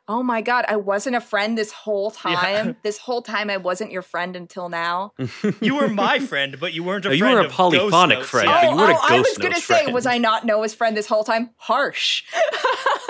Oh 0.08 0.24
my 0.24 0.41
god, 0.41 0.66
I 0.68 0.76
wasn't 0.76 1.16
a 1.16 1.22
friend 1.22 1.58
this 1.58 1.72
whole 1.72 2.12
Yeah. 2.26 2.36
time. 2.36 2.76
This 2.84 2.97
whole 2.97 3.22
time 3.22 3.49
I 3.49 3.58
wasn't 3.58 3.91
your 3.91 4.02
friend 4.02 4.36
until 4.36 4.68
now. 4.68 5.14
You 5.62 5.76
were 5.76 5.88
my 5.88 6.20
friend, 6.20 6.58
but 6.60 6.74
you 6.74 6.84
weren't 6.84 7.06
a 7.06 7.10
No, 7.10 7.14
you 7.14 7.20
friend 7.24 7.36
were 7.36 7.41
a 7.41 7.45
of 7.45 7.49
Ghost 7.52 7.58
polyphonic 7.58 8.24
friend. 8.24 8.47
Yeah. 8.49 8.62
but 8.62 8.72
you 8.72 8.78
weren't 8.78 8.91
a 8.91 8.95
oh, 8.95 8.99
oh 9.04 9.16
I 9.16 9.20
was 9.20 9.38
gonna 9.38 9.56
say, 9.62 9.82
friend. 9.84 9.93
was 9.93 10.06
I 10.06 10.18
not 10.18 10.45
Noah's 10.45 10.74
friend 10.74 10.97
this 10.97 11.08
whole 11.08 11.24
time? 11.24 11.52
Harsh. 11.58 12.24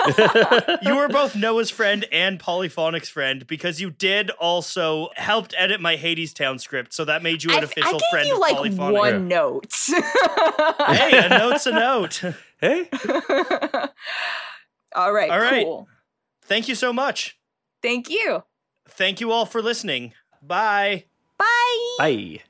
you 0.82 0.96
were 0.96 1.08
both 1.08 1.34
Noah's 1.34 1.70
friend 1.70 2.04
and 2.12 2.38
Polyphonic's 2.38 3.08
friend 3.08 3.46
because 3.46 3.80
you 3.80 3.90
did 3.90 4.30
also 4.32 5.08
helped 5.16 5.54
edit 5.56 5.80
my 5.80 5.96
Hadestown 5.96 6.60
script, 6.60 6.92
so 6.92 7.04
that 7.06 7.22
made 7.22 7.42
you 7.42 7.50
an 7.50 7.56
I, 7.56 7.60
I 7.60 7.64
official 7.64 7.98
gave 7.98 8.08
friend 8.10 8.28
you 8.28 8.34
of 8.34 8.40
like 8.40 8.54
Polyphonic. 8.56 8.98
one 8.98 9.28
note. 9.28 9.72
Hey, 9.86 11.24
a 11.24 11.28
note's 11.30 11.66
a 11.66 11.72
note. 11.72 12.22
Hey. 12.60 12.88
All 14.94 15.12
right, 15.12 15.30
All 15.30 15.40
right. 15.40 15.64
cool. 15.64 15.88
Thank 16.42 16.68
you 16.68 16.74
so 16.74 16.92
much. 16.92 17.38
Thank 17.82 18.10
you. 18.10 18.44
Thank 18.88 19.20
you 19.20 19.32
all 19.32 19.46
for 19.46 19.62
listening. 19.62 20.12
Bye. 20.42 21.06
Bye. 21.38 21.96
Bye. 21.98 22.42